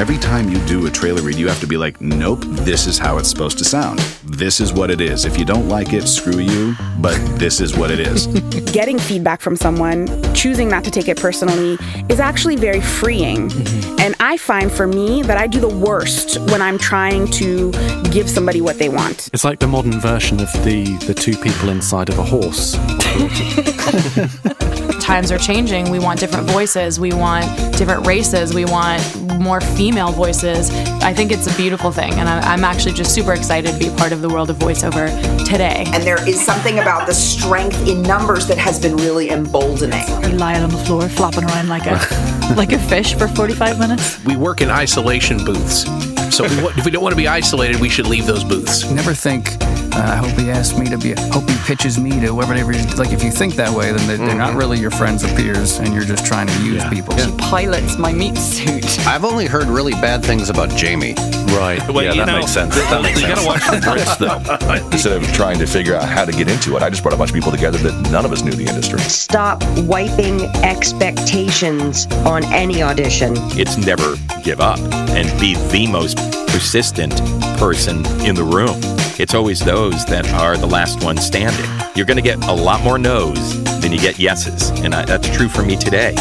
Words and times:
every 0.00 0.16
time 0.16 0.48
you 0.48 0.58
do 0.64 0.86
a 0.86 0.90
trailer 0.90 1.20
read, 1.20 1.36
you 1.36 1.46
have 1.46 1.60
to 1.60 1.66
be 1.66 1.76
like, 1.76 2.00
nope, 2.00 2.40
this 2.64 2.86
is 2.86 2.96
how 2.96 3.18
it's 3.18 3.28
supposed 3.28 3.58
to 3.58 3.64
sound. 3.66 3.98
This 4.24 4.58
is 4.58 4.72
what 4.72 4.90
it 4.90 4.98
is. 4.98 5.26
If 5.26 5.38
you 5.38 5.44
don't 5.44 5.68
like 5.68 5.92
it, 5.92 6.08
screw 6.08 6.38
you, 6.38 6.74
but 7.00 7.18
this 7.38 7.60
is 7.60 7.76
what 7.76 7.90
it 7.90 8.00
is. 8.00 8.26
Getting 8.72 8.98
feedback 8.98 9.42
from 9.42 9.56
someone, 9.56 10.08
choosing 10.32 10.70
not 10.70 10.84
to 10.84 10.90
take 10.90 11.08
it 11.08 11.18
personally, 11.18 11.76
is 12.08 12.18
actually 12.18 12.56
very 12.56 12.80
freeing. 12.80 13.50
Mm-hmm. 13.50 14.00
And 14.00 14.14
I 14.20 14.38
find 14.38 14.72
for 14.72 14.86
me 14.86 15.20
that 15.24 15.36
I 15.36 15.46
do 15.46 15.60
the 15.60 15.68
worst 15.68 16.38
when 16.50 16.62
I'm 16.62 16.78
trying 16.78 17.30
to 17.32 17.70
give 18.10 18.30
somebody 18.30 18.62
what 18.62 18.78
they 18.78 18.88
want. 18.88 19.28
It's 19.34 19.44
like 19.44 19.58
the 19.58 19.68
modern 19.68 20.00
version 20.00 20.40
of 20.40 20.50
the, 20.64 20.96
the 21.06 21.12
two 21.12 21.36
people 21.36 21.68
inside 21.68 22.08
of 22.08 22.18
a 22.18 22.24
horse. 22.24 22.74
Times 25.00 25.32
are 25.32 25.38
changing. 25.38 25.90
We 25.90 25.98
want 25.98 26.20
different 26.20 26.48
voices. 26.50 27.00
We 27.00 27.12
want 27.12 27.44
different 27.76 28.06
races. 28.06 28.54
We 28.54 28.64
want 28.64 29.00
more 29.40 29.60
female 29.60 30.12
voices. 30.12 30.70
I 31.02 31.14
think 31.14 31.32
it's 31.32 31.52
a 31.52 31.56
beautiful 31.56 31.90
thing, 31.90 32.12
and 32.12 32.28
I'm 32.28 32.64
actually 32.64 32.94
just 32.94 33.14
super 33.14 33.32
excited 33.32 33.72
to 33.72 33.78
be 33.78 33.90
part 33.96 34.12
of 34.12 34.20
the 34.20 34.28
world 34.28 34.50
of 34.50 34.56
voiceover 34.56 35.08
today. 35.46 35.84
And 35.88 36.04
there 36.04 36.26
is 36.28 36.44
something 36.44 36.78
about 36.78 37.06
the 37.06 37.14
strength 37.14 37.88
in 37.88 38.02
numbers 38.02 38.46
that 38.48 38.58
has 38.58 38.78
been 38.78 38.96
really 38.96 39.30
emboldening. 39.30 40.06
You 40.22 40.36
lie 40.36 40.60
on 40.60 40.70
the 40.70 40.78
floor, 40.78 41.08
flopping 41.08 41.44
around 41.44 41.68
like 41.68 41.86
a 41.86 42.54
like 42.56 42.72
a 42.72 42.78
fish 42.78 43.14
for 43.14 43.28
45 43.28 43.78
minutes. 43.78 44.24
We 44.24 44.36
work 44.36 44.60
in 44.60 44.70
isolation 44.70 45.44
booths. 45.44 46.09
So 46.30 46.44
if 46.44 46.84
we 46.84 46.90
don't 46.90 47.02
want 47.02 47.12
to 47.12 47.16
be 47.16 47.28
isolated, 47.28 47.80
we 47.80 47.88
should 47.88 48.06
leave 48.06 48.26
those 48.26 48.44
booths. 48.44 48.90
Never 48.90 49.14
think 49.14 49.56
uh, 49.92 50.12
I 50.12 50.16
hope 50.16 50.38
he 50.38 50.50
asks 50.50 50.78
me 50.78 50.86
to 50.86 50.98
be. 50.98 51.14
hope 51.30 51.48
he 51.48 51.56
pitches 51.66 51.98
me 51.98 52.20
to 52.20 52.30
whatever. 52.30 52.72
Like 52.96 53.12
if 53.12 53.22
you 53.22 53.30
think 53.30 53.54
that 53.56 53.70
way, 53.70 53.92
then 53.92 54.06
they're, 54.06 54.18
mm-hmm. 54.18 54.38
not 54.38 54.54
really 54.54 54.78
your 54.78 54.90
friends 54.90 55.24
or 55.24 55.28
peers, 55.36 55.78
and 55.78 55.92
you're 55.92 56.04
just 56.04 56.24
trying 56.24 56.46
to 56.46 56.62
use 56.62 56.82
yeah. 56.82 56.90
people. 56.90 57.16
She 57.16 57.30
pilots 57.36 57.98
my 57.98 58.12
meat 58.12 58.36
suit. 58.36 58.98
I've 59.06 59.24
only 59.24 59.46
heard 59.46 59.66
really 59.66 59.92
bad 59.92 60.24
things 60.24 60.48
about 60.48 60.70
Jamie. 60.70 61.14
Right. 61.50 61.80
Well, 61.88 62.04
yeah, 62.04 62.14
that 62.14 62.26
know, 62.26 62.38
makes 62.38 62.52
sense. 62.52 62.74
That 62.76 63.02
makes 63.02 63.20
you 63.20 63.26
sense. 63.26 63.40
gotta 63.40 63.46
watch 63.46 63.66
the 63.66 63.86
Brits, 63.86 64.18
though. 64.18 64.90
Instead 64.92 65.22
of 65.22 65.32
trying 65.32 65.58
to 65.58 65.66
figure 65.66 65.96
out 65.96 66.08
how 66.08 66.24
to 66.24 66.32
get 66.32 66.48
into 66.48 66.76
it, 66.76 66.82
I 66.82 66.90
just 66.90 67.02
brought 67.02 67.14
a 67.14 67.18
bunch 67.18 67.30
of 67.30 67.34
people 67.34 67.50
together 67.50 67.78
that 67.78 68.10
none 68.10 68.24
of 68.24 68.32
us 68.32 68.42
knew 68.42 68.52
the 68.52 68.66
industry. 68.66 69.00
Stop 69.00 69.62
wiping 69.80 70.42
expectations 70.64 72.06
on 72.24 72.44
any 72.44 72.82
audition. 72.82 73.34
It's 73.58 73.76
never 73.76 74.14
give 74.42 74.60
up 74.60 74.78
and 75.10 75.28
be 75.40 75.54
the 75.70 75.88
most 75.90 76.18
persistent 76.60 77.18
person 77.56 78.04
in 78.26 78.34
the 78.34 78.44
room. 78.44 78.78
It's 79.18 79.32
always 79.32 79.60
those 79.60 80.04
that 80.04 80.30
are 80.34 80.58
the 80.58 80.66
last 80.66 81.02
ones 81.02 81.24
standing. 81.24 81.64
You're 81.96 82.04
going 82.04 82.18
to 82.18 82.22
get 82.22 82.44
a 82.44 82.52
lot 82.52 82.84
more 82.84 82.98
no's 82.98 83.64
than 83.80 83.92
you 83.92 83.98
get 83.98 84.18
yeses, 84.18 84.68
and 84.82 84.94
I, 84.94 85.06
that's 85.06 85.26
true 85.34 85.48
for 85.48 85.62
me 85.62 85.74
today. 85.74 86.12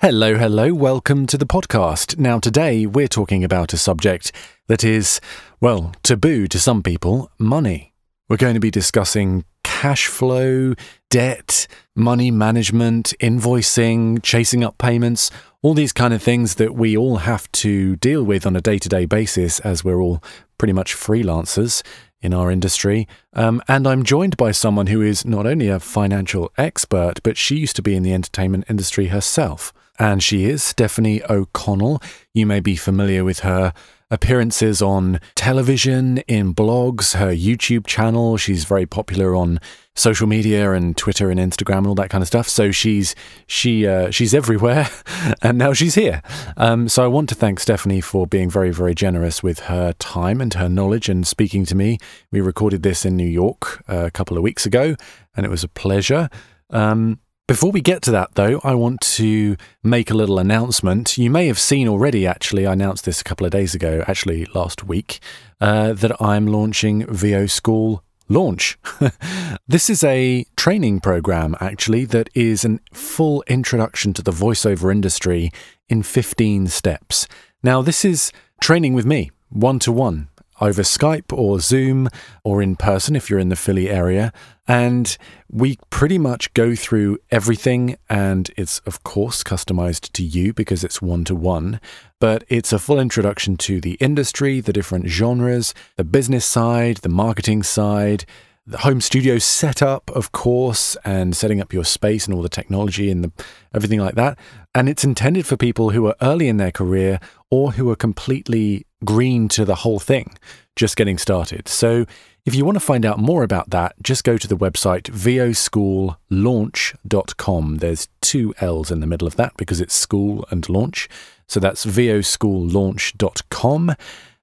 Hello, 0.00 0.36
hello, 0.36 0.72
welcome 0.72 1.26
to 1.26 1.36
the 1.36 1.44
podcast. 1.44 2.20
Now, 2.20 2.38
today 2.38 2.86
we're 2.86 3.08
talking 3.08 3.42
about 3.42 3.72
a 3.72 3.76
subject 3.76 4.30
that 4.68 4.84
is, 4.84 5.20
well, 5.60 5.92
taboo 6.04 6.46
to 6.46 6.60
some 6.60 6.80
people 6.84 7.28
money. 7.36 7.94
We're 8.28 8.36
going 8.36 8.54
to 8.54 8.60
be 8.60 8.70
discussing 8.70 9.44
cash 9.64 10.06
flow, 10.06 10.74
debt, 11.10 11.66
money 11.96 12.30
management, 12.30 13.12
invoicing, 13.20 14.22
chasing 14.22 14.62
up 14.62 14.78
payments, 14.78 15.32
all 15.62 15.74
these 15.74 15.92
kind 15.92 16.14
of 16.14 16.22
things 16.22 16.54
that 16.56 16.74
we 16.74 16.96
all 16.96 17.18
have 17.18 17.50
to 17.52 17.96
deal 17.96 18.22
with 18.22 18.46
on 18.46 18.54
a 18.54 18.60
day 18.60 18.78
to 18.78 18.88
day 18.88 19.04
basis 19.04 19.58
as 19.60 19.82
we're 19.82 20.00
all 20.00 20.22
pretty 20.56 20.72
much 20.72 20.94
freelancers 20.94 21.82
in 22.20 22.34
our 22.34 22.50
industry. 22.50 23.08
Um, 23.32 23.62
and 23.68 23.86
I'm 23.86 24.02
joined 24.02 24.36
by 24.36 24.52
someone 24.52 24.88
who 24.88 25.02
is 25.02 25.24
not 25.24 25.46
only 25.46 25.68
a 25.68 25.80
financial 25.80 26.52
expert, 26.56 27.20
but 27.22 27.36
she 27.36 27.56
used 27.56 27.76
to 27.76 27.82
be 27.82 27.94
in 27.94 28.02
the 28.02 28.12
entertainment 28.12 28.64
industry 28.68 29.06
herself. 29.08 29.72
And 29.98 30.22
she 30.22 30.44
is 30.44 30.62
Stephanie 30.62 31.22
O'Connell. 31.28 32.00
You 32.32 32.46
may 32.46 32.60
be 32.60 32.76
familiar 32.76 33.24
with 33.24 33.40
her 33.40 33.72
appearances 34.10 34.80
on 34.80 35.20
television, 35.34 36.18
in 36.28 36.54
blogs, 36.54 37.16
her 37.16 37.30
YouTube 37.30 37.86
channel. 37.86 38.36
She's 38.36 38.64
very 38.64 38.86
popular 38.86 39.34
on 39.34 39.60
social 39.94 40.26
media 40.26 40.72
and 40.72 40.96
Twitter 40.96 41.30
and 41.30 41.40
Instagram 41.40 41.78
and 41.78 41.86
all 41.88 41.94
that 41.96 42.10
kind 42.10 42.22
of 42.22 42.28
stuff. 42.28 42.48
So 42.48 42.70
she's 42.70 43.14
she 43.46 43.86
uh, 43.86 44.10
she's 44.10 44.34
everywhere, 44.34 44.88
and 45.42 45.58
now 45.58 45.72
she's 45.72 45.94
here. 45.94 46.22
Um, 46.56 46.88
so 46.88 47.04
I 47.04 47.08
want 47.08 47.28
to 47.30 47.34
thank 47.34 47.60
Stephanie 47.60 48.00
for 48.00 48.26
being 48.26 48.48
very 48.48 48.70
very 48.70 48.94
generous 48.94 49.42
with 49.42 49.60
her 49.60 49.92
time 49.94 50.40
and 50.40 50.54
her 50.54 50.68
knowledge 50.68 51.08
and 51.08 51.26
speaking 51.26 51.64
to 51.66 51.74
me. 51.74 51.98
We 52.30 52.40
recorded 52.40 52.82
this 52.82 53.04
in 53.04 53.16
New 53.16 53.28
York 53.28 53.82
uh, 53.88 54.06
a 54.06 54.10
couple 54.10 54.36
of 54.36 54.42
weeks 54.42 54.64
ago, 54.64 54.96
and 55.36 55.44
it 55.44 55.50
was 55.50 55.64
a 55.64 55.68
pleasure. 55.68 56.28
Um, 56.70 57.20
before 57.48 57.72
we 57.72 57.80
get 57.80 58.02
to 58.02 58.10
that, 58.10 58.34
though, 58.34 58.60
I 58.62 58.74
want 58.74 59.00
to 59.16 59.56
make 59.82 60.10
a 60.10 60.14
little 60.14 60.38
announcement. 60.38 61.16
You 61.16 61.30
may 61.30 61.46
have 61.46 61.58
seen 61.58 61.88
already, 61.88 62.26
actually, 62.26 62.66
I 62.66 62.74
announced 62.74 63.06
this 63.06 63.22
a 63.22 63.24
couple 63.24 63.46
of 63.46 63.52
days 63.52 63.74
ago, 63.74 64.04
actually 64.06 64.44
last 64.54 64.84
week, 64.84 65.18
uh, 65.58 65.94
that 65.94 66.20
I'm 66.22 66.46
launching 66.46 67.06
VO 67.06 67.46
School 67.46 68.04
Launch. 68.28 68.78
this 69.66 69.88
is 69.88 70.04
a 70.04 70.44
training 70.58 71.00
program, 71.00 71.56
actually, 71.58 72.04
that 72.04 72.28
is 72.34 72.66
a 72.66 72.80
full 72.92 73.42
introduction 73.46 74.12
to 74.12 74.22
the 74.22 74.30
voiceover 74.30 74.92
industry 74.92 75.50
in 75.88 76.02
15 76.02 76.66
steps. 76.66 77.26
Now, 77.62 77.80
this 77.80 78.04
is 78.04 78.30
training 78.60 78.92
with 78.92 79.06
me, 79.06 79.30
one 79.48 79.78
to 79.80 79.90
one 79.90 80.28
over 80.60 80.82
Skype 80.82 81.32
or 81.32 81.60
Zoom 81.60 82.08
or 82.44 82.62
in 82.62 82.76
person 82.76 83.16
if 83.16 83.28
you're 83.28 83.38
in 83.38 83.48
the 83.48 83.56
Philly 83.56 83.88
area. 83.88 84.32
And 84.66 85.16
we 85.50 85.78
pretty 85.88 86.18
much 86.18 86.52
go 86.52 86.74
through 86.74 87.18
everything, 87.30 87.96
and 88.10 88.50
it's, 88.56 88.80
of 88.80 89.02
course, 89.02 89.42
customized 89.42 90.12
to 90.12 90.22
you 90.22 90.52
because 90.52 90.84
it's 90.84 91.00
one 91.00 91.24
to 91.24 91.34
one. 91.34 91.80
But 92.20 92.44
it's 92.48 92.72
a 92.72 92.78
full 92.78 93.00
introduction 93.00 93.56
to 93.58 93.80
the 93.80 93.94
industry, 93.94 94.60
the 94.60 94.74
different 94.74 95.06
genres, 95.06 95.72
the 95.96 96.04
business 96.04 96.44
side, 96.44 96.98
the 96.98 97.08
marketing 97.08 97.62
side, 97.62 98.26
the 98.68 98.78
home 98.78 99.00
studio 99.00 99.38
setup, 99.38 100.10
of 100.10 100.32
course, 100.32 100.94
and 101.02 101.34
setting 101.34 101.58
up 101.58 101.72
your 101.72 101.84
space 101.84 102.26
and 102.26 102.34
all 102.34 102.42
the 102.42 102.50
technology 102.50 103.10
and 103.10 103.24
the, 103.24 103.32
everything 103.74 103.98
like 103.98 104.14
that. 104.16 104.38
And 104.74 104.90
it's 104.90 105.04
intended 105.04 105.46
for 105.46 105.56
people 105.56 105.88
who 105.90 106.06
are 106.06 106.14
early 106.20 106.48
in 106.48 106.58
their 106.58 106.70
career 106.70 107.18
or 107.50 107.72
who 107.72 107.88
are 107.90 107.96
completely 107.96 108.84
green 109.04 109.48
to 109.48 109.64
the 109.64 109.76
whole 109.76 109.98
thing, 109.98 110.36
just 110.76 110.96
getting 110.96 111.16
started. 111.16 111.66
So 111.66 112.04
if 112.44 112.54
you 112.54 112.66
want 112.66 112.76
to 112.76 112.80
find 112.80 113.06
out 113.06 113.18
more 113.18 113.42
about 113.42 113.70
that, 113.70 113.94
just 114.02 114.22
go 114.22 114.36
to 114.36 114.46
the 114.46 114.56
website 114.56 115.04
voschoollaunch.com. 115.04 117.76
There's 117.78 118.08
two 118.20 118.54
L's 118.60 118.90
in 118.90 119.00
the 119.00 119.06
middle 119.06 119.26
of 119.26 119.36
that 119.36 119.56
because 119.56 119.80
it's 119.80 119.94
school 119.94 120.46
and 120.50 120.68
launch. 120.68 121.08
So 121.46 121.58
that's 121.58 121.86
voschoollaunch.com 121.86 123.94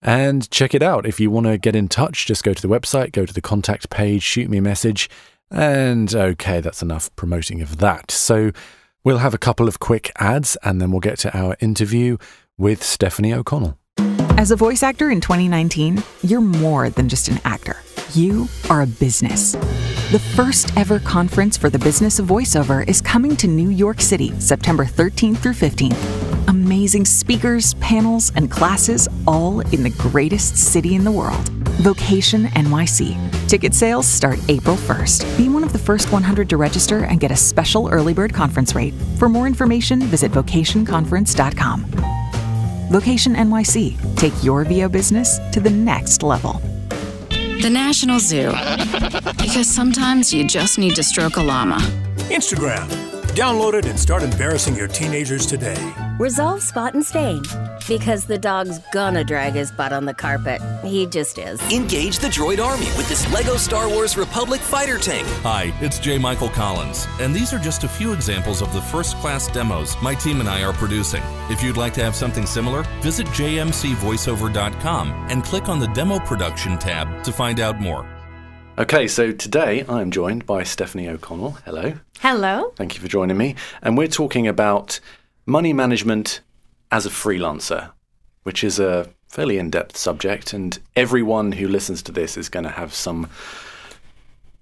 and 0.06 0.50
check 0.52 0.76
it 0.76 0.84
out. 0.84 1.06
If 1.06 1.20
you 1.20 1.32
want 1.32 1.48
to 1.48 1.58
get 1.58 1.76
in 1.76 1.90
touch, 1.90 2.28
just 2.28 2.44
go 2.44 2.54
to 2.54 2.62
the 2.62 2.68
website, 2.68 3.12
go 3.12 3.26
to 3.26 3.34
the 3.34 3.42
contact 3.42 3.90
page, 3.90 4.22
shoot 4.22 4.50
me 4.50 4.60
a 4.60 4.62
message. 4.62 5.10
And 5.50 6.14
okay, 6.14 6.62
that's 6.62 6.84
enough 6.84 7.14
promoting 7.16 7.62
of 7.62 7.78
that. 7.78 8.12
So 8.12 8.52
we'll 9.04 9.18
have 9.18 9.34
a 9.34 9.40
couple 9.40 9.68
of 9.68 9.80
quick 9.80 10.12
ads 10.18 10.58
and 10.64 10.80
then 10.80 10.92
we'll 10.92 11.00
get 11.00 11.18
to 11.20 11.38
our 11.38 11.58
interview 11.60 12.18
with 12.58 12.84
Stephanie 12.84 13.34
O'Connell. 13.34 13.78
As 14.38 14.52
a 14.52 14.56
voice 14.56 14.84
actor 14.84 15.10
in 15.10 15.22
2019, 15.22 16.04
you're 16.22 16.40
more 16.40 16.90
than 16.90 17.10
just 17.10 17.28
an 17.28 17.40
actor. 17.44 17.78
You 18.14 18.48
are 18.70 18.84
a 18.84 18.88
business. 18.88 19.54
The 20.12 20.22
first 20.36 20.76
ever 20.78 21.00
conference 21.00 21.58
for 21.58 21.70
the 21.70 21.80
business 21.80 22.20
of 22.20 22.28
voiceover 22.28 22.88
is 22.88 23.02
coming 23.02 23.36
to 23.38 23.48
New 23.48 23.70
York 23.70 24.00
City, 24.00 24.40
September 24.40 24.86
13th 24.86 25.38
through 25.38 25.54
15th. 25.54 26.48
Amazing 26.48 27.06
speakers, 27.06 27.74
panels, 27.76 28.32
and 28.36 28.50
classes, 28.50 29.10
all 29.28 29.60
in 29.60 29.84
the 29.84 29.90
greatest 29.98 30.56
city 30.56 30.96
in 30.96 31.04
the 31.04 31.12
world, 31.12 31.50
Vocation 31.82 32.46
NYC. 32.46 33.50
Ticket 33.50 33.74
sales 33.74 34.08
start 34.08 34.40
April 34.48 34.78
1st. 34.78 35.38
Be 35.38 35.50
one 35.50 35.64
of 35.64 35.74
the 35.74 35.80
first 35.80 36.12
100 36.12 36.48
to 36.50 36.58
register 36.58 37.06
and 37.06 37.20
get 37.20 37.32
a 37.32 37.36
special 37.36 37.90
early 37.90 38.14
bird 38.14 38.34
conference 38.34 38.76
rate. 38.76 38.94
For 39.18 39.28
more 39.28 39.48
information, 39.48 40.01
visit 40.04 40.31
vocationconference.com. 40.31 41.86
Vocation 42.92 43.36
NYC. 43.36 44.16
Take 44.16 44.44
your 44.44 44.63
VO 44.63 44.88
business 44.88 45.40
to 45.51 45.60
the 45.60 45.72
next 45.72 46.24
level. 46.24 46.62
The 47.62 47.69
National 47.69 48.19
Zoo. 48.19 48.52
Because 49.38 49.68
sometimes 49.68 50.34
you 50.34 50.46
just 50.46 50.78
need 50.78 50.96
to 50.96 51.04
stroke 51.04 51.38
a 51.38 51.42
llama. 51.42 51.78
Instagram. 52.30 52.88
Download 53.36 53.74
it 53.74 53.86
and 53.86 54.00
start 54.00 54.24
embarrassing 54.24 54.75
your 54.75 54.88
teenagers 54.88 55.46
today. 55.46 55.75
Resolve 56.19 56.62
spot 56.62 56.94
and 56.94 57.06
stain. 57.06 57.44
Because 57.88 58.25
the 58.25 58.38
dog's 58.38 58.80
gonna 58.94 59.24
drag 59.24 59.54
his 59.54 59.72
butt 59.72 59.92
on 59.92 60.06
the 60.06 60.13
carpet. 60.13 60.62
He 60.84 61.06
just 61.06 61.38
is. 61.38 61.60
Engage 61.72 62.19
the 62.19 62.28
droid 62.28 62.63
army 62.63 62.86
with 62.98 63.10
this 63.10 63.30
LEGO 63.34 63.58
Star 63.58 63.90
Wars 63.90 64.16
Republic 64.16 64.62
fighter 64.62 64.98
tank. 64.98 65.28
Hi, 65.44 65.74
it's 65.81 66.00
J. 66.00 66.18
Michael 66.18 66.50
Collins, 66.50 67.08
and 67.19 67.36
these 67.36 67.54
are 67.54 67.60
just 67.60 67.84
a 67.84 67.90
few 67.90 68.13
examples 68.13 68.62
of 68.62 68.74
the 68.74 68.81
first 68.81 69.18
class 69.18 69.48
demos 69.48 69.96
my 70.01 70.16
team 70.16 70.40
and 70.40 70.48
I 70.48 70.63
are 70.63 70.74
producing. 70.74 71.22
If 71.50 71.62
you'd 71.62 71.78
like 71.78 71.94
to 71.96 72.04
have 72.04 72.16
something 72.16 72.46
similar, 72.46 72.84
visit 73.01 73.28
jmcvoiceover.com 73.28 75.12
and 75.30 75.44
click 75.44 75.68
on 75.68 75.80
the 75.80 75.88
Demo 75.88 76.19
Production 76.19 76.78
tab 76.78 77.10
to 77.25 77.31
find 77.31 77.60
out 77.60 77.80
more. 77.80 78.07
Okay, 78.77 79.07
so 79.07 79.31
today 79.31 79.83
I'm 79.89 80.12
joined 80.12 80.45
by 80.45 80.63
Stephanie 80.63 81.07
O'Connell. 81.07 81.51
Hello. 81.66 81.94
Hello. 82.19 82.72
Thank 82.75 82.94
you 82.94 83.01
for 83.01 83.07
joining 83.07 83.36
me. 83.38 83.56
And 83.81 83.98
we're 83.98 84.07
talking 84.07 84.48
about 84.48 85.00
money 85.45 85.74
management 85.74 86.42
as 86.92 87.06
a 87.06 87.10
freelancer. 87.10 87.92
which 88.44 88.63
is 88.63 88.80
a 88.80 89.10
fairly 89.27 89.57
in 89.57 89.72
depth 89.72 89.98
subject, 89.98 90.54
and 90.54 90.77
everyone 90.95 91.51
who 91.54 91.68
listens 91.68 92.04
to 92.04 92.12
this 92.12 92.38
is 92.38 92.48
going 92.48 92.63
to 92.63 92.69
have 92.69 92.94
some 92.94 93.27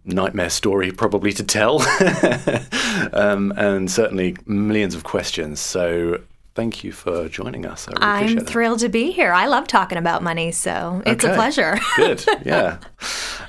nightmare 0.06 0.50
story 0.50 0.90
probably 0.90 1.34
to 1.34 1.44
tell, 1.44 1.82
um, 3.14 3.54
and 3.58 3.92
certainly 3.92 4.38
millions 4.46 4.96
of 4.96 5.04
questions. 5.04 5.60
So 5.60 6.22
thank 6.56 6.84
you 6.84 6.92
for 6.92 7.28
joining 7.30 7.66
us. 7.66 7.88
I 7.88 7.92
really 7.92 8.04
I'm 8.04 8.18
appreciate 8.18 8.42
it. 8.42 8.50
thrilled 8.50 8.80
to 8.80 8.90
be 8.90 9.12
here. 9.12 9.32
I 9.32 9.48
love 9.48 9.68
talking 9.68 9.98
about 9.98 10.24
money, 10.24 10.52
so 10.52 11.02
it's 11.06 11.24
a 11.24 11.34
pleasure. 11.34 11.78
Good, 11.96 12.24
yeah. 12.46 12.78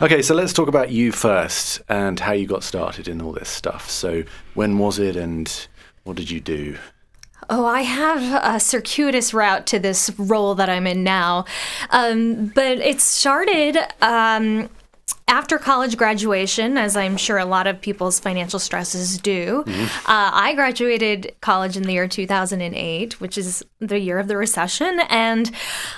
Okay, 0.00 0.22
so 0.22 0.34
let's 0.34 0.52
talk 0.52 0.68
about 0.68 0.90
you 0.90 1.12
first 1.12 1.82
and 1.88 2.18
how 2.20 2.32
you 2.32 2.46
got 2.46 2.62
started 2.62 3.08
in 3.08 3.20
all 3.20 3.32
this 3.32 3.48
stuff. 3.48 3.90
So, 3.90 4.24
when 4.54 4.78
was 4.78 4.98
it 4.98 5.16
and 5.16 5.68
what 6.04 6.16
did 6.16 6.30
you 6.30 6.40
do? 6.40 6.76
Oh, 7.50 7.66
I 7.66 7.82
have 7.82 8.42
a 8.42 8.58
circuitous 8.58 9.34
route 9.34 9.66
to 9.68 9.78
this 9.78 10.10
role 10.18 10.54
that 10.54 10.70
I'm 10.70 10.86
in 10.86 11.04
now. 11.04 11.44
Um, 11.90 12.46
but 12.46 12.78
it 12.78 13.00
started 13.00 13.76
um, 14.00 14.70
after 15.26 15.58
college 15.58 15.96
graduation, 15.96 16.76
as 16.76 16.96
I'm 16.96 17.16
sure 17.16 17.38
a 17.38 17.44
lot 17.44 17.66
of 17.66 17.80
people's 17.80 18.20
financial 18.20 18.58
stresses 18.58 19.18
do. 19.18 19.64
Uh, 19.66 19.72
I 20.06 20.52
graduated 20.54 21.34
college 21.40 21.76
in 21.76 21.82
the 21.84 21.92
year 21.94 22.06
2008, 22.06 23.20
which 23.20 23.38
is 23.38 23.64
the 23.80 23.98
year 23.98 24.18
of 24.18 24.28
the 24.28 24.36
recession. 24.36 25.00
And 25.08 25.50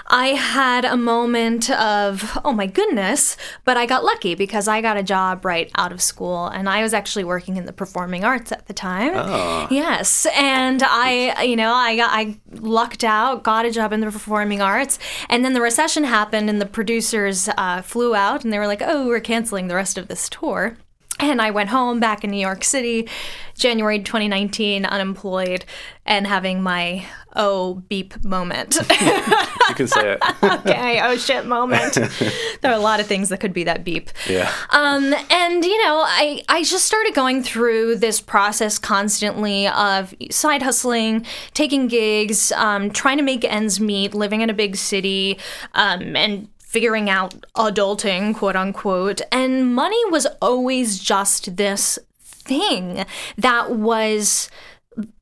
I 0.07 0.29
had 0.29 0.85
a 0.85 0.97
moment 0.97 1.71
of, 1.71 2.39
oh 2.45 2.53
my 2.53 2.67
goodness, 2.67 3.37
but 3.65 3.77
I 3.77 3.85
got 3.85 4.05
lucky 4.05 4.35
because 4.35 4.69
I 4.69 4.81
got 4.81 4.97
a 4.97 5.03
job 5.03 5.45
right 5.45 5.71
out 5.77 5.93
of 5.93 6.01
school. 6.01 6.47
And 6.47 6.69
I 6.69 6.83
was 6.83 6.95
actually 6.95 7.25
working 7.25 7.57
in 7.57 7.67
the 7.67 7.73
performing 7.73 8.25
arts 8.25 8.53
at 8.53 8.67
the 8.67 8.73
time. 8.73 9.13
Oh. 9.15 9.67
Yes, 9.71 10.27
and 10.35 10.83
I, 10.85 11.43
you 11.43 11.57
know, 11.57 11.73
I 11.75 11.97
got, 11.97 12.11
I 12.13 12.39
lucked 12.53 13.03
out, 13.05 13.43
got 13.43 13.67
a 13.67 13.71
job 13.71 13.93
in 13.93 14.01
the 14.01 14.11
performing 14.11 14.61
arts, 14.63 14.99
and 15.29 15.45
then 15.45 15.53
the 15.53 15.61
recession 15.61 16.05
happened, 16.05 16.49
and 16.49 16.61
the 16.61 16.67
producers 16.67 17.49
uh, 17.59 17.83
flew 17.83 18.15
out, 18.15 18.45
and 18.45 18.53
they 18.53 18.59
were 18.59 18.67
like, 18.67 18.83
"Oh, 18.83 19.07
we're 19.17 19.21
canceling 19.21 19.69
the 19.69 19.75
rest 19.75 19.97
of 19.97 20.09
this 20.09 20.29
tour." 20.29 20.77
And 21.19 21.41
I 21.41 21.51
went 21.51 21.71
home 21.71 21.99
back 21.99 22.25
in 22.25 22.31
New 22.31 22.37
York 22.37 22.63
City, 22.63 23.09
January 23.57 24.01
2019, 24.01 24.85
unemployed, 24.85 25.65
and 26.05 26.27
having 26.27 26.63
my 26.63 27.07
oh 27.35 27.83
beep 27.89 28.23
moment. 28.25 28.79
You 29.69 29.75
can 29.75 29.89
say 29.89 30.13
it. 30.13 30.23
okay, 30.45 31.01
oh 31.03 31.17
shit 31.17 31.45
moment. 31.45 31.95
there 32.61 32.71
are 32.71 32.77
a 32.77 32.79
lot 32.79 33.01
of 33.01 33.07
things 33.09 33.31
that 33.31 33.41
could 33.41 33.53
be 33.53 33.65
that 33.65 33.83
beep. 33.83 34.11
yeah. 34.29 34.53
Um, 34.71 35.13
and 35.29 35.65
you 35.65 35.83
know, 35.83 36.05
I 36.07 36.41
I 36.49 36.63
just 36.63 36.87
started 36.87 37.15
going 37.15 37.43
through 37.43 37.97
this 37.97 38.21
process 38.21 38.79
constantly 38.79 39.67
of 39.67 40.15
side 40.31 40.63
hustling, 40.63 41.27
taking 41.53 41.89
gigs, 41.89 42.53
um, 42.53 42.91
trying 42.93 43.17
to 43.17 43.25
make 43.25 43.45
ends 43.45 43.81
meet, 43.81 44.15
living 44.15 44.41
in 44.41 44.49
a 44.49 44.55
big 44.55 44.77
city, 44.77 45.37
um, 45.75 46.15
and 46.15 46.49
figuring 46.77 47.09
out 47.09 47.35
adulting, 47.57 48.35
quote 48.35 48.55
unquote. 48.55 49.23
And 49.33 49.75
money 49.75 49.99
was 50.11 50.27
always 50.43 50.99
just 50.99 51.57
this 51.57 51.99
thing 52.21 53.07
that 53.39 53.71
was 53.71 54.51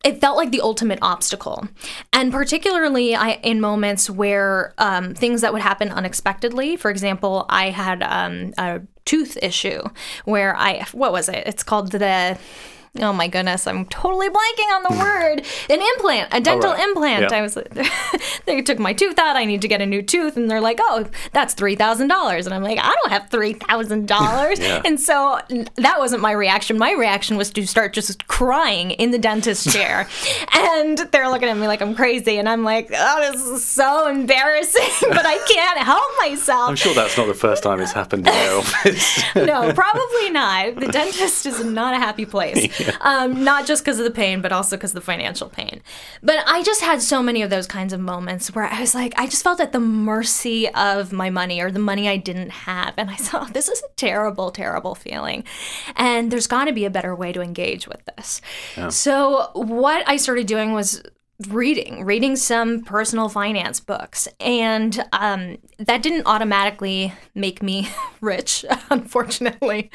it 0.05 0.21
felt 0.21 0.37
like 0.37 0.51
the 0.51 0.61
ultimate 0.61 0.99
obstacle 1.01 1.69
and 2.13 2.33
particularly 2.33 3.15
I, 3.15 3.35
in 3.43 3.61
moments 3.61 4.11
where 4.11 4.75
um, 4.79 5.15
things 5.15 5.43
that 5.43 5.53
would 5.53 5.63
happen 5.63 5.91
unexpectedly 5.91 6.77
for 6.77 6.91
example 6.93 7.45
i 7.49 7.71
had 7.71 8.03
um, 8.05 8.55
a 8.57 8.83
tooth 9.05 9.37
issue 9.43 9.83
where 10.25 10.55
i 10.57 10.87
what 10.93 11.11
was 11.11 11.29
it 11.29 11.43
it's 11.47 11.65
called 11.65 11.91
the 11.91 12.39
Oh 13.01 13.13
my 13.13 13.27
goodness, 13.27 13.67
I'm 13.67 13.87
totally 13.87 14.29
blanking 14.29 14.73
on 14.73 14.83
the 14.85 14.99
word. 15.01 15.43
An 15.69 15.81
implant, 15.95 16.29
a 16.33 16.41
dental 16.41 16.71
right. 16.71 16.89
implant. 16.89 17.31
Yeah. 17.31 17.37
I 17.37 17.43
was 17.43 17.59
they 18.47 18.63
took 18.63 18.79
my 18.79 18.93
tooth 18.93 19.19
out. 19.19 19.35
I 19.35 19.45
need 19.45 19.63
to 19.63 19.69
get 19.69 19.81
a 19.81 19.87
new 19.87 20.01
tooth 20.01 20.37
and 20.37 20.49
they're 20.49 20.61
like, 20.61 20.79
"Oh, 20.81 21.05
that's 21.33 21.57
$3,000." 21.57 22.45
And 22.45 22.55
I'm 22.55 22.63
like, 22.63 22.79
"I 22.79 22.95
don't 23.03 23.11
have 23.11 23.29
$3,000." 23.31 24.85
And 24.85 25.01
so 25.01 25.41
that 25.77 25.99
wasn't 25.99 26.21
my 26.23 26.33
reaction. 26.33 26.79
My 26.79 26.93
reaction 26.93 27.37
was 27.37 27.51
to 27.51 27.67
start 27.67 27.95
just 27.95 28.27
crying 28.29 28.93
in 28.93 29.11
the 29.11 29.19
dentist 29.19 29.71
chair. 29.71 30.09
and 30.53 30.99
they're 31.11 31.29
looking 31.31 31.49
at 31.49 31.57
me 31.57 31.67
like 31.67 31.81
I'm 31.83 31.95
crazy. 31.95 32.39
And 32.39 32.49
I'm 32.49 32.65
like, 32.65 32.91
oh, 32.95 33.33
this 33.33 33.41
is 33.43 33.65
so 33.65 34.09
embarrassing, 34.09 35.09
but 35.09 35.25
I 35.25 35.39
can't 35.49 35.79
help 35.79 36.05
myself. 36.19 36.69
I'm 36.69 36.77
sure 36.77 36.95
that's 36.95 37.17
not 37.17 37.27
the 37.27 37.35
first 37.35 37.63
time 37.63 37.81
it's 37.81 37.93
happened 37.93 38.27
in 38.27 38.33
their 38.33 38.59
office. 38.59 39.23
no, 39.35 39.73
probably 39.73 40.31
not. 40.31 40.77
The 40.77 40.89
dentist 40.89 41.47
is 41.47 41.65
not 41.65 41.95
a 41.95 41.99
happy 41.99 42.27
place. 42.27 42.69
Um, 43.05 43.45
not 43.45 43.67
just 43.67 43.85
because 43.85 43.99
of 43.99 44.05
the 44.05 44.11
pain, 44.11 44.41
but 44.41 44.51
also 44.51 44.77
because 44.77 44.93
of 44.93 44.95
the 44.95 45.01
financial 45.01 45.49
pain. 45.49 45.83
But 46.23 46.39
I 46.47 46.63
just 46.63 46.81
had 46.81 47.03
so 47.03 47.23
many 47.23 47.43
of 47.43 47.51
those 47.51 47.67
kinds 47.67 47.93
of 47.93 48.01
moments 48.01 48.55
where 48.55 48.65
I 48.65 48.81
was 48.81 48.95
like, 48.95 49.13
I 49.19 49.27
just 49.27 49.43
felt 49.43 49.61
at 49.61 49.73
the 49.73 49.81
mercy 49.81 50.69
of 50.71 51.13
my 51.13 51.29
money 51.29 51.61
or 51.61 51.71
the 51.71 51.79
money 51.79 52.09
I 52.09 52.17
didn't 52.17 52.51
have. 52.51 52.95
And 52.97 53.11
I 53.11 53.17
thought, 53.17 53.53
this 53.55 53.69
is 53.69 53.81
a 53.81 53.93
terrible, 53.97 54.51
terrible 54.51 54.95
feeling. 54.95 55.45
And 55.97 56.31
there's 56.31 56.47
got 56.47 56.65
to 56.65 56.73
be 56.73 56.85
a 56.85 56.91
better 56.91 57.15
way 57.15 57.33
to 57.33 57.43
engage 57.43 57.87
with 57.87 58.03
this. 58.17 58.41
Yeah. 58.77 58.89
So, 58.89 59.51
what 59.55 60.09
I 60.09 60.17
started 60.17 60.47
doing 60.47 60.73
was 60.73 61.03
reading, 61.49 62.05
reading 62.05 62.37
some 62.37 62.83
personal 62.83 63.29
finance 63.29 63.81
books. 63.81 64.29
And 64.39 65.05
um, 65.13 65.59
that 65.79 66.03
didn't 66.03 66.27
automatically 66.27 67.13
make 67.35 67.63
me 67.63 67.89
rich, 68.21 68.65
unfortunately. 68.91 69.91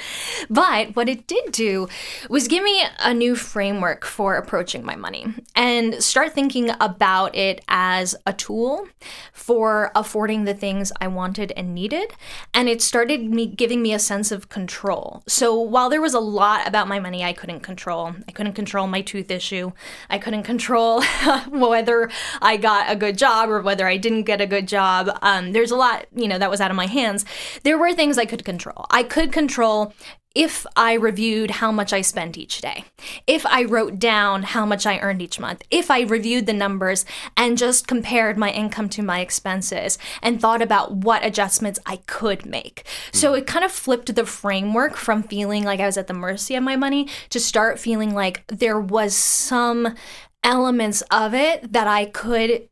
But 0.49 0.95
what 0.95 1.07
it 1.07 1.27
did 1.27 1.51
do 1.51 1.87
was 2.29 2.47
give 2.47 2.63
me 2.63 2.83
a 2.99 3.13
new 3.13 3.35
framework 3.35 4.05
for 4.05 4.35
approaching 4.35 4.83
my 4.85 4.95
money 4.95 5.33
and 5.55 6.03
start 6.03 6.33
thinking 6.33 6.71
about 6.81 7.35
it 7.35 7.63
as 7.69 8.15
a 8.25 8.33
tool 8.33 8.87
for 9.31 9.91
affording 9.95 10.43
the 10.43 10.53
things 10.53 10.91
I 10.99 11.07
wanted 11.07 11.53
and 11.55 11.73
needed. 11.73 12.13
And 12.53 12.67
it 12.67 12.81
started 12.81 13.23
me 13.23 13.47
giving 13.47 13.81
me 13.81 13.93
a 13.93 13.99
sense 13.99 14.31
of 14.31 14.49
control. 14.49 15.23
So 15.27 15.57
while 15.57 15.89
there 15.89 16.01
was 16.01 16.13
a 16.13 16.19
lot 16.19 16.67
about 16.67 16.89
my 16.89 16.99
money 16.99 17.23
I 17.23 17.31
couldn't 17.31 17.61
control, 17.61 18.13
I 18.27 18.31
couldn't 18.33 18.53
control 18.53 18.87
my 18.87 19.01
tooth 19.01 19.31
issue, 19.31 19.71
I 20.09 20.17
couldn't 20.17 20.43
control 20.43 21.01
whether 21.49 22.09
I 22.41 22.57
got 22.57 22.91
a 22.91 22.95
good 22.95 23.17
job 23.17 23.49
or 23.49 23.61
whether 23.61 23.87
I 23.87 23.97
didn't 23.97 24.23
get 24.23 24.41
a 24.41 24.47
good 24.47 24.67
job. 24.67 25.09
Um, 25.21 25.51
there's 25.51 25.71
a 25.71 25.75
lot, 25.75 26.07
you 26.15 26.27
know, 26.27 26.37
that 26.37 26.49
was 26.49 26.61
out 26.61 26.71
of 26.71 26.77
my 26.77 26.87
hands. 26.87 27.25
There 27.63 27.77
were 27.77 27.93
things 27.93 28.17
I 28.17 28.25
could 28.25 28.45
control. 28.45 28.85
I 28.89 29.03
could 29.03 29.31
control 29.31 29.93
if 30.35 30.65
I 30.75 30.93
reviewed 30.93 31.49
how 31.49 31.71
much 31.71 31.91
I 31.91 32.01
spent 32.01 32.37
each 32.37 32.61
day, 32.61 32.85
if 33.25 33.45
I 33.47 33.63
wrote 33.63 33.97
down 33.97 34.43
how 34.43 34.63
much 34.63 34.85
I 34.85 34.99
earned 34.99 35.23
each 35.23 35.39
month, 35.39 35.63
if 35.71 35.89
I 35.89 36.01
reviewed 36.01 36.45
the 36.45 36.53
numbers 36.53 37.03
and 37.35 37.57
just 37.57 37.87
compared 37.87 38.37
my 38.37 38.51
income 38.51 38.89
to 38.89 39.01
my 39.01 39.21
expenses 39.21 39.97
and 40.21 40.39
thought 40.39 40.61
about 40.61 40.97
what 40.97 41.25
adjustments 41.25 41.79
I 41.85 41.97
could 42.05 42.45
make. 42.45 42.85
So 43.11 43.33
it 43.33 43.47
kind 43.47 43.65
of 43.65 43.71
flipped 43.71 44.13
the 44.13 44.25
framework 44.25 44.95
from 44.95 45.23
feeling 45.23 45.63
like 45.63 45.79
I 45.79 45.87
was 45.87 45.97
at 45.97 46.05
the 46.05 46.13
mercy 46.13 46.53
of 46.53 46.63
my 46.63 46.75
money 46.75 47.09
to 47.31 47.39
start 47.39 47.79
feeling 47.79 48.13
like 48.13 48.45
there 48.47 48.79
was 48.79 49.15
some 49.15 49.95
elements 50.43 51.01
of 51.11 51.33
it 51.33 51.73
that 51.73 51.87
I 51.87 52.05
could 52.05 52.69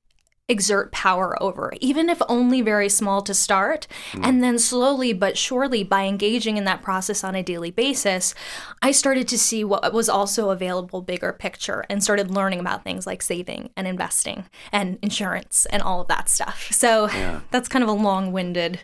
exert 0.49 0.91
power 0.93 1.41
over, 1.43 1.73
even 1.81 2.09
if 2.09 2.21
only 2.29 2.61
very 2.61 2.87
small 2.87 3.21
to 3.21 3.33
start. 3.33 3.85
And 4.21 4.41
then 4.41 4.57
slowly 4.57 5.11
but 5.11 5.37
surely, 5.37 5.83
by 5.83 6.05
engaging 6.05 6.55
in 6.57 6.63
that 6.63 6.81
process 6.81 7.23
on 7.23 7.35
a 7.35 7.43
daily 7.43 7.71
basis, 7.71 8.33
I 8.81 8.91
started 8.91 9.27
to 9.27 9.37
see 9.37 9.63
what 9.63 9.91
was 9.93 10.07
also 10.07 10.49
available 10.49 11.01
bigger 11.01 11.33
picture 11.33 11.85
and 11.89 12.01
started 12.01 12.31
learning 12.31 12.59
about 12.59 12.83
things 12.83 13.05
like 13.05 13.21
saving 13.21 13.71
and 13.75 13.87
investing 13.87 14.45
and 14.71 14.97
insurance 15.01 15.65
and 15.67 15.81
all 15.81 16.01
of 16.01 16.07
that 16.07 16.29
stuff. 16.29 16.71
So 16.77 17.09
Yeah. 17.09 17.41
that's 17.51 17.67
kind 17.67 17.83
of 17.83 17.89
a 17.89 17.93
long 17.93 18.31
winded 18.31 18.79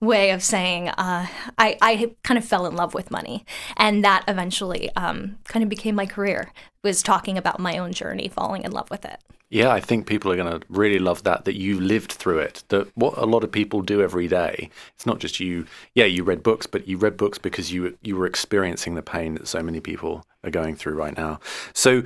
way 0.00 0.30
of 0.30 0.42
saying 0.42 0.88
uh, 0.88 1.26
I, 1.56 1.78
I 1.80 2.10
kind 2.24 2.36
of 2.36 2.44
fell 2.44 2.66
in 2.66 2.74
love 2.76 2.92
with 2.92 3.10
money. 3.10 3.46
And 3.76 4.04
that 4.04 4.24
eventually 4.28 4.90
um, 4.96 5.38
kind 5.44 5.62
of 5.62 5.68
became 5.68 5.94
my 5.94 6.06
career, 6.06 6.52
was 6.82 7.02
talking 7.02 7.38
about 7.38 7.60
my 7.60 7.78
own 7.78 7.92
journey, 7.92 8.28
falling 8.28 8.64
in 8.64 8.72
love 8.72 8.90
with 8.90 9.04
it. 9.04 9.20
Yeah, 9.48 9.70
I 9.70 9.80
think 9.80 10.06
people 10.06 10.32
are 10.32 10.36
going 10.36 10.60
to 10.60 10.66
really 10.68 10.98
love 10.98 11.22
that 11.22 11.44
that 11.44 11.54
you 11.54 11.78
lived 11.78 12.12
through 12.12 12.40
it. 12.40 12.64
That 12.68 12.88
what 12.96 13.16
a 13.16 13.26
lot 13.26 13.44
of 13.44 13.52
people 13.52 13.80
do 13.80 14.02
every 14.02 14.26
day. 14.26 14.70
It's 14.94 15.06
not 15.06 15.20
just 15.20 15.38
you. 15.38 15.66
Yeah, 15.94 16.04
you 16.06 16.24
read 16.24 16.42
books, 16.42 16.66
but 16.66 16.88
you 16.88 16.96
read 16.96 17.16
books 17.16 17.38
because 17.38 17.72
you 17.72 17.96
you 18.02 18.16
were 18.16 18.26
experiencing 18.26 18.96
the 18.96 19.02
pain 19.02 19.34
that 19.34 19.46
so 19.46 19.62
many 19.62 19.78
people 19.80 20.26
are 20.42 20.50
going 20.50 20.74
through 20.74 20.94
right 20.94 21.16
now. 21.16 21.38
So, 21.74 22.02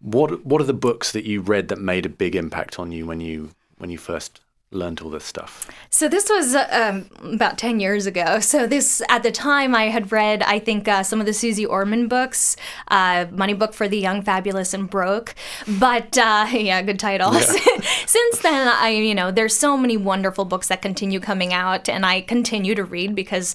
what 0.00 0.44
what 0.44 0.60
are 0.60 0.66
the 0.66 0.74
books 0.74 1.12
that 1.12 1.24
you 1.24 1.40
read 1.40 1.68
that 1.68 1.80
made 1.80 2.04
a 2.04 2.10
big 2.10 2.36
impact 2.36 2.78
on 2.78 2.92
you 2.92 3.06
when 3.06 3.20
you 3.20 3.52
when 3.78 3.88
you 3.88 3.96
first 3.96 4.41
learned 4.72 5.00
all 5.00 5.10
this 5.10 5.24
stuff? 5.24 5.70
So 5.90 6.08
this 6.08 6.28
was 6.28 6.54
um, 6.54 7.06
about 7.22 7.58
10 7.58 7.78
years 7.78 8.06
ago. 8.06 8.40
So 8.40 8.66
this, 8.66 9.02
at 9.08 9.22
the 9.22 9.30
time, 9.30 9.74
I 9.74 9.84
had 9.84 10.10
read, 10.10 10.42
I 10.42 10.58
think, 10.58 10.88
uh, 10.88 11.02
some 11.02 11.20
of 11.20 11.26
the 11.26 11.32
Suze 11.32 11.64
Orman 11.64 12.08
books, 12.08 12.56
uh, 12.88 13.26
Money 13.30 13.54
Book 13.54 13.74
for 13.74 13.88
the 13.88 13.98
Young, 13.98 14.22
Fabulous, 14.22 14.74
and 14.74 14.88
Broke. 14.88 15.34
But 15.68 16.16
uh, 16.16 16.46
yeah, 16.52 16.82
good 16.82 16.98
title. 16.98 17.34
Yeah. 17.34 17.40
Since 18.06 18.38
then, 18.40 18.68
I, 18.68 18.90
you 18.90 19.14
know, 19.14 19.30
there's 19.30 19.54
so 19.54 19.76
many 19.76 19.96
wonderful 19.96 20.44
books 20.44 20.68
that 20.68 20.82
continue 20.82 21.20
coming 21.20 21.52
out, 21.52 21.88
and 21.88 22.04
I 22.06 22.22
continue 22.22 22.74
to 22.74 22.84
read 22.84 23.14
because 23.14 23.54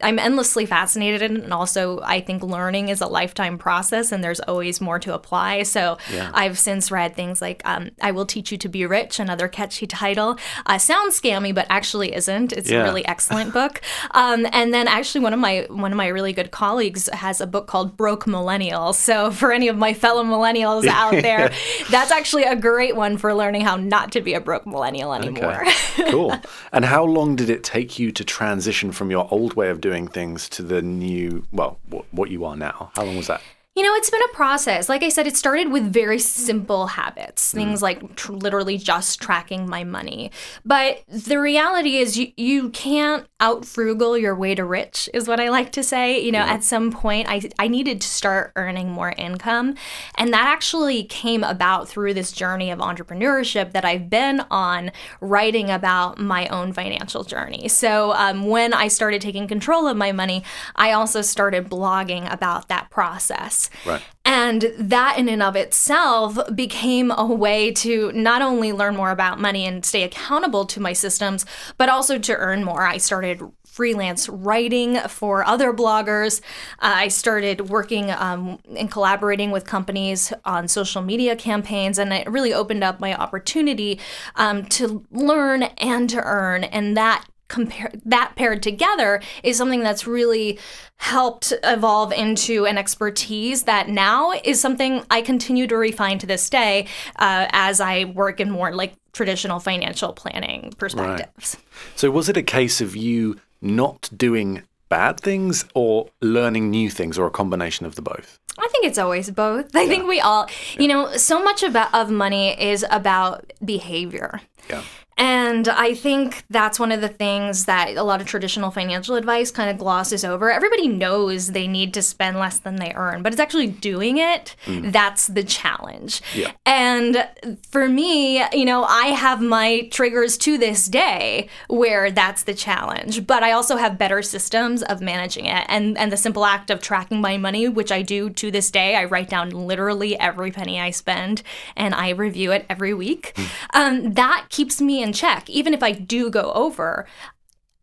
I'm 0.00 0.18
endlessly 0.18 0.66
fascinated, 0.66 1.22
and 1.22 1.52
also 1.52 2.00
I 2.00 2.20
think 2.20 2.42
learning 2.42 2.88
is 2.88 3.00
a 3.00 3.06
lifetime 3.06 3.58
process, 3.58 4.12
and 4.12 4.24
there's 4.24 4.40
always 4.40 4.80
more 4.80 4.98
to 5.00 5.14
apply. 5.14 5.64
So 5.64 5.98
yeah. 6.12 6.30
I've 6.32 6.58
since 6.58 6.90
read 6.90 7.14
things 7.14 7.40
like 7.42 7.62
um, 7.64 7.90
"I 8.00 8.12
Will 8.12 8.26
Teach 8.26 8.52
You 8.52 8.58
to 8.58 8.68
Be 8.68 8.86
Rich," 8.86 9.20
another 9.20 9.48
catchy 9.48 9.86
title. 9.86 10.29
Uh, 10.66 10.78
sounds 10.78 11.20
scammy, 11.20 11.54
but 11.54 11.66
actually 11.70 12.14
isn't. 12.14 12.52
It's 12.52 12.70
yeah. 12.70 12.80
a 12.80 12.84
really 12.84 13.06
excellent 13.06 13.52
book. 13.60 13.80
Um, 14.12 14.46
and 14.52 14.72
then 14.72 14.88
actually, 14.88 15.22
one 15.22 15.32
of 15.32 15.40
my 15.40 15.66
one 15.68 15.92
of 15.92 15.96
my 15.96 16.08
really 16.08 16.32
good 16.32 16.50
colleagues 16.50 17.08
has 17.12 17.40
a 17.40 17.46
book 17.46 17.66
called 17.66 17.96
"Broke 17.96 18.24
Millennials." 18.24 18.94
So 18.96 19.30
for 19.30 19.52
any 19.52 19.68
of 19.68 19.76
my 19.76 19.94
fellow 19.94 20.24
millennials 20.24 20.86
out 20.88 21.12
there, 21.12 21.52
that's 21.90 22.10
actually 22.10 22.44
a 22.44 22.56
great 22.56 22.96
one 22.96 23.16
for 23.16 23.34
learning 23.34 23.62
how 23.62 23.76
not 23.76 24.12
to 24.12 24.20
be 24.20 24.34
a 24.34 24.40
broke 24.40 24.66
millennial 24.66 25.12
anymore. 25.12 25.62
Okay. 25.62 25.70
cool. 26.10 26.34
And 26.72 26.84
how 26.84 27.04
long 27.04 27.36
did 27.36 27.50
it 27.50 27.64
take 27.64 27.98
you 27.98 28.12
to 28.12 28.24
transition 28.24 28.92
from 28.92 29.10
your 29.10 29.28
old 29.30 29.54
way 29.54 29.70
of 29.70 29.80
doing 29.80 30.08
things 30.08 30.48
to 30.50 30.62
the 30.62 30.82
new, 30.82 31.46
well, 31.52 31.78
what 32.10 32.30
you 32.30 32.44
are 32.44 32.56
now? 32.56 32.90
How 32.94 33.04
long 33.04 33.16
was 33.16 33.26
that? 33.28 33.42
You 33.76 33.84
know, 33.84 33.94
it's 33.94 34.10
been 34.10 34.20
a 34.22 34.34
process. 34.34 34.88
Like 34.88 35.04
I 35.04 35.08
said, 35.08 35.28
it 35.28 35.36
started 35.36 35.70
with 35.70 35.92
very 35.92 36.18
simple 36.18 36.88
habits, 36.88 37.52
things 37.52 37.78
mm. 37.78 37.82
like 37.82 38.16
tr- 38.16 38.32
literally 38.32 38.76
just 38.76 39.20
tracking 39.22 39.70
my 39.70 39.84
money. 39.84 40.32
But 40.64 41.04
the 41.06 41.38
reality 41.38 41.96
is, 41.98 42.18
you, 42.18 42.32
you 42.36 42.70
can't 42.70 43.26
out 43.38 43.64
frugal 43.64 44.18
your 44.18 44.34
way 44.34 44.56
to 44.56 44.64
rich, 44.64 45.08
is 45.14 45.28
what 45.28 45.38
I 45.38 45.50
like 45.50 45.70
to 45.72 45.84
say. 45.84 46.20
You 46.20 46.32
know, 46.32 46.44
yeah. 46.44 46.52
at 46.52 46.64
some 46.64 46.90
point, 46.90 47.28
I, 47.30 47.42
I 47.60 47.68
needed 47.68 48.00
to 48.00 48.08
start 48.08 48.52
earning 48.56 48.90
more 48.90 49.14
income. 49.16 49.76
And 50.16 50.32
that 50.34 50.48
actually 50.48 51.04
came 51.04 51.44
about 51.44 51.88
through 51.88 52.14
this 52.14 52.32
journey 52.32 52.72
of 52.72 52.80
entrepreneurship 52.80 53.70
that 53.70 53.84
I've 53.84 54.10
been 54.10 54.40
on, 54.50 54.90
writing 55.20 55.70
about 55.70 56.18
my 56.18 56.48
own 56.48 56.72
financial 56.72 57.22
journey. 57.22 57.68
So 57.68 58.14
um, 58.14 58.48
when 58.48 58.74
I 58.74 58.88
started 58.88 59.22
taking 59.22 59.46
control 59.46 59.86
of 59.86 59.96
my 59.96 60.10
money, 60.10 60.42
I 60.74 60.90
also 60.90 61.22
started 61.22 61.70
blogging 61.70 62.30
about 62.30 62.66
that 62.66 62.90
process. 62.90 63.59
Right. 63.84 64.02
And 64.24 64.72
that 64.78 65.18
in 65.18 65.28
and 65.28 65.42
of 65.42 65.56
itself 65.56 66.38
became 66.54 67.10
a 67.10 67.26
way 67.26 67.72
to 67.72 68.12
not 68.12 68.42
only 68.42 68.72
learn 68.72 68.94
more 68.94 69.10
about 69.10 69.40
money 69.40 69.66
and 69.66 69.84
stay 69.84 70.04
accountable 70.04 70.64
to 70.66 70.80
my 70.80 70.92
systems, 70.92 71.44
but 71.76 71.88
also 71.88 72.18
to 72.18 72.36
earn 72.36 72.62
more. 72.62 72.82
I 72.86 72.98
started 72.98 73.42
freelance 73.70 74.28
writing 74.28 74.96
for 75.08 75.44
other 75.46 75.72
bloggers. 75.72 76.40
Uh, 76.80 76.92
I 76.96 77.08
started 77.08 77.70
working 77.70 78.10
um, 78.10 78.58
and 78.76 78.90
collaborating 78.90 79.52
with 79.52 79.64
companies 79.64 80.32
on 80.44 80.68
social 80.68 81.02
media 81.02 81.36
campaigns, 81.36 81.98
and 81.98 82.12
it 82.12 82.28
really 82.28 82.52
opened 82.52 82.84
up 82.84 83.00
my 83.00 83.14
opportunity 83.14 84.00
um, 84.34 84.66
to 84.66 85.06
learn 85.10 85.62
and 85.62 86.10
to 86.10 86.20
earn. 86.20 86.64
And 86.64 86.96
that 86.96 87.24
compare 87.50 87.90
that 88.06 88.32
paired 88.36 88.62
together 88.62 89.20
is 89.42 89.58
something 89.58 89.82
that's 89.82 90.06
really 90.06 90.58
helped 90.96 91.52
evolve 91.64 92.12
into 92.12 92.64
an 92.64 92.78
expertise 92.78 93.64
that 93.64 93.88
now 93.88 94.32
is 94.44 94.60
something 94.60 95.04
I 95.10 95.20
continue 95.20 95.66
to 95.66 95.76
refine 95.76 96.18
to 96.20 96.26
this 96.26 96.48
day 96.48 96.86
uh, 97.16 97.48
as 97.50 97.80
I 97.80 98.04
work 98.04 98.40
in 98.40 98.50
more 98.50 98.72
like 98.74 98.94
traditional 99.12 99.58
financial 99.58 100.12
planning 100.12 100.72
perspectives. 100.78 101.56
Right. 101.56 101.98
So 101.98 102.10
was 102.10 102.28
it 102.28 102.36
a 102.36 102.42
case 102.42 102.80
of 102.80 102.96
you 102.96 103.38
not 103.60 104.08
doing 104.16 104.62
bad 104.88 105.20
things 105.20 105.64
or 105.74 106.08
learning 106.20 106.70
new 106.70 106.88
things 106.88 107.18
or 107.18 107.26
a 107.26 107.30
combination 107.30 107.84
of 107.84 107.96
the 107.96 108.02
both? 108.02 108.38
I 108.58 108.68
think 108.68 108.84
it's 108.86 108.98
always 108.98 109.30
both. 109.30 109.74
I 109.74 109.82
yeah. 109.82 109.88
think 109.88 110.06
we 110.06 110.20
all, 110.20 110.48
you 110.78 110.88
know, 110.88 111.16
so 111.16 111.42
much 111.42 111.62
about 111.62 111.92
of 111.94 112.10
money 112.10 112.60
is 112.60 112.84
about 112.90 113.52
behavior. 113.64 114.40
Yeah. 114.68 114.82
And 115.18 115.68
I 115.68 115.94
think 115.94 116.44
that's 116.48 116.80
one 116.80 116.92
of 116.92 117.00
the 117.00 117.08
things 117.08 117.66
that 117.66 117.96
a 117.96 118.02
lot 118.02 118.20
of 118.20 118.26
traditional 118.26 118.70
financial 118.70 119.16
advice 119.16 119.50
kind 119.50 119.70
of 119.70 119.78
glosses 119.78 120.24
over. 120.24 120.50
Everybody 120.50 120.88
knows 120.88 121.48
they 121.48 121.68
need 121.68 121.92
to 121.94 122.02
spend 122.02 122.38
less 122.38 122.58
than 122.58 122.76
they 122.76 122.92
earn, 122.94 123.22
but 123.22 123.32
it's 123.32 123.40
actually 123.40 123.66
doing 123.66 124.18
it 124.18 124.56
mm. 124.66 124.92
that's 124.92 125.26
the 125.26 125.42
challenge. 125.42 126.22
Yeah. 126.34 126.52
And 126.66 127.26
for 127.68 127.88
me, 127.88 128.42
you 128.52 128.64
know, 128.64 128.84
I 128.84 129.06
have 129.08 129.40
my 129.40 129.88
triggers 129.90 130.36
to 130.38 130.58
this 130.58 130.86
day 130.86 131.48
where 131.68 132.10
that's 132.10 132.44
the 132.44 132.54
challenge, 132.54 133.26
but 133.26 133.42
I 133.42 133.52
also 133.52 133.76
have 133.76 133.98
better 133.98 134.22
systems 134.22 134.82
of 134.82 135.00
managing 135.00 135.46
it. 135.46 135.64
And 135.68 135.98
and 135.98 136.12
the 136.12 136.16
simple 136.16 136.44
act 136.44 136.70
of 136.70 136.80
tracking 136.80 137.20
my 137.20 137.36
money, 137.36 137.68
which 137.68 137.92
I 137.92 138.02
do 138.02 138.30
to 138.30 138.50
this 138.50 138.70
day, 138.70 138.96
I 138.96 139.04
write 139.04 139.28
down 139.28 139.50
literally 139.50 140.18
every 140.18 140.50
penny 140.50 140.80
I 140.80 140.90
spend 140.90 141.42
and 141.76 141.94
I 141.94 142.10
review 142.10 142.52
it 142.52 142.66
every 142.68 142.94
week. 142.94 143.32
Mm. 143.34 143.48
Um, 143.74 144.12
that 144.14 144.46
keeps 144.48 144.80
me 144.80 145.02
in 145.02 145.09
in 145.10 145.12
check. 145.12 145.50
Even 145.50 145.74
if 145.74 145.82
I 145.82 145.92
do 145.92 146.30
go 146.30 146.52
over, 146.52 147.06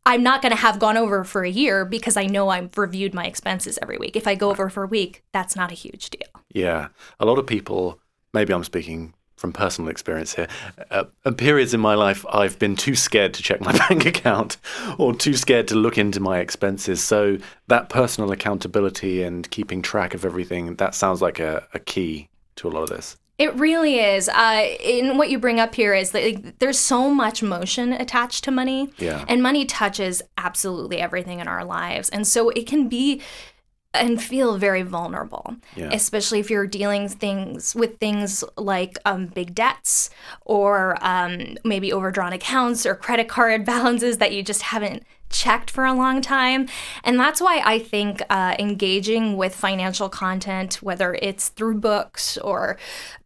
I'm 0.06 0.24
not 0.24 0.42
going 0.42 0.52
to 0.52 0.58
have 0.58 0.80
gone 0.80 0.98
over 0.98 1.24
for 1.24 1.44
a 1.44 1.50
year 1.50 1.84
because 1.86 2.16
I 2.16 2.26
know 2.26 2.50
I've 2.50 2.78
reviewed 2.78 3.14
my 3.14 3.26
expenses 3.26 3.78
every 3.82 3.98
week. 3.98 4.16
If 4.16 4.28
I 4.28 4.36
go 4.36 4.50
over 4.50 4.70
for 4.70 4.84
a 4.84 4.88
week, 4.88 5.24
that's 5.34 5.56
not 5.56 5.72
a 5.72 5.76
huge 5.76 6.10
deal. 6.10 6.30
Yeah. 6.54 6.88
A 7.20 7.26
lot 7.26 7.38
of 7.38 7.46
people, 7.46 8.00
maybe 8.34 8.54
I'm 8.54 8.64
speaking 8.64 9.14
from 9.36 9.52
personal 9.52 9.92
experience 9.92 10.34
here, 10.34 10.48
uh, 10.90 11.04
periods 11.38 11.74
in 11.74 11.80
my 11.80 11.94
life 11.94 12.26
I've 12.32 12.58
been 12.58 12.76
too 12.76 12.96
scared 12.96 13.36
to 13.36 13.44
check 13.44 13.62
my 13.62 13.78
bank 13.90 14.06
account 14.06 14.58
or 14.98 15.14
too 15.14 15.34
scared 15.34 15.68
to 15.68 15.76
look 15.76 15.98
into 15.98 16.20
my 16.20 16.40
expenses. 16.40 17.04
So 17.04 17.38
that 17.68 17.90
personal 17.90 18.32
accountability 18.32 19.22
and 19.22 19.50
keeping 19.52 19.82
track 19.82 20.14
of 20.14 20.26
everything, 20.26 20.76
that 20.78 20.96
sounds 20.96 21.22
like 21.22 21.40
a, 21.40 21.68
a 21.74 21.80
key 21.80 22.30
to 22.56 22.68
a 22.68 22.72
lot 22.72 22.84
of 22.84 22.90
this. 22.90 23.18
It 23.38 23.54
really 23.56 24.00
is. 24.00 24.30
Uh, 24.30 24.76
and 24.84 25.18
what 25.20 25.30
you 25.30 25.38
bring 25.38 25.60
up 25.60 25.76
here 25.76 25.94
is 25.94 26.12
that 26.12 26.24
like, 26.24 26.60
there's 26.60 26.80
so 26.80 27.14
much 27.14 27.44
motion 27.44 27.94
attached 27.94 28.44
to 28.46 28.52
money. 28.52 28.90
Yeah. 28.98 29.26
And 29.28 29.44
money 29.44 29.66
touches 29.66 30.24
absolutely 30.38 31.00
everything 31.00 31.40
in 31.40 31.48
our 31.48 31.64
lives. 31.64 32.10
And 32.10 32.26
so 32.26 32.50
it 32.50 32.66
can 32.66 32.90
be 32.90 33.22
and 33.94 34.22
feel 34.22 34.58
very 34.58 34.82
vulnerable, 34.82 35.56
yeah. 35.76 35.90
especially 35.92 36.40
if 36.40 36.50
you're 36.50 36.68
dealing 36.68 37.08
things 37.08 37.76
with 37.76 37.98
things 37.98 38.44
like 38.58 38.98
um, 39.06 39.28
big 39.28 39.56
debts 39.56 40.10
or 40.46 40.98
um, 41.02 41.58
maybe 41.64 41.92
overdrawn 41.92 42.34
accounts 42.34 42.86
or 42.86 42.96
credit 42.96 43.28
card 43.28 43.66
balances 43.66 44.18
that 44.18 44.34
you 44.34 44.44
just 44.44 44.62
haven't 44.62 45.04
checked 45.30 45.70
for 45.70 45.86
a 45.86 45.94
long 45.94 46.22
time. 46.22 46.68
And 47.04 47.20
that's 47.20 47.42
why 47.42 47.62
I 47.64 47.80
think 47.80 48.22
uh, 48.30 48.56
engaging 48.60 49.38
with 49.38 49.56
financial 49.56 50.10
content, 50.10 50.76
whether 50.76 51.16
it's 51.22 51.50
through 51.50 51.80
books 51.80 52.38
or 52.38 52.78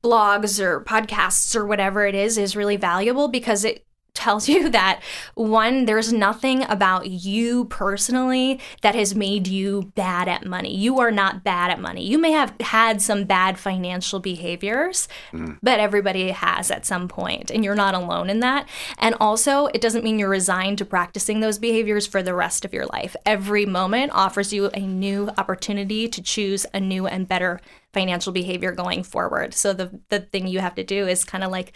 blogs 0.04 0.60
or 0.60 0.84
podcasts 0.84 1.56
or 1.56 1.66
whatever 1.66 2.06
it 2.06 2.16
is, 2.16 2.38
is 2.38 2.56
really 2.56 2.78
valuable 2.78 3.28
because 3.28 3.64
it 3.66 3.86
tells 4.14 4.48
you 4.50 4.70
that 4.70 5.02
one, 5.36 5.86
there's 5.86 6.12
nothing 6.12 6.64
about 6.64 7.10
you 7.10 7.66
personally 7.66 8.60
that 8.82 8.96
has 8.96 9.16
made 9.16 9.48
you 9.48 9.92
bad 9.96 10.28
at 10.28 10.46
money. 10.46 10.76
You 10.76 11.00
are 11.00 11.12
not 11.12 11.44
bad 11.44 11.72
at 11.72 11.80
money. 11.80 12.06
You 12.06 12.18
may 12.18 12.32
have 12.32 12.54
had 12.60 13.02
some 13.02 13.26
bad 13.26 13.58
financial 13.58 14.20
behaviors, 14.20 15.08
mm. 15.32 15.58
but 15.62 15.80
everybody 15.80 16.32
has 16.32 16.72
at 16.72 16.86
some 16.86 17.08
point, 17.08 17.52
and 17.52 17.64
you're 17.64 17.76
not 17.76 17.96
alone 17.96 18.30
in 18.30 18.40
that. 18.42 18.68
And 18.98 19.16
also, 19.20 19.68
it 19.68 19.82
doesn't 19.82 20.04
mean 20.04 20.20
you're 20.20 20.30
resigned 20.30 20.78
to 20.80 20.86
practicing 20.86 21.40
those 21.40 21.58
behaviors 21.58 22.08
for 22.08 22.22
the 22.22 22.34
rest 22.34 22.66
of 22.66 22.74
your 22.74 22.86
life. 22.88 23.16
Every 23.26 23.66
moment 23.66 24.12
offers 24.14 24.54
you 24.54 24.70
a 24.74 24.80
new 24.80 25.30
opportunity 25.38 26.08
to 26.08 26.22
choose 26.22 26.66
a 26.74 26.80
new 26.80 27.08
and 27.08 27.28
better 27.28 27.60
financial 27.94 28.32
behavior 28.32 28.72
going 28.72 29.04
forward. 29.04 29.54
So 29.54 29.74
the 29.74 30.00
the 30.10 30.22
thing 30.22 30.48
you 30.48 30.60
have 30.60 30.76
to 30.76 30.84
do 30.84 31.08
is 31.08 31.24
kind 31.24 31.44
of 31.44 31.52
like 31.52 31.74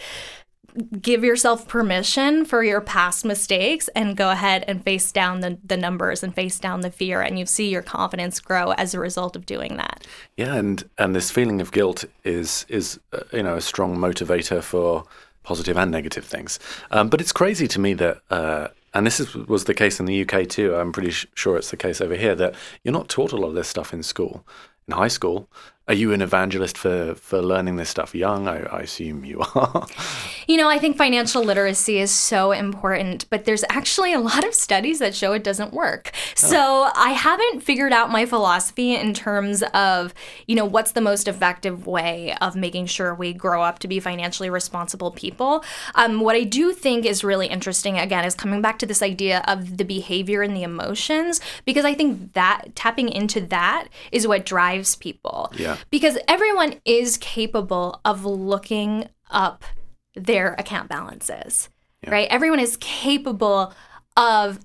give 1.01 1.23
yourself 1.23 1.67
permission 1.67 2.45
for 2.45 2.63
your 2.63 2.81
past 2.81 3.25
mistakes 3.25 3.87
and 3.95 4.17
go 4.17 4.31
ahead 4.31 4.63
and 4.67 4.83
face 4.83 5.11
down 5.11 5.39
the, 5.39 5.57
the 5.63 5.77
numbers 5.77 6.23
and 6.23 6.35
face 6.35 6.59
down 6.59 6.81
the 6.81 6.91
fear 6.91 7.21
and 7.21 7.39
you 7.39 7.45
see 7.45 7.69
your 7.69 7.81
confidence 7.81 8.39
grow 8.39 8.71
as 8.71 8.93
a 8.93 8.99
result 8.99 9.35
of 9.35 9.45
doing 9.45 9.77
that 9.77 10.05
yeah 10.37 10.55
and 10.55 10.87
and 10.97 11.15
this 11.15 11.31
feeling 11.31 11.61
of 11.61 11.71
guilt 11.71 12.05
is 12.23 12.65
is 12.69 12.99
uh, 13.13 13.19
you 13.31 13.43
know 13.43 13.55
a 13.55 13.61
strong 13.61 13.95
motivator 13.97 14.61
for 14.61 15.03
positive 15.43 15.77
and 15.77 15.91
negative 15.91 16.25
things 16.25 16.59
um, 16.91 17.09
but 17.09 17.21
it's 17.21 17.31
crazy 17.31 17.67
to 17.67 17.79
me 17.79 17.93
that 17.93 18.21
uh, 18.29 18.67
and 18.95 19.05
this 19.05 19.19
is, 19.19 19.35
was 19.35 19.65
the 19.65 19.73
case 19.73 19.99
in 19.99 20.05
the 20.05 20.25
UK 20.25 20.47
too. 20.47 20.73
I'm 20.73 20.93
pretty 20.93 21.11
sh- 21.11 21.27
sure 21.35 21.57
it's 21.57 21.69
the 21.69 21.77
case 21.77 21.99
over 21.99 22.15
here 22.15 22.33
that 22.35 22.55
you're 22.83 22.93
not 22.93 23.09
taught 23.09 23.33
a 23.33 23.37
lot 23.37 23.49
of 23.49 23.53
this 23.53 23.67
stuff 23.67 23.93
in 23.93 24.01
school, 24.01 24.45
in 24.87 24.93
high 24.93 25.09
school. 25.09 25.49
Are 25.87 25.93
you 25.93 26.13
an 26.13 26.21
evangelist 26.23 26.79
for, 26.79 27.13
for 27.13 27.43
learning 27.43 27.75
this 27.75 27.89
stuff 27.89 28.15
young? 28.15 28.47
I, 28.47 28.63
I 28.63 28.79
assume 28.79 29.23
you 29.23 29.41
are. 29.53 29.85
You 30.47 30.57
know, 30.57 30.67
I 30.67 30.79
think 30.79 30.97
financial 30.97 31.43
literacy 31.43 31.99
is 31.99 32.09
so 32.09 32.51
important, 32.51 33.29
but 33.29 33.45
there's 33.45 33.63
actually 33.69 34.11
a 34.11 34.19
lot 34.19 34.43
of 34.43 34.55
studies 34.55 34.97
that 34.97 35.13
show 35.13 35.33
it 35.33 35.43
doesn't 35.43 35.73
work. 35.73 36.11
So 36.33 36.89
I 36.95 37.09
haven't 37.11 37.61
figured 37.61 37.93
out 37.93 38.09
my 38.09 38.25
philosophy 38.25 38.95
in 38.95 39.13
terms 39.13 39.61
of, 39.75 40.15
you 40.47 40.55
know, 40.55 40.65
what's 40.65 40.93
the 40.93 41.01
most 41.01 41.27
effective 41.27 41.85
way 41.85 42.35
of 42.41 42.55
making 42.55 42.87
sure 42.87 43.13
we 43.13 43.31
grow 43.31 43.61
up 43.61 43.77
to 43.79 43.87
be 43.87 43.99
financially 43.99 44.49
responsible 44.49 45.11
people. 45.11 45.63
Um, 45.93 46.19
what 46.19 46.35
I 46.35 46.45
do 46.45 46.73
think 46.73 47.05
is 47.05 47.23
really 47.23 47.45
interesting, 47.45 47.99
again, 47.99 48.25
is 48.25 48.33
coming 48.33 48.59
back 48.59 48.79
to 48.79 48.87
this 48.87 49.03
idea 49.03 49.43
of 49.47 49.77
the 49.77 49.85
behavior 49.85 50.41
and 50.41 50.55
the 50.55 50.63
emotions, 50.63 51.41
because 51.63 51.85
I 51.85 51.93
think 51.93 52.33
that 52.33 52.69
tapping 52.73 53.09
into 53.09 53.39
that 53.41 53.87
is 54.11 54.27
what 54.27 54.47
drives 54.47 54.95
people. 54.95 55.51
Yeah. 55.55 55.74
Because 55.89 56.17
everyone 56.27 56.75
is 56.85 57.17
capable 57.17 58.01
of 58.05 58.25
looking 58.25 59.09
up 59.29 59.63
their 60.15 60.53
account 60.53 60.89
balances, 60.89 61.69
right? 62.07 62.27
Everyone 62.29 62.59
is 62.59 62.77
capable 62.77 63.73
of 64.17 64.59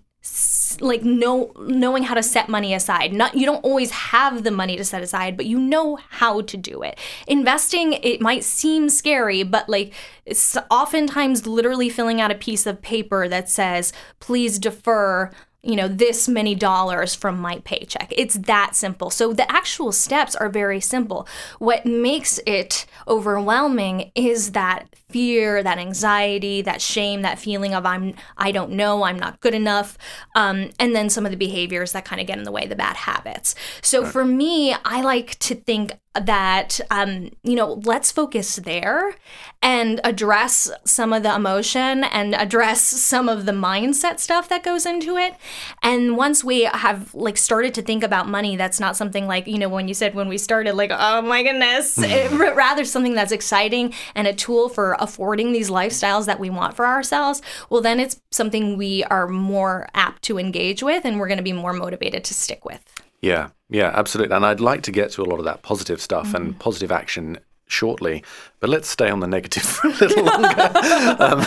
like 0.80 1.02
know 1.02 1.50
knowing 1.58 2.02
how 2.02 2.14
to 2.14 2.22
set 2.22 2.48
money 2.48 2.74
aside. 2.74 3.12
Not 3.12 3.34
you 3.34 3.46
don't 3.46 3.64
always 3.64 3.90
have 3.90 4.44
the 4.44 4.50
money 4.50 4.76
to 4.76 4.84
set 4.84 5.02
aside, 5.02 5.36
but 5.36 5.46
you 5.46 5.58
know 5.58 5.96
how 5.96 6.42
to 6.42 6.56
do 6.56 6.82
it. 6.82 6.98
Investing 7.26 7.94
it 7.94 8.20
might 8.20 8.44
seem 8.44 8.90
scary, 8.90 9.42
but 9.42 9.68
like 9.68 9.94
it's 10.26 10.58
oftentimes 10.70 11.46
literally 11.46 11.88
filling 11.88 12.20
out 12.20 12.30
a 12.30 12.34
piece 12.34 12.66
of 12.66 12.82
paper 12.82 13.28
that 13.28 13.48
says, 13.48 13.92
"Please 14.20 14.58
defer 14.58 15.30
you 15.62 15.76
know, 15.76 15.88
this 15.88 16.28
many 16.28 16.54
dollars 16.54 17.14
from 17.14 17.38
my 17.38 17.58
paycheck. 17.64 18.12
It's 18.16 18.34
that 18.34 18.74
simple. 18.74 19.10
So 19.10 19.32
the 19.32 19.50
actual 19.50 19.92
steps 19.92 20.34
are 20.34 20.48
very 20.48 20.80
simple. 20.80 21.28
What 21.58 21.84
makes 21.84 22.40
it 22.46 22.86
overwhelming 23.06 24.10
is 24.14 24.52
that 24.52 24.88
fear, 25.10 25.62
that 25.62 25.78
anxiety, 25.78 26.62
that 26.62 26.80
shame, 26.80 27.22
that 27.22 27.38
feeling 27.38 27.74
of 27.74 27.86
I'm 27.86 28.14
I 28.36 28.52
don't 28.52 28.72
know, 28.72 29.02
I'm 29.04 29.18
not 29.18 29.40
good 29.40 29.54
enough, 29.54 29.98
um, 30.34 30.70
and 30.78 30.94
then 30.94 31.10
some 31.10 31.24
of 31.24 31.30
the 31.30 31.36
behaviors 31.36 31.92
that 31.92 32.04
kind 32.04 32.20
of 32.20 32.26
get 32.26 32.38
in 32.38 32.44
the 32.44 32.52
way, 32.52 32.66
the 32.66 32.76
bad 32.76 32.96
habits. 32.96 33.54
So 33.82 34.04
for 34.04 34.24
me, 34.24 34.74
I 34.84 35.02
like 35.02 35.38
to 35.40 35.54
think 35.54 35.98
that 36.14 36.80
um, 36.90 37.30
you 37.44 37.54
know 37.54 37.80
let's 37.84 38.10
focus 38.10 38.56
there 38.56 39.14
and 39.62 40.00
address 40.02 40.70
some 40.84 41.12
of 41.12 41.22
the 41.22 41.32
emotion 41.32 42.02
and 42.02 42.34
address 42.34 42.82
some 42.82 43.28
of 43.28 43.46
the 43.46 43.52
mindset 43.52 44.18
stuff 44.18 44.48
that 44.48 44.64
goes 44.64 44.84
into 44.84 45.16
it. 45.16 45.34
And 45.82 46.16
once 46.16 46.42
we 46.42 46.62
have 46.62 47.14
like 47.14 47.36
started 47.36 47.74
to 47.74 47.82
think 47.82 48.02
about 48.02 48.28
money 48.28 48.56
that's 48.56 48.80
not 48.80 48.96
something 48.96 49.26
like 49.26 49.46
you 49.46 49.58
know 49.58 49.68
when 49.68 49.86
you 49.86 49.94
said 49.94 50.14
when 50.14 50.28
we 50.28 50.38
started 50.38 50.74
like 50.74 50.90
oh 50.92 51.22
my 51.22 51.42
goodness 51.42 51.96
it, 52.02 52.30
rather 52.32 52.84
something 52.84 53.14
that's 53.14 53.32
exciting 53.32 53.94
and 54.14 54.26
a 54.26 54.34
tool 54.34 54.68
for 54.68 54.99
affording 55.00 55.52
these 55.52 55.70
lifestyles 55.70 56.26
that 56.26 56.38
we 56.38 56.50
want 56.50 56.74
for 56.76 56.86
ourselves 56.86 57.42
well 57.70 57.80
then 57.80 57.98
it's 58.00 58.20
something 58.30 58.76
we 58.76 59.02
are 59.04 59.26
more 59.26 59.88
apt 59.94 60.22
to 60.22 60.38
engage 60.38 60.82
with 60.82 61.04
and 61.04 61.18
we're 61.18 61.28
going 61.28 61.38
to 61.38 61.42
be 61.42 61.52
more 61.52 61.72
motivated 61.72 62.22
to 62.24 62.34
stick 62.34 62.64
with 62.64 62.82
Yeah, 63.22 63.48
yeah, 63.68 63.90
absolutely. 63.94 64.34
And 64.34 64.44
I'd 64.46 64.60
like 64.60 64.82
to 64.84 64.92
get 64.92 65.10
to 65.12 65.22
a 65.22 65.28
lot 65.30 65.38
of 65.38 65.44
that 65.44 65.60
positive 65.62 66.00
stuff 66.00 66.26
Mm-hmm. 66.28 66.36
and 66.36 66.58
positive 66.58 66.90
action 66.90 67.38
shortly, 67.66 68.24
but 68.60 68.70
let's 68.70 68.88
stay 68.88 69.10
on 69.10 69.20
the 69.20 69.26
negative 69.26 69.62
for 69.76 69.88
a 69.88 70.08
little 70.08 70.24
longer. 70.24 70.70
um, 71.26 71.40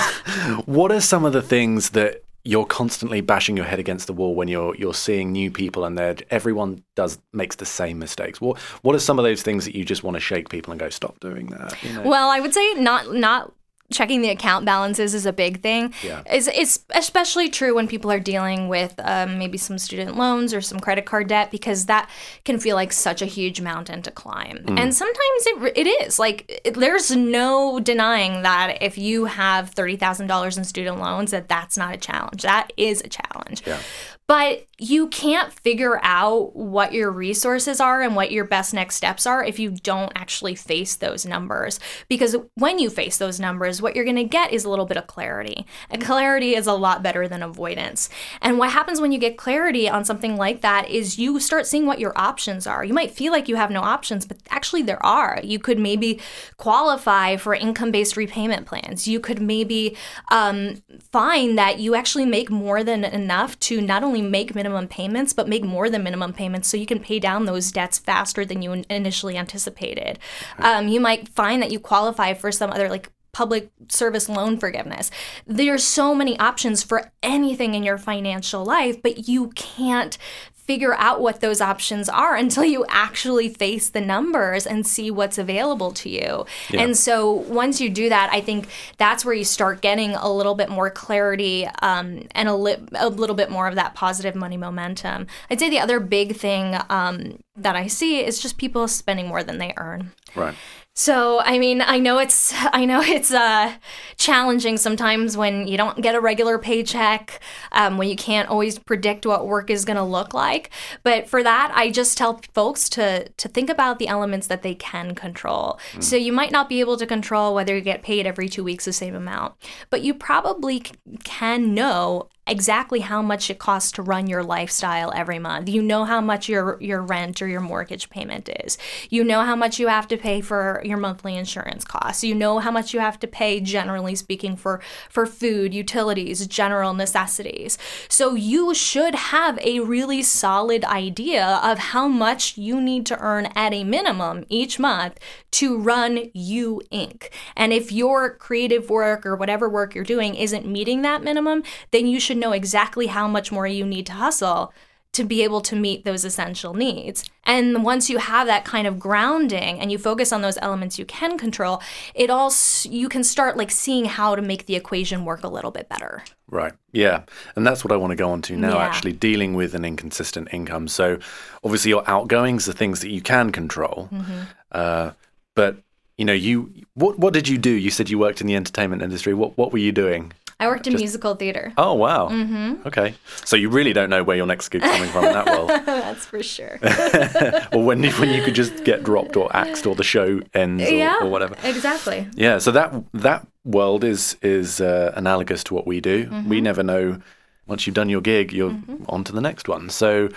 what 0.66 0.92
are 0.92 1.02
some 1.02 1.26
of 1.26 1.34
the 1.34 1.42
things 1.42 1.90
that 1.92 2.24
you're 2.46 2.66
constantly 2.66 3.22
bashing 3.22 3.56
your 3.56 3.66
head 3.66 3.80
against 3.80 4.08
the 4.08 4.14
wall 4.14 4.36
when 4.36 4.48
you're 4.48 4.76
you're 4.76 4.94
seeing 4.94 5.32
new 5.32 5.50
people 5.50 5.86
and 5.86 5.98
they're 5.98 6.16
everyone 6.30 6.84
does 6.96 7.20
makes 7.32 7.56
the 7.56 7.66
same 7.66 8.00
mistakes? 8.00 8.42
What 8.42 8.58
what 8.82 8.96
are 8.96 9.00
some 9.00 9.20
of 9.20 9.24
those 9.24 9.42
things 9.42 9.66
that 9.66 9.76
you 9.76 9.86
just 9.86 10.04
want 10.04 10.16
to 10.16 10.22
shake 10.22 10.50
people 10.50 10.72
and 10.72 10.80
go 10.80 10.90
stop 10.90 11.20
doing 11.20 11.48
that? 11.48 11.82
you 11.84 11.94
know? 11.94 12.02
Well, 12.04 12.30
I 12.30 12.40
would 12.40 12.54
say 12.54 12.74
not 12.76 13.14
not 13.14 13.54
checking 13.94 14.22
the 14.22 14.30
account 14.30 14.66
balances 14.66 15.14
is 15.14 15.26
a 15.26 15.34
big 15.34 15.62
thing. 15.62 15.94
Yeah. 16.04 16.24
It's, 16.26 16.48
it's 16.48 16.86
especially 16.92 17.50
true 17.50 17.76
when 17.76 17.88
people 17.88 18.12
are 18.12 18.20
dealing 18.20 18.68
with 18.68 18.94
um, 19.04 19.38
maybe 19.38 19.58
some 19.58 19.78
student 19.78 20.18
loans 20.18 20.54
or 20.54 20.62
some 20.62 20.80
credit 20.80 21.06
card 21.06 21.28
debt 21.28 21.52
because 21.52 21.86
that 21.86 22.10
can 22.44 22.60
feel 22.60 22.76
like 22.76 22.92
such 22.92 23.22
a 23.22 23.26
huge 23.26 23.62
mountain 23.62 24.02
to 24.02 24.12
climb. 24.12 24.58
Mm. 24.66 24.80
And 24.80 24.94
sometimes 24.94 25.48
it, 25.48 25.78
it 25.78 25.88
is. 25.88 26.20
Like 26.20 26.62
it, 26.66 26.74
there's 26.74 27.16
no 27.16 27.80
denying 27.80 28.44
that 28.44 28.82
if 28.82 28.98
you 28.98 29.26
have 29.26 29.74
$30,000 29.74 30.58
in 30.58 30.64
student 30.64 31.00
loans 31.00 31.32
that 31.32 31.48
that's 31.48 31.78
not 31.78 31.94
a 31.94 31.98
challenge. 31.98 32.42
That 32.42 32.74
is 32.78 33.02
a 33.02 33.10
challenge. 33.10 33.64
Yeah. 33.66 33.80
But 34.28 34.68
you 34.80 35.08
can't 35.08 35.54
figure 35.54 36.00
out 36.02 36.56
what 36.56 36.94
your 36.94 37.12
resources 37.12 37.80
are 37.80 38.02
and 38.02 38.16
what 38.16 38.32
your 38.32 38.46
best 38.46 38.74
next 38.74 38.96
steps 38.96 39.26
are 39.26 39.44
if 39.44 39.60
you 39.60 39.72
don't 39.72 40.12
actually 40.16 40.56
face 40.56 40.96
those 40.96 41.26
numbers. 41.26 41.80
Because 42.10 42.36
when 42.56 42.80
you 42.80 42.90
face 42.90 43.18
those 43.18 43.40
numbers, 43.40 43.82
what 43.82 43.96
you're 43.96 44.04
going 44.04 44.16
to 44.16 44.24
get 44.24 44.52
is 44.52 44.66
a 44.66 44.70
little 44.70 44.86
bit 44.86 44.98
of 44.98 45.08
clarity. 45.08 45.66
And 45.90 46.04
clarity 46.04 46.56
is 46.56 46.68
a 46.68 46.74
lot 46.74 47.04
better 47.04 47.28
than 47.28 47.44
avoidance. 47.44 48.10
And 48.42 48.58
what 48.58 48.72
happens 48.72 49.00
when 49.00 49.12
you 49.12 49.20
get 49.20 49.38
clarity 49.38 49.88
on 49.88 50.06
something 50.06 50.36
like 50.36 50.62
that 50.62 50.90
is 50.90 51.20
you 51.20 51.40
start 51.40 51.68
seeing 51.68 51.86
what 51.86 52.00
your 52.00 52.18
options 52.18 52.66
are. 52.66 52.84
You 52.84 52.94
might 52.94 53.12
feel 53.12 53.32
like 53.32 53.48
you 53.48 53.56
have 53.58 53.72
no 53.72 53.82
options, 53.82 54.26
but 54.26 54.38
actually 54.50 54.82
there 54.82 55.04
are. 55.06 55.40
You 55.44 55.60
could 55.60 55.80
maybe 55.80 56.20
qualify 56.58 57.38
for 57.38 57.54
income 57.54 57.92
based 57.92 58.18
repayment 58.18 58.66
plans. 58.66 59.08
You 59.08 59.20
could 59.20 59.42
maybe 59.42 59.96
um, 60.30 60.82
find 61.12 61.58
that 61.58 61.80
you 61.80 61.96
actually 61.96 62.26
make 62.26 62.50
more 62.50 62.84
than 62.84 63.04
enough 63.04 63.60
to 63.60 63.80
not 63.80 64.04
only 64.04 64.13
make 64.22 64.56
minimum 64.56 64.88
payments, 64.88 65.34
but 65.34 65.48
make 65.48 65.64
more 65.64 65.90
than 65.90 66.04
minimum 66.04 66.34
payments 66.34 66.68
so 66.68 66.78
you 66.78 66.86
can 66.86 67.00
pay 67.00 67.20
down 67.20 67.46
those 67.46 67.72
debts 67.72 67.98
faster 67.98 68.46
than 68.46 68.62
you 68.62 68.84
initially 68.90 69.38
anticipated. 69.38 70.20
Um, 70.60 70.88
you 70.88 71.00
might 71.00 71.30
find 71.30 71.62
that 71.62 71.72
you 71.72 71.80
qualify 71.80 72.34
for 72.34 72.52
some 72.52 72.72
other 72.72 72.90
like 72.90 73.10
public 73.34 73.72
service 73.90 74.30
loan 74.30 74.58
forgiveness. 74.58 75.10
There's 75.46 75.84
so 75.84 76.14
many 76.14 76.40
options 76.40 76.84
for 76.84 77.12
anything 77.24 77.74
in 77.74 77.84
your 77.84 77.98
financial 77.98 78.64
life, 78.64 79.02
but 79.02 79.28
you 79.28 79.50
can't 79.50 80.18
figure 80.66 80.94
out 80.96 81.20
what 81.22 81.42
those 81.42 81.60
options 81.60 82.08
are 82.08 82.36
until 82.36 82.64
you 82.64 82.86
actually 82.88 83.50
face 83.50 83.90
the 83.90 84.00
numbers 84.00 84.66
and 84.66 84.88
see 84.88 85.12
what's 85.12 85.38
available 85.38 85.92
to 85.92 86.10
you. 86.10 86.46
Yeah. 86.70 86.82
And 86.82 86.98
so 86.98 87.32
once 87.32 87.82
you 87.82 87.90
do 87.90 88.08
that, 88.10 88.30
I 88.32 88.40
think 88.40 88.68
that's 88.98 89.26
where 89.26 89.34
you 89.34 89.44
start 89.44 89.82
getting 89.82 90.16
a 90.16 90.32
little 90.32 90.56
bit 90.56 90.70
more 90.70 90.90
clarity 90.90 91.68
um, 91.82 92.24
and 92.32 92.48
a, 92.48 92.56
li- 92.56 92.78
a 92.96 93.10
little 93.10 93.36
bit 93.36 93.52
more 93.52 93.68
of 93.68 93.76
that 93.76 93.94
positive 93.94 94.36
money 94.36 94.58
momentum. 94.58 95.28
I'd 95.50 95.60
say 95.60 95.70
the 95.70 95.80
other 95.80 96.00
big 96.00 96.36
thing 96.36 96.78
um, 96.90 97.40
that 97.58 97.76
I 97.76 97.88
see 97.88 98.24
is 98.24 98.40
just 98.40 98.58
people 98.58 98.88
spending 98.88 99.28
more 99.28 99.44
than 99.44 99.58
they 99.58 99.74
earn. 99.78 100.12
right. 100.36 100.56
So, 100.96 101.40
I 101.40 101.58
mean, 101.58 101.82
I 101.82 101.98
know 101.98 102.20
it's 102.20 102.54
I 102.74 102.86
know 102.86 103.02
it's 103.02 103.32
uh, 103.34 103.74
challenging 104.18 104.78
sometimes 104.78 105.36
when 105.36 105.68
you 105.68 105.78
don't 105.78 106.02
get 106.02 106.16
a 106.16 106.20
regular 106.20 106.60
paycheck, 106.60 107.42
um, 107.72 107.98
when 107.98 108.08
you 108.10 108.16
can't 108.16 108.50
always 108.50 108.78
predict 108.78 109.26
what 109.26 109.48
work 109.48 109.70
is 109.70 109.86
going 109.86 109.98
to 109.98 110.04
look 110.04 110.34
like. 110.34 110.70
But 111.02 111.28
for 111.28 111.42
that, 111.44 111.72
I 111.74 111.90
just 111.90 112.18
tell 112.18 112.40
folks 112.54 112.88
to 112.90 113.28
to 113.28 113.48
think 113.48 113.70
about 113.70 114.00
the 114.00 114.08
elements 114.08 114.48
that 114.48 114.62
they 114.62 114.76
can 114.76 115.16
control. 115.16 115.80
So 116.00 116.16
you 116.16 116.32
might 116.32 116.52
not 116.52 116.70
be 116.70 116.80
able 116.80 116.98
to 116.98 117.06
control 117.08 117.56
whether 117.56 117.76
you 117.76 117.82
get 117.82 118.04
paid 118.04 118.28
every 118.28 118.48
two 118.48 118.64
weeks 118.64 118.86
the 118.86 118.94
same 118.94 119.16
amount, 119.16 119.56
but 119.90 120.02
you 120.04 120.14
probably 120.14 120.80
c- 120.80 120.94
can 121.24 121.74
know 121.74 122.30
exactly 122.46 123.00
how 123.00 123.22
much 123.22 123.50
it 123.50 123.58
costs 123.58 123.92
to 123.94 124.02
run 124.02 124.28
your 124.28 124.44
lifestyle 124.44 125.12
every 125.16 125.40
month. 125.40 125.70
You 125.70 125.82
know 125.82 126.04
how 126.04 126.20
much 126.20 126.50
your 126.50 126.78
your 126.82 127.02
rent 127.02 127.42
or 127.42 127.48
your 127.48 127.62
mortgage 127.62 128.10
payment 128.10 128.50
is. 128.64 128.78
You 129.10 129.24
know 129.24 129.42
how 129.42 129.56
much 129.56 129.80
you 129.80 129.88
have 129.88 130.08
to 130.10 130.18
pay 130.18 130.42
for 130.42 130.82
your 130.84 130.98
monthly 130.98 131.36
insurance 131.38 131.86
costs. 131.86 132.24
You 132.24 132.36
know 132.36 132.60
how 132.60 132.72
much 132.72 132.94
you 132.94 133.00
have 133.00 133.20
to 133.20 133.28
pay 133.28 133.60
generally 133.60 134.16
speaking 134.16 134.58
for 134.58 134.82
for 135.10 135.26
food, 135.26 135.74
utilities, 135.74 136.46
general 136.48 136.94
necessities. 136.94 137.78
So 138.10 138.36
you 138.36 138.74
should 138.74 139.16
have 139.16 139.58
a 139.60 139.80
really 139.80 140.22
solid 140.22 140.84
idea 140.84 141.62
of 141.64 141.80
how 141.80 142.08
much 142.08 142.58
you 142.58 142.82
need 142.82 143.06
to 143.06 143.20
earn 143.20 143.48
at 143.56 143.74
a 143.74 143.84
minimum 143.84 144.46
each 144.50 144.80
month 144.80 145.20
to 145.52 145.78
run 145.78 146.32
you 146.34 146.82
Inc. 146.92 147.30
And 147.56 147.72
if 147.72 147.92
your 147.92 148.36
creative 148.36 148.90
work 148.90 149.26
or 149.26 149.36
whatever 149.36 149.70
work 149.70 149.94
you're 149.96 150.04
doing 150.04 150.36
isn't 150.36 150.66
meeting 150.66 151.04
that 151.04 151.24
minimum, 151.24 151.64
then 151.92 152.08
you 152.08 152.20
should 152.20 152.33
know 152.36 152.52
exactly 152.52 153.08
how 153.08 153.28
much 153.28 153.52
more 153.52 153.68
you 153.68 153.86
need 153.86 154.06
to 154.08 154.14
hustle 154.14 154.74
to 155.14 155.24
be 155.24 155.44
able 155.44 155.62
to 155.62 155.76
meet 155.76 156.06
those 156.06 156.26
essential 156.26 156.74
needs. 156.74 157.24
And 157.44 157.84
once 157.84 158.10
you 158.10 158.18
have 158.18 158.48
that 158.48 158.66
kind 158.66 158.88
of 158.88 158.98
grounding 158.98 159.80
and 159.80 159.92
you 159.92 160.00
focus 160.00 160.34
on 160.34 160.42
those 160.42 160.58
elements 160.60 160.98
you 160.98 161.06
can 161.06 161.38
control, 161.38 161.84
it 162.16 162.32
all 162.32 162.52
you 162.86 163.10
can 163.10 163.24
start 163.24 163.56
like 163.56 163.70
seeing 163.70 164.06
how 164.06 164.36
to 164.36 164.42
make 164.42 164.66
the 164.66 164.76
equation 164.76 165.24
work 165.24 165.44
a 165.44 165.48
little 165.48 165.70
bit 165.70 165.88
better. 165.88 166.24
Right. 166.50 166.74
Yeah. 166.92 167.24
And 167.56 167.66
that's 167.66 167.84
what 167.84 167.92
I 167.92 167.96
want 167.96 168.10
to 168.10 168.16
go 168.16 168.32
on 168.32 168.42
to 168.44 168.58
now, 168.58 168.78
Yeah. 168.78 168.86
actually 168.86 169.14
dealing 169.14 169.54
with 169.54 169.76
an 169.76 169.86
inconsistent 169.86 170.48
income. 170.52 170.88
So 170.88 171.20
obviously 171.64 171.90
your 171.90 172.04
outgoings 172.10 172.68
are 172.68 172.74
things 172.74 173.02
that 173.02 173.12
you 173.12 173.22
can 173.22 173.52
control. 173.52 174.10
Mhm. 174.12 174.48
Uh, 174.72 175.12
but 175.54 175.78
you 176.18 176.26
know, 176.26 176.34
you 176.34 176.72
what 176.96 177.20
what 177.20 177.34
did 177.34 177.48
you 177.48 177.60
do? 177.60 177.70
You 177.72 177.92
said 177.92 178.10
you 178.10 178.18
worked 178.18 178.42
in 178.42 178.48
the 178.48 178.56
entertainment 178.56 179.04
industry. 179.04 179.34
What 179.36 179.58
what 179.60 179.72
were 179.72 179.80
you 179.80 179.92
doing? 179.92 180.32
I 180.64 180.68
worked 180.68 180.88
in 180.88 180.94
Just- 180.94 181.02
musical 181.04 181.36
theater. 181.36 181.74
Oh 181.78 181.94
wow. 181.94 182.30
Mhm. 182.30 182.86
Okay. 182.86 183.16
So 183.46 183.56
you 183.56 183.70
really 183.70 183.94
don't 183.94 184.10
know 184.10 184.24
where 184.24 184.38
your 184.38 184.46
next 184.48 184.70
gig's 184.70 184.86
coming 184.86 185.10
from 185.10 185.26
in 185.26 185.34
that 185.34 185.46
world. 185.48 185.70
That's 185.86 186.26
for 186.26 186.42
sure. 186.42 186.80
or 187.74 187.84
when 187.84 188.04
you, 188.04 188.12
when 188.22 188.30
you 188.30 188.42
could 188.44 188.56
just 188.56 188.84
get 188.84 189.04
dropped 189.04 189.36
or 189.36 189.54
axed 189.56 189.86
or 189.86 189.96
the 189.96 190.04
show 190.04 190.42
ends 190.54 190.84
or, 190.84 190.92
yeah, 190.92 191.18
or 191.22 191.30
whatever. 191.30 191.56
exactly. 191.64 192.28
Yeah, 192.36 192.58
so 192.60 192.72
that 192.72 192.94
that 193.14 193.46
world 193.66 194.04
is 194.04 194.38
is 194.42 194.80
uh, 194.82 195.12
analogous 195.16 195.64
to 195.66 195.74
what 195.74 195.86
we 195.86 196.00
do. 196.02 196.18
We 196.48 196.60
Mhm. 196.60 196.64
never 196.64 196.84
know 196.84 197.20
once 197.68 197.86
you've 197.88 197.96
done 197.96 198.10
your 198.10 198.22
gig, 198.22 198.52
you're 198.54 198.72
Mm-hmm. 198.72 199.06
on 199.10 199.24
to 199.26 199.32
the 199.34 199.42
next 199.42 199.68
one. 199.70 199.90
So 199.90 200.30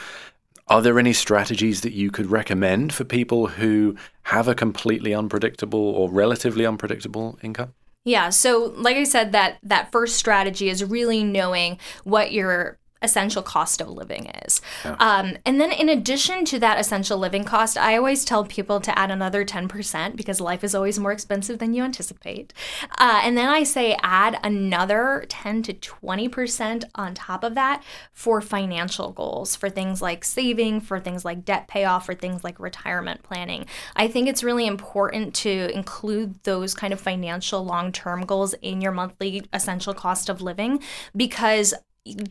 are 0.68 0.82
there 0.82 0.98
any 0.98 1.12
strategies 1.12 1.80
that 1.82 1.92
you 1.92 2.10
could 2.10 2.28
recommend 2.30 2.92
for 2.92 3.04
people 3.04 3.46
who 3.58 3.94
have 4.34 4.48
a 4.48 4.54
completely 4.54 5.12
unpredictable 5.14 5.78
or 5.98 6.10
relatively 6.10 6.64
unpredictable 6.66 7.38
income? 7.42 7.72
Yeah, 8.06 8.28
so 8.30 8.72
like 8.76 8.96
I 8.96 9.02
said, 9.02 9.32
that 9.32 9.58
that 9.64 9.90
first 9.90 10.14
strategy 10.14 10.68
is 10.68 10.84
really 10.84 11.24
knowing 11.24 11.80
what 12.04 12.30
your 12.30 12.78
essential 13.02 13.42
cost 13.42 13.80
of 13.80 13.88
living 13.88 14.26
is. 14.44 14.60
Um, 14.84 15.36
and 15.44 15.60
then 15.60 15.70
in 15.72 15.88
addition 15.88 16.44
to 16.46 16.58
that 16.60 16.78
essential 16.78 17.18
living 17.18 17.44
cost, 17.44 17.76
I 17.76 17.96
always 17.96 18.24
tell 18.24 18.44
people 18.44 18.80
to 18.80 18.98
add 18.98 19.10
another 19.10 19.44
10% 19.44 20.16
because 20.16 20.40
life 20.40 20.64
is 20.64 20.74
always 20.74 20.98
more 20.98 21.12
expensive 21.12 21.58
than 21.58 21.74
you 21.74 21.82
anticipate. 21.84 22.52
Uh, 22.98 23.20
and 23.22 23.36
then 23.36 23.48
I 23.48 23.64
say 23.64 23.96
add 24.02 24.38
another 24.42 25.26
10 25.28 25.62
to 25.64 25.74
20% 25.74 26.84
on 26.94 27.14
top 27.14 27.44
of 27.44 27.54
that 27.54 27.82
for 28.12 28.40
financial 28.40 29.12
goals, 29.12 29.54
for 29.54 29.68
things 29.68 30.00
like 30.00 30.24
saving, 30.24 30.80
for 30.80 30.98
things 30.98 31.24
like 31.24 31.44
debt 31.44 31.68
payoff, 31.68 32.06
for 32.06 32.14
things 32.14 32.44
like 32.44 32.58
retirement 32.58 33.22
planning. 33.22 33.66
I 33.94 34.08
think 34.08 34.28
it's 34.28 34.42
really 34.42 34.66
important 34.66 35.34
to 35.36 35.70
include 35.74 36.42
those 36.44 36.74
kind 36.74 36.92
of 36.92 37.00
financial 37.00 37.64
long 37.64 37.92
term 37.92 38.24
goals 38.24 38.54
in 38.62 38.80
your 38.80 38.92
monthly 38.92 39.44
essential 39.52 39.94
cost 39.94 40.28
of 40.28 40.40
living 40.40 40.80
because 41.14 41.74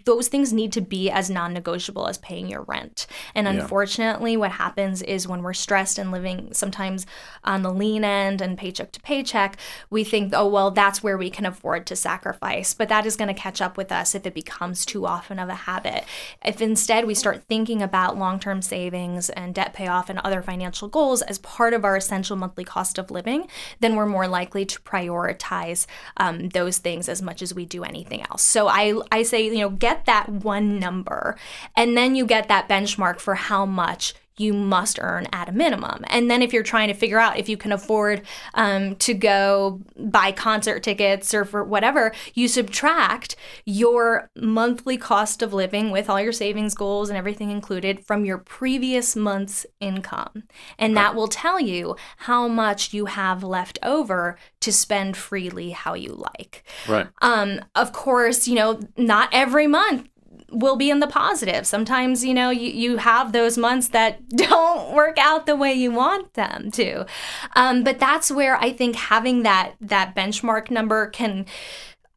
those 0.06 0.28
things 0.28 0.54
need 0.54 0.72
to 0.74 0.82
be 0.82 1.10
as 1.10 1.30
non-negotiable 1.30 2.08
as 2.08 2.18
paying 2.18 2.48
your 2.48 2.64
rent. 2.64 3.08
And 3.34 3.48
Yeah. 3.48 3.54
unfortunately, 3.54 4.38
what 4.38 4.52
happens 4.52 5.02
is 5.02 5.28
when 5.28 5.42
we're 5.42 5.54
stressed 5.54 5.98
and 5.98 6.12
living 6.12 6.50
sometimes 6.54 7.06
on 7.44 7.62
the 7.62 7.74
lean 7.74 8.04
end 8.04 8.42
and 8.42 8.58
paycheck 8.58 8.92
to 8.94 9.00
paycheck, 9.02 9.58
we 9.90 10.04
think, 10.04 10.34
oh 10.36 10.48
well, 10.48 10.72
that's 10.72 11.04
where 11.04 11.18
we 11.18 11.30
can 11.30 11.46
afford 11.46 11.86
to 11.88 11.96
sacrifice. 11.96 12.74
But 12.74 12.90
that 12.90 13.06
is 13.06 13.16
going 13.16 13.28
to 13.28 13.40
catch 13.40 13.62
up 13.62 13.78
with 13.78 13.92
us 13.92 14.16
if 14.16 14.26
it 14.26 14.34
becomes 14.34 14.86
too 14.86 15.06
often 15.06 15.40
of 15.40 15.50
a 15.50 15.56
habit. 15.56 16.04
If 16.44 16.62
instead 16.62 17.06
we 17.06 17.14
start 17.16 17.44
thinking 17.48 17.82
about 17.82 18.18
long-term 18.18 18.62
savings 18.62 19.30
and 19.30 19.54
debt 19.54 19.74
payoff 19.74 20.10
and 20.10 20.20
other 20.20 20.42
financial 20.42 20.88
goals 20.88 21.22
as 21.24 21.38
part 21.40 21.74
of 21.74 21.84
our 21.84 21.96
essential 21.96 22.36
monthly 22.36 22.64
cost 22.64 22.98
of 22.98 23.12
living, 23.12 23.48
then 23.80 23.96
we're 23.96 24.06
more 24.06 24.28
likely 24.28 24.66
to 24.66 24.80
prioritize 24.82 25.86
um, 26.18 26.50
those 26.50 26.78
things 26.78 27.10
as 27.10 27.22
much 27.22 27.42
as 27.42 27.54
we 27.54 27.66
do 27.66 27.84
anything 27.84 28.22
else. 28.30 28.42
So 28.42 28.68
I 28.68 28.94
I 29.12 29.24
say 29.24 29.46
you 29.46 29.60
know 29.60 29.65
get 29.70 30.06
that 30.06 30.30
one 30.30 30.80
number, 30.80 31.36
and 31.76 31.98
then 31.98 32.16
you 32.16 32.26
get 32.26 32.48
that 32.48 32.70
benchmark 32.70 33.20
for 33.20 33.36
how 33.36 33.66
much 33.66 34.14
you 34.38 34.54
must 34.54 35.00
earn 35.02 35.28
at 35.32 35.50
a 35.50 35.52
minimum. 35.52 36.04
And 36.08 36.30
then 36.30 36.42
if 36.42 36.54
you're 36.54 36.64
trying 36.64 36.88
to 36.90 36.94
figure 36.94 37.20
out 37.20 37.38
if 37.38 37.48
you 37.48 37.58
can 37.58 37.72
afford 37.72 38.24
um, 38.54 38.96
to 38.98 39.14
go 39.14 39.82
buy 39.98 40.32
concert 40.32 40.84
tickets 40.84 41.34
or 41.34 41.46
for 41.46 41.64
whatever, 41.64 42.14
you 42.34 42.48
subtract 42.48 43.36
your 43.66 44.30
monthly 44.36 44.98
cost 44.98 45.42
of 45.42 45.54
living 45.54 45.92
with 45.92 46.10
all 46.10 46.22
your 46.22 46.32
savings 46.32 46.74
goals 46.74 47.10
and 47.10 47.18
everything 47.18 47.50
included 47.50 48.06
from 48.06 48.26
your 48.26 48.38
previous 48.38 49.16
month's 49.16 49.66
income. 49.80 50.44
And 50.78 50.96
that 50.98 51.16
will 51.16 51.28
tell 51.28 51.60
you 51.60 51.96
how 52.18 52.48
much 52.48 52.94
you 52.94 53.06
have 53.06 53.44
left 53.44 53.80
over 53.84 54.38
to 54.62 54.72
spend 54.72 55.16
freely 55.16 55.72
how 55.72 55.94
you 55.94 56.14
like. 56.14 56.64
Right. 56.88 57.08
Um, 57.22 57.62
of 57.76 57.94
course, 57.94 58.48
you 58.48 58.56
know, 58.56 58.80
not 58.98 59.30
every 59.32 59.68
month 59.68 60.10
will 60.52 60.76
be 60.76 60.90
in 60.90 61.00
the 61.00 61.08
positive. 61.08 61.66
Sometimes, 61.66 62.24
you 62.24 62.34
know, 62.34 62.50
you, 62.50 62.70
you 62.70 62.98
have 62.98 63.32
those 63.32 63.58
months 63.58 63.90
that 63.90 64.28
don't 64.36 64.94
work 64.94 65.18
out 65.18 65.46
the 65.46 65.56
way 65.56 65.74
you 65.74 65.92
want 65.92 66.34
them 66.34 66.72
to. 66.72 67.06
Um, 67.56 67.84
but 67.84 68.00
that's 68.00 68.32
where 68.32 68.58
I 68.58 68.72
think 68.72 68.96
having 68.96 69.44
that 69.44 69.74
that 69.82 70.16
benchmark 70.16 70.72
number 70.72 71.08
can 71.08 71.46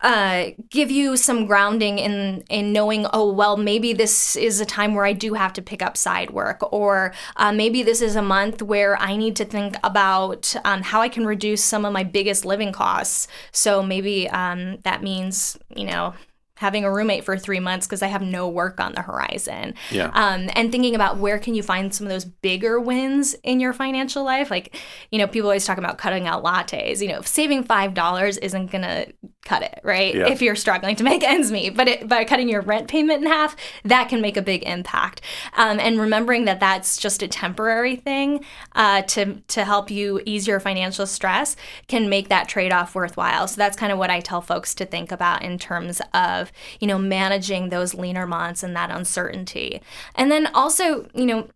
uh, 0.00 0.50
give 0.70 0.92
you 0.92 1.16
some 1.16 1.46
grounding 1.46 1.98
in 1.98 2.44
in 2.48 2.72
knowing 2.72 3.04
oh 3.12 3.32
well 3.32 3.56
maybe 3.56 3.92
this 3.92 4.36
is 4.36 4.60
a 4.60 4.64
time 4.64 4.94
where 4.94 5.04
I 5.04 5.12
do 5.12 5.34
have 5.34 5.52
to 5.54 5.62
pick 5.62 5.82
up 5.82 5.96
side 5.96 6.30
work 6.30 6.72
or 6.72 7.12
uh, 7.36 7.50
maybe 7.50 7.82
this 7.82 8.00
is 8.00 8.14
a 8.14 8.22
month 8.22 8.62
where 8.62 8.96
I 8.96 9.16
need 9.16 9.34
to 9.36 9.44
think 9.44 9.74
about 9.82 10.54
um, 10.64 10.82
how 10.82 11.00
I 11.00 11.08
can 11.08 11.26
reduce 11.26 11.64
some 11.64 11.84
of 11.84 11.92
my 11.92 12.04
biggest 12.04 12.44
living 12.44 12.70
costs 12.72 13.26
so 13.50 13.82
maybe 13.82 14.30
um, 14.30 14.78
that 14.84 15.02
means 15.02 15.58
you 15.74 15.86
know 15.86 16.14
having 16.58 16.84
a 16.84 16.92
roommate 16.92 17.24
for 17.24 17.38
three 17.38 17.60
months 17.60 17.86
because 17.86 18.02
I 18.02 18.08
have 18.08 18.22
no 18.22 18.48
work 18.48 18.80
on 18.80 18.92
the 18.92 19.02
horizon. 19.02 19.74
Yeah. 19.90 20.10
Um, 20.12 20.50
and 20.54 20.70
thinking 20.70 20.94
about 20.94 21.18
where 21.18 21.38
can 21.38 21.54
you 21.54 21.62
find 21.62 21.94
some 21.94 22.06
of 22.06 22.12
those 22.12 22.24
bigger 22.24 22.80
wins 22.80 23.34
in 23.44 23.60
your 23.60 23.72
financial 23.72 24.24
life? 24.24 24.50
Like, 24.50 24.76
you 25.10 25.18
know, 25.18 25.26
people 25.26 25.48
always 25.48 25.64
talk 25.64 25.78
about 25.78 25.98
cutting 25.98 26.26
out 26.26 26.44
lattes. 26.44 27.00
You 27.00 27.08
know, 27.08 27.22
saving 27.22 27.64
five 27.64 27.94
dollars 27.94 28.36
isn't 28.38 28.70
gonna 28.70 29.06
cut 29.44 29.62
it, 29.62 29.80
right? 29.82 30.14
Yeah. 30.14 30.28
If 30.28 30.42
you're 30.42 30.56
struggling 30.56 30.96
to 30.96 31.04
make 31.04 31.22
ends 31.24 31.50
meet, 31.50 31.76
but 31.76 31.88
it, 31.88 32.08
by 32.08 32.24
cutting 32.24 32.48
your 32.48 32.60
rent 32.60 32.88
payment 32.88 33.22
in 33.22 33.30
half, 33.30 33.56
that 33.84 34.08
can 34.08 34.20
make 34.20 34.36
a 34.36 34.42
big 34.42 34.62
impact. 34.64 35.22
Um, 35.56 35.80
and 35.80 35.98
remembering 35.98 36.44
that 36.44 36.60
that's 36.60 36.98
just 36.98 37.22
a 37.22 37.28
temporary 37.28 37.96
thing 37.96 38.44
uh, 38.74 39.02
to 39.02 39.36
to 39.48 39.64
help 39.64 39.90
you 39.90 40.20
ease 40.26 40.46
your 40.46 40.60
financial 40.60 41.06
stress 41.06 41.56
can 41.86 42.08
make 42.08 42.28
that 42.28 42.48
trade 42.48 42.72
off 42.72 42.94
worthwhile. 42.94 43.48
So 43.48 43.56
that's 43.56 43.76
kind 43.76 43.92
of 43.92 43.98
what 43.98 44.10
I 44.10 44.20
tell 44.20 44.42
folks 44.42 44.74
to 44.74 44.84
think 44.84 45.12
about 45.12 45.42
in 45.42 45.58
terms 45.58 46.02
of 46.12 46.47
you 46.80 46.86
know 46.86 46.98
managing 46.98 47.68
those 47.68 47.94
leaner 47.94 48.26
months 48.26 48.62
and 48.62 48.74
that 48.76 48.90
uncertainty. 48.90 49.80
And 50.14 50.30
then 50.30 50.46
also, 50.48 51.08
you 51.14 51.26
know, 51.26 51.48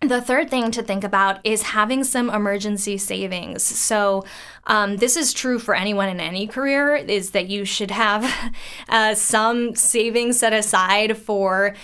the 0.00 0.22
third 0.22 0.48
thing 0.48 0.70
to 0.70 0.82
think 0.82 1.02
about 1.02 1.40
is 1.44 1.62
having 1.62 2.04
some 2.04 2.30
emergency 2.30 2.98
savings. 2.98 3.64
So, 3.64 4.24
um, 4.66 4.98
this 4.98 5.16
is 5.16 5.32
true 5.32 5.58
for 5.58 5.74
anyone 5.74 6.08
in 6.08 6.20
any 6.20 6.46
career, 6.46 6.94
is 6.94 7.30
that 7.30 7.48
you 7.48 7.64
should 7.64 7.90
have 7.90 8.52
uh, 8.88 9.14
some 9.14 9.74
savings 9.74 10.38
set 10.38 10.52
aside 10.52 11.16
for 11.18 11.74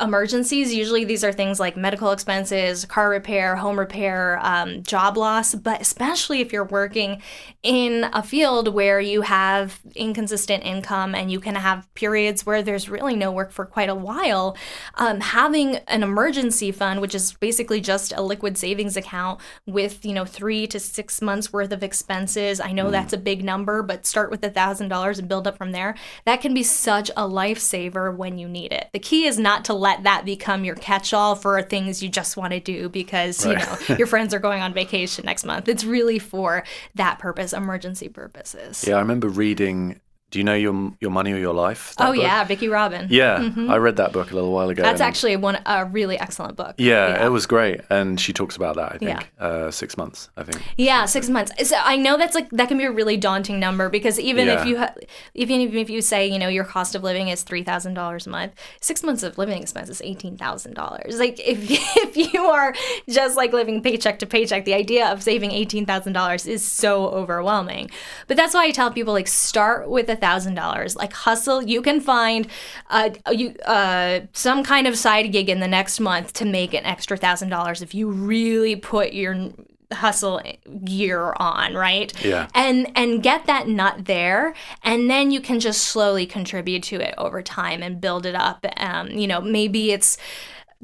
emergencies. 0.00 0.74
Usually, 0.74 1.04
these 1.04 1.24
are 1.24 1.32
things 1.32 1.58
like 1.58 1.76
medical 1.76 2.10
expenses, 2.12 2.84
car 2.84 3.08
repair, 3.08 3.56
home 3.56 3.78
repair, 3.78 4.38
um, 4.42 4.82
job 4.82 5.16
loss, 5.16 5.54
but 5.54 5.80
especially 5.80 6.40
if 6.40 6.52
you're 6.52 6.64
working 6.64 7.22
in 7.62 8.08
a 8.12 8.22
field 8.22 8.72
where 8.72 9.00
you 9.00 9.22
have 9.22 9.80
inconsistent 9.94 10.64
income 10.64 11.14
and 11.14 11.30
you 11.30 11.40
can 11.40 11.54
have 11.54 11.92
periods 11.94 12.46
where 12.46 12.62
there's 12.62 12.88
really 12.88 13.16
no 13.16 13.32
work 13.32 13.50
for 13.50 13.66
quite 13.66 13.88
a 13.88 13.94
while, 13.94 14.56
um, 14.94 15.20
having 15.20 15.76
an 15.88 16.02
emergency 16.02 16.70
fund, 16.70 17.00
which 17.00 17.14
is 17.14 17.32
basically 17.34 17.80
just 17.80 18.12
a 18.12 18.22
liquid 18.22 18.56
savings 18.56 18.96
account 18.96 19.40
with, 19.66 20.04
you 20.04 20.12
know, 20.12 20.24
three 20.24 20.66
to 20.66 20.78
six 20.78 21.20
months 21.20 21.52
worth 21.52 21.72
of 21.72 21.82
expenses. 21.82 22.60
I 22.60 22.72
know 22.72 22.90
that's 22.90 23.12
a 23.12 23.18
big 23.18 23.42
number, 23.42 23.82
but 23.82 24.06
start 24.06 24.30
with 24.30 24.44
a 24.44 24.50
thousand 24.50 24.88
dollars 24.88 25.18
and 25.18 25.28
build 25.28 25.46
up 25.46 25.56
from 25.58 25.72
there. 25.72 25.94
That 26.24 26.40
can 26.40 26.54
be 26.54 26.62
such 26.62 27.10
a 27.10 27.22
lifesaver 27.22 28.14
when 28.16 28.38
you 28.38 28.48
need 28.48 28.72
it. 28.72 28.88
The 28.92 28.98
key 28.98 29.26
is 29.26 29.38
not 29.38 29.64
to 29.64 29.74
let 29.74 29.87
that 29.96 30.24
become 30.24 30.64
your 30.64 30.74
catch-all 30.76 31.34
for 31.34 31.60
things 31.62 32.02
you 32.02 32.08
just 32.08 32.36
want 32.36 32.52
to 32.52 32.60
do 32.60 32.88
because 32.88 33.44
you 33.44 33.54
know 33.54 33.78
your 33.96 34.06
friends 34.06 34.32
are 34.34 34.38
going 34.38 34.62
on 34.62 34.72
vacation 34.72 35.24
next 35.24 35.44
month. 35.44 35.68
It's 35.68 35.84
really 35.84 36.18
for 36.18 36.64
that 36.94 37.18
purpose, 37.18 37.52
emergency 37.52 38.08
purposes. 38.08 38.84
Yeah, 38.86 38.96
I 38.96 39.00
remember 39.00 39.28
reading. 39.28 40.00
Do 40.30 40.38
you 40.38 40.44
know 40.44 40.54
your 40.54 40.92
your 41.00 41.10
money 41.10 41.32
or 41.32 41.38
your 41.38 41.54
life? 41.54 41.94
Oh 41.98 42.12
book? 42.12 42.16
yeah, 42.22 42.44
Vicki 42.44 42.68
Robin. 42.68 43.06
Yeah, 43.08 43.38
Mhm. 43.48 43.70
I 43.70 43.76
read 43.78 43.96
that 43.96 44.12
book 44.12 44.30
a 44.30 44.34
little 44.34 44.52
while 44.52 44.68
ago. 44.68 44.82
That's 44.82 45.00
actually 45.00 45.36
one 45.36 45.58
a 45.64 45.86
really 45.86 46.20
excellent 46.20 46.54
book. 46.54 46.74
Yeah, 46.76 47.24
it 47.24 47.30
was 47.30 47.46
great, 47.46 47.80
and 47.88 48.20
she 48.20 48.34
talks 48.34 48.54
about 48.54 48.76
that. 48.76 48.92
I 48.92 48.98
Yeah. 49.00 49.18
think 49.20 49.30
uh, 49.40 49.70
six 49.70 49.96
months. 49.96 50.28
I 50.36 50.42
think. 50.42 50.62
Yeah, 50.76 51.06
six 51.06 51.30
months. 51.30 51.52
So 51.66 51.76
I 51.82 51.96
know 51.96 52.18
that's 52.18 52.34
like 52.34 52.50
that 52.50 52.68
can 52.68 52.76
be 52.76 52.84
a 52.84 52.90
really 52.90 53.16
daunting 53.16 53.58
number 53.58 53.88
because 53.88 54.20
even 54.20 54.48
Yeah. 54.48 54.60
if 54.60 54.66
you 54.66 54.76
ha- 54.78 54.92
even 55.32 55.62
if 55.62 55.88
you 55.88 56.02
say 56.02 56.26
you 56.28 56.38
know 56.38 56.48
your 56.48 56.64
cost 56.64 56.94
of 56.94 57.02
living 57.02 57.28
is 57.28 57.42
three 57.42 57.62
thousand 57.62 57.94
dollars 57.94 58.26
a 58.26 58.30
month, 58.30 58.52
six 58.82 59.02
months 59.02 59.22
of 59.22 59.38
living 59.38 59.62
expense 59.62 59.88
is 59.88 60.02
eighteen 60.04 60.36
thousand 60.36 60.74
dollars. 60.74 61.18
Like 61.18 61.40
if 61.52 61.58
if 61.70 62.16
you 62.34 62.42
are 62.44 62.74
just 63.08 63.34
like 63.38 63.54
living 63.54 63.82
paycheck 63.82 64.18
to 64.18 64.26
paycheck, 64.26 64.66
the 64.66 64.74
idea 64.74 65.06
of 65.10 65.22
saving 65.22 65.52
eighteen 65.52 65.86
thousand 65.86 66.12
dollars 66.12 66.46
is 66.46 66.62
so 66.62 67.08
overwhelming. 67.08 67.88
But 68.26 68.36
that's 68.36 68.52
why 68.52 68.64
I 68.66 68.72
tell 68.72 68.90
people 68.90 69.14
like 69.14 69.26
start 69.28 69.88
with 69.88 70.10
a 70.10 70.17
thousand 70.20 70.54
dollars. 70.54 70.96
Like 70.96 71.12
hustle. 71.12 71.62
You 71.62 71.82
can 71.82 72.00
find 72.00 72.48
uh, 72.90 73.10
you 73.30 73.54
uh, 73.64 74.20
some 74.32 74.62
kind 74.62 74.86
of 74.86 74.96
side 74.96 75.30
gig 75.32 75.48
in 75.48 75.60
the 75.60 75.68
next 75.68 76.00
month 76.00 76.32
to 76.34 76.44
make 76.44 76.74
an 76.74 76.84
extra 76.84 77.16
thousand 77.16 77.48
dollars 77.48 77.82
if 77.82 77.94
you 77.94 78.10
really 78.10 78.76
put 78.76 79.12
your 79.12 79.50
hustle 79.92 80.40
gear 80.84 81.32
on, 81.38 81.74
right? 81.74 82.12
Yeah. 82.24 82.48
And 82.54 82.90
and 82.94 83.22
get 83.22 83.46
that 83.46 83.68
nut 83.68 84.04
there, 84.04 84.54
and 84.82 85.10
then 85.10 85.30
you 85.30 85.40
can 85.40 85.60
just 85.60 85.84
slowly 85.84 86.26
contribute 86.26 86.82
to 86.84 86.96
it 86.96 87.14
over 87.16 87.42
time 87.42 87.82
and 87.82 88.00
build 88.00 88.26
it 88.26 88.34
up. 88.34 88.64
Um, 88.76 89.10
you 89.10 89.26
know, 89.26 89.40
maybe 89.40 89.92
it's 89.92 90.18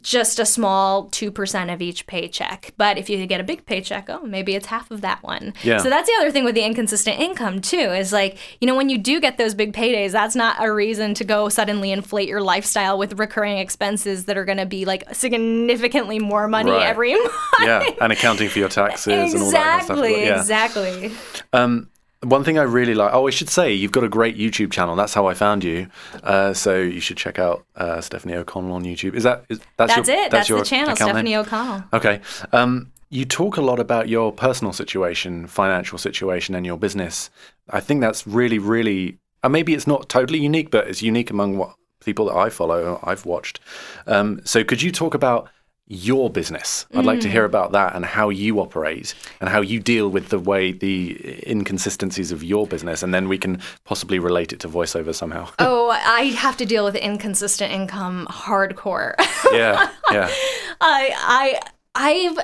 just 0.04 0.38
a 0.38 0.44
small 0.46 1.06
2% 1.08 1.72
of 1.72 1.80
each 1.82 2.06
paycheck. 2.06 2.72
But 2.76 2.98
if 2.98 3.08
you 3.10 3.24
get 3.26 3.40
a 3.40 3.42
big 3.44 3.64
paycheck, 3.66 4.08
oh, 4.10 4.20
maybe 4.24 4.54
it's 4.54 4.66
half 4.66 4.90
of 4.90 5.00
that 5.00 5.22
one. 5.22 5.54
Yeah. 5.62 5.78
So 5.78 5.88
that's 5.88 6.06
the 6.06 6.14
other 6.20 6.30
thing 6.30 6.44
with 6.44 6.54
the 6.54 6.62
inconsistent 6.64 7.18
income, 7.18 7.60
too, 7.62 7.78
is 7.78 8.12
like, 8.12 8.36
you 8.60 8.66
know, 8.66 8.76
when 8.76 8.90
you 8.90 8.98
do 8.98 9.18
get 9.18 9.38
those 9.38 9.54
big 9.54 9.72
paydays, 9.72 10.12
that's 10.12 10.36
not 10.36 10.56
a 10.62 10.70
reason 10.70 11.14
to 11.14 11.24
go 11.24 11.48
suddenly 11.48 11.90
inflate 11.90 12.28
your 12.28 12.42
lifestyle 12.42 12.98
with 12.98 13.18
recurring 13.18 13.56
expenses 13.58 14.26
that 14.26 14.36
are 14.36 14.44
going 14.44 14.58
to 14.58 14.66
be 14.66 14.84
like 14.84 15.02
significantly 15.14 16.18
more 16.18 16.48
money 16.48 16.70
Right. 16.70 16.86
every 16.86 17.14
month. 17.18 17.32
yeah, 17.62 17.82
and 18.00 18.12
accounting 18.12 18.50
for 18.50 18.58
your 18.58 18.68
taxes 18.68 19.32
and 19.32 19.42
all 19.42 19.50
that 19.52 19.64
kind 19.64 19.80
of 19.80 19.84
stuff. 19.84 19.98
Exactly, 19.98 20.24
Yeah. 20.26 20.38
exactly. 20.38 21.12
Um, 21.54 21.88
one 22.24 22.44
thing 22.44 22.58
I 22.58 22.62
really 22.62 22.94
like. 22.94 23.12
Oh, 23.12 23.26
I 23.26 23.30
should 23.30 23.48
say 23.48 23.72
you've 23.72 23.92
got 23.92 24.04
a 24.04 24.08
great 24.08 24.36
YouTube 24.36 24.72
channel. 24.72 24.96
That's 24.96 25.14
how 25.14 25.26
I 25.26 25.34
found 25.34 25.64
you. 25.64 25.88
Uh, 26.22 26.52
so 26.52 26.76
you 26.80 27.00
should 27.00 27.16
check 27.16 27.38
out 27.38 27.64
uh, 27.76 28.00
Stephanie 28.00 28.34
O'Connell 28.34 28.72
on 28.72 28.84
YouTube. 28.84 29.14
Is 29.14 29.22
that 29.22 29.44
is, 29.48 29.60
that's, 29.76 29.94
That's, 29.94 30.08
your, 30.08 30.18
it. 30.18 30.30
That's, 30.30 30.48
your 30.48 30.58
the 30.60 30.64
channel, 30.64 30.96
Stephanie 30.96 31.30
name? 31.30 31.40
O'Connell. 31.40 31.84
Okay. 31.92 32.20
Um, 32.52 32.90
you 33.10 33.24
talk 33.24 33.56
a 33.56 33.62
lot 33.62 33.78
about 33.78 34.08
your 34.08 34.32
personal 34.32 34.72
situation, 34.72 35.46
financial 35.46 35.98
situation, 35.98 36.54
and 36.54 36.66
your 36.66 36.76
business. 36.76 37.30
I 37.70 37.80
think 37.80 38.00
that's 38.00 38.26
really, 38.26 38.58
really. 38.58 39.18
and 39.42 39.52
maybe 39.52 39.74
it's 39.74 39.86
not 39.86 40.08
totally 40.08 40.40
unique, 40.40 40.70
but 40.70 40.88
it's 40.88 41.02
unique 41.02 41.30
among 41.30 41.56
what 41.56 41.76
people 42.04 42.26
that 42.26 42.36
I 42.36 42.50
follow, 42.50 43.00
I've 43.02 43.24
watched. 43.24 43.60
Um, 44.06 44.40
so 44.44 44.64
could 44.64 44.82
you 44.82 44.92
talk 44.92 45.14
about 45.14 45.48
your 45.86 46.30
business? 46.30 46.86
I'd 46.94 47.04
like 47.04 47.20
to 47.20 47.28
Mm. 47.28 47.32
hear 47.32 47.44
about 47.44 47.72
that 47.72 47.94
and 47.94 48.04
how 48.04 48.30
you 48.30 48.58
operate 48.60 49.14
and 49.40 49.48
how 49.50 49.60
you 49.60 49.80
deal 49.80 50.08
with 50.08 50.30
the 50.30 50.38
way 50.38 50.72
the 50.72 51.42
inconsistencies 51.46 52.32
of 52.32 52.42
your 52.42 52.66
business, 52.66 53.02
and 53.02 53.12
then 53.12 53.28
we 53.28 53.36
can 53.38 53.60
possibly 53.84 54.18
relate 54.18 54.52
it 54.52 54.60
to 54.60 54.68
voiceover 54.68 55.14
somehow. 55.14 55.48
Oh, 55.58 55.90
I 55.90 56.22
have 56.38 56.56
to 56.58 56.64
deal 56.66 56.84
with 56.84 56.94
inconsistent 56.96 57.70
income 57.72 58.26
hardcore. 58.30 59.14
yeah, 59.52 59.90
yeah. 60.10 60.30
I 60.80 61.12
I 61.14 61.60
I've 61.94 62.38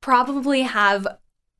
probably 0.00 0.62
have 0.62 1.06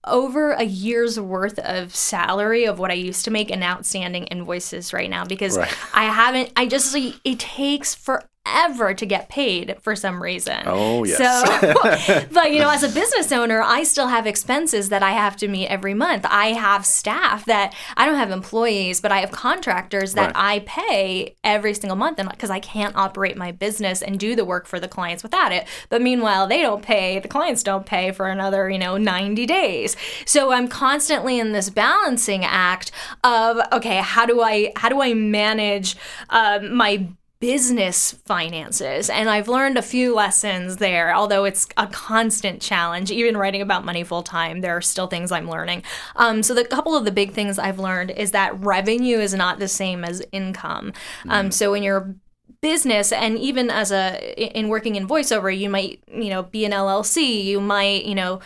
over 0.06 0.52
a 0.52 0.62
year's 0.62 1.18
worth 1.18 1.58
of 1.58 1.94
salary 1.94 2.64
of 2.64 2.78
what 2.78 2.90
I 2.92 2.94
used 2.94 3.24
to 3.24 3.30
make 3.32 3.50
in 3.50 3.62
outstanding 3.62 4.24
invoices 4.28 4.92
right 4.92 5.10
now 5.10 5.24
because 5.24 5.58
Right. 5.58 5.72
I 5.92 6.04
haven't 6.04 6.52
I 6.56 6.66
just 6.66 6.94
it 6.96 7.38
takes 7.40 7.94
forever 7.94 8.28
to 8.46 9.06
get 9.06 9.28
paid 9.28 9.76
for 9.80 9.96
some 9.96 10.22
reason. 10.22 10.62
Oh, 10.66 11.04
yes. 11.04 11.18
So 11.18 12.26
but 12.32 12.52
you 12.52 12.60
know 12.60 12.70
as 12.70 12.82
a 12.82 12.88
business 12.88 13.32
owner 13.32 13.62
I 13.62 13.82
still 13.82 14.08
have 14.08 14.26
expenses 14.26 14.88
that 14.90 15.02
I 15.02 15.12
have 15.12 15.36
to 15.38 15.48
meet 15.48 15.68
every 15.68 15.94
month. 15.94 16.24
I 16.28 16.48
have 16.48 16.86
staff 16.86 17.44
that 17.46 17.74
I 17.96 18.06
don't 18.06 18.16
have 18.16 18.30
employees 18.30 19.00
but 19.00 19.12
I 19.12 19.20
have 19.20 19.30
contractors 19.30 20.14
that 20.14 20.26
Right. 20.26 20.34
I 20.36 20.58
pay 20.66 21.36
every 21.44 21.74
single 21.74 21.96
month 21.96 22.18
and 22.18 22.28
because 22.28 22.50
I 22.50 22.60
can't 22.60 22.96
operate 22.96 23.36
my 23.36 23.52
business 23.52 24.02
and 24.02 24.18
do 24.18 24.34
the 24.34 24.44
work 24.44 24.66
for 24.66 24.80
the 24.80 24.88
clients 24.88 25.22
without 25.22 25.52
it. 25.52 25.66
But 25.88 26.02
meanwhile, 26.02 26.46
they 26.46 26.62
don't 26.62 26.82
pay, 26.82 27.18
the 27.18 27.28
clients 27.28 27.62
don't 27.62 27.86
pay 27.86 28.10
for 28.12 28.28
another, 28.28 28.68
you 28.68 28.78
know, 28.78 28.96
90 28.96 29.46
days. 29.46 29.96
So 30.24 30.52
I'm 30.52 30.68
constantly 30.68 31.38
in 31.38 31.52
this 31.52 31.70
balancing 31.70 32.44
act 32.44 32.90
of 33.24 33.58
okay, 33.72 33.98
how 33.98 34.26
do 34.26 34.40
I 34.42 34.72
how 34.76 34.88
do 34.88 35.00
I 35.00 35.14
manage 35.14 35.96
um, 36.30 36.74
my 36.74 37.08
business 37.38 38.12
finances 38.24 39.10
and 39.10 39.28
i've 39.28 39.48
learned 39.48 39.76
a 39.76 39.82
few 39.82 40.14
lessons 40.14 40.78
there 40.78 41.14
although 41.14 41.44
it's 41.44 41.68
a 41.76 41.86
constant 41.86 42.62
challenge. 42.62 43.10
Even 43.10 43.36
writing 43.36 43.60
about 43.60 43.84
money 43.84 44.02
full 44.02 44.22
time 44.22 44.60
there 44.60 44.76
are 44.76 44.80
still 44.80 45.06
things 45.06 45.30
i'm 45.30 45.48
learning. 45.48 45.82
Um, 46.16 46.42
so 46.42 46.54
the 46.54 46.64
couple 46.64 46.96
of 46.96 47.04
the 47.04 47.10
big 47.10 47.32
things 47.32 47.58
i've 47.58 47.78
learned 47.78 48.10
is 48.10 48.30
that 48.30 48.58
revenue 48.64 49.18
is 49.18 49.34
not 49.34 49.58
the 49.58 49.68
same 49.68 50.04
as 50.04 50.22
income. 50.32 50.92
Um, 51.28 51.50
so 51.50 51.70
when 51.70 51.82
you're 51.82 52.14
business 52.62 53.12
and 53.12 53.38
even 53.38 53.70
as 53.70 53.92
a 53.92 54.34
in 54.56 54.68
working 54.68 54.96
in 54.96 55.06
voiceover 55.06 55.56
you 55.56 55.68
might 55.68 56.02
you 56.08 56.30
know 56.30 56.42
be 56.42 56.64
an 56.64 56.72
llc 56.72 57.44
you 57.44 57.60
might 57.60 58.04
you 58.04 58.14
know 58.14 58.40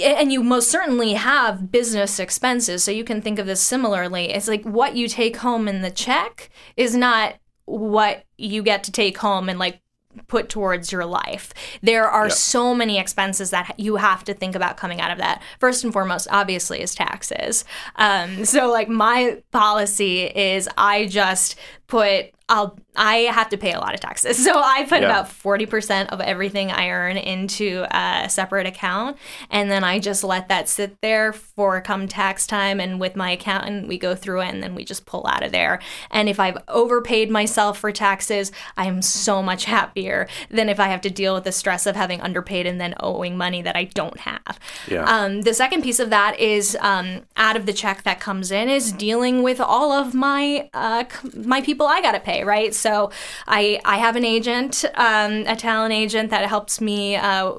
and 0.00 0.32
you 0.32 0.42
most 0.42 0.70
certainly 0.70 1.14
have 1.14 1.70
business 1.70 2.18
expenses 2.18 2.82
so 2.82 2.90
you 2.90 3.04
can 3.04 3.20
think 3.20 3.38
of 3.38 3.46
this 3.46 3.60
similarly. 3.60 4.30
It's 4.30 4.48
like 4.48 4.64
what 4.64 4.96
you 4.96 5.08
take 5.08 5.38
home 5.38 5.68
in 5.68 5.82
the 5.82 5.90
check 5.90 6.50
is 6.76 6.94
not 6.94 7.34
what 7.78 8.24
you 8.36 8.62
get 8.62 8.84
to 8.84 8.92
take 8.92 9.18
home 9.18 9.48
and 9.48 9.58
like 9.58 9.80
put 10.28 10.50
towards 10.50 10.92
your 10.92 11.06
life. 11.06 11.54
There 11.82 12.06
are 12.06 12.26
Yeah. 12.26 12.34
so 12.34 12.74
many 12.74 12.98
expenses 12.98 13.48
that 13.48 13.74
you 13.78 13.96
have 13.96 14.24
to 14.24 14.34
think 14.34 14.54
about 14.54 14.76
coming 14.76 15.00
out 15.00 15.10
of 15.10 15.16
that. 15.18 15.40
First 15.58 15.84
and 15.84 15.92
foremost, 15.92 16.28
obviously, 16.30 16.82
is 16.82 16.94
taxes. 16.94 17.64
Um, 17.96 18.44
so, 18.44 18.70
like, 18.70 18.90
my 18.90 19.42
policy 19.52 20.24
is 20.24 20.68
I 20.76 21.06
just 21.06 21.56
put 21.92 22.32
I'll 22.48 22.76
I 22.94 23.14
have 23.32 23.48
to 23.50 23.56
pay 23.56 23.72
a 23.72 23.78
lot 23.78 23.94
of 23.94 24.00
taxes. 24.00 24.36
So 24.44 24.52
I 24.60 24.84
put 24.84 25.00
Yeah. 25.00 25.06
about 25.06 25.28
40% 25.30 26.08
of 26.08 26.20
everything 26.20 26.70
I 26.70 26.90
earn 26.90 27.16
into 27.16 27.86
a 27.90 28.28
separate 28.28 28.66
account 28.66 29.16
and 29.50 29.70
then 29.70 29.82
I 29.84 29.98
just 29.98 30.22
let 30.22 30.48
that 30.48 30.68
sit 30.68 31.00
there 31.00 31.32
for 31.32 31.80
come 31.80 32.06
tax 32.08 32.46
time 32.46 32.78
and 32.80 33.00
with 33.00 33.16
my 33.16 33.30
accountant 33.30 33.88
we 33.88 33.96
go 33.96 34.14
through 34.14 34.42
it 34.42 34.48
and 34.48 34.62
then 34.62 34.74
we 34.74 34.84
just 34.84 35.06
pull 35.06 35.26
out 35.26 35.42
of 35.42 35.52
there. 35.52 35.80
And 36.10 36.28
if 36.28 36.38
I've 36.38 36.58
overpaid 36.68 37.30
myself 37.30 37.78
for 37.78 37.90
taxes, 37.92 38.52
I 38.76 38.86
am 38.86 39.00
so 39.00 39.42
much 39.42 39.64
happier 39.64 40.28
than 40.50 40.68
if 40.68 40.78
I 40.78 40.88
have 40.88 41.00
to 41.02 41.10
deal 41.10 41.32
with 41.34 41.44
the 41.44 41.52
stress 41.52 41.86
of 41.86 41.96
having 41.96 42.20
underpaid 42.20 42.66
and 42.66 42.78
then 42.78 42.94
owing 43.00 43.36
money 43.38 43.62
that 43.62 43.76
I 43.76 43.84
don't 43.84 44.18
have. 44.20 44.58
Yeah. 44.88 45.04
Um, 45.04 45.42
the 45.42 45.54
second 45.54 45.82
piece 45.82 46.00
of 46.00 46.10
that 46.10 46.38
is 46.38 46.76
um, 46.80 47.22
out 47.38 47.56
of 47.56 47.64
the 47.64 47.72
check 47.72 48.02
that 48.02 48.20
comes 48.20 48.50
in 48.50 48.68
is 48.68 48.92
dealing 48.92 49.42
with 49.42 49.60
all 49.60 49.92
of 49.92 50.12
my 50.14 50.68
uh, 50.74 51.04
my 51.34 51.62
people 51.62 51.81
I 51.86 52.00
gotta 52.02 52.20
pay, 52.20 52.44
right? 52.44 52.74
So 52.74 53.10
I 53.46 53.80
I 53.84 53.98
have 53.98 54.16
an 54.16 54.24
agent, 54.24 54.84
um, 54.94 55.44
a 55.46 55.56
talent 55.56 55.92
agent 55.92 56.30
that 56.30 56.46
helps 56.46 56.80
me 56.80 57.16
uh, 57.16 57.52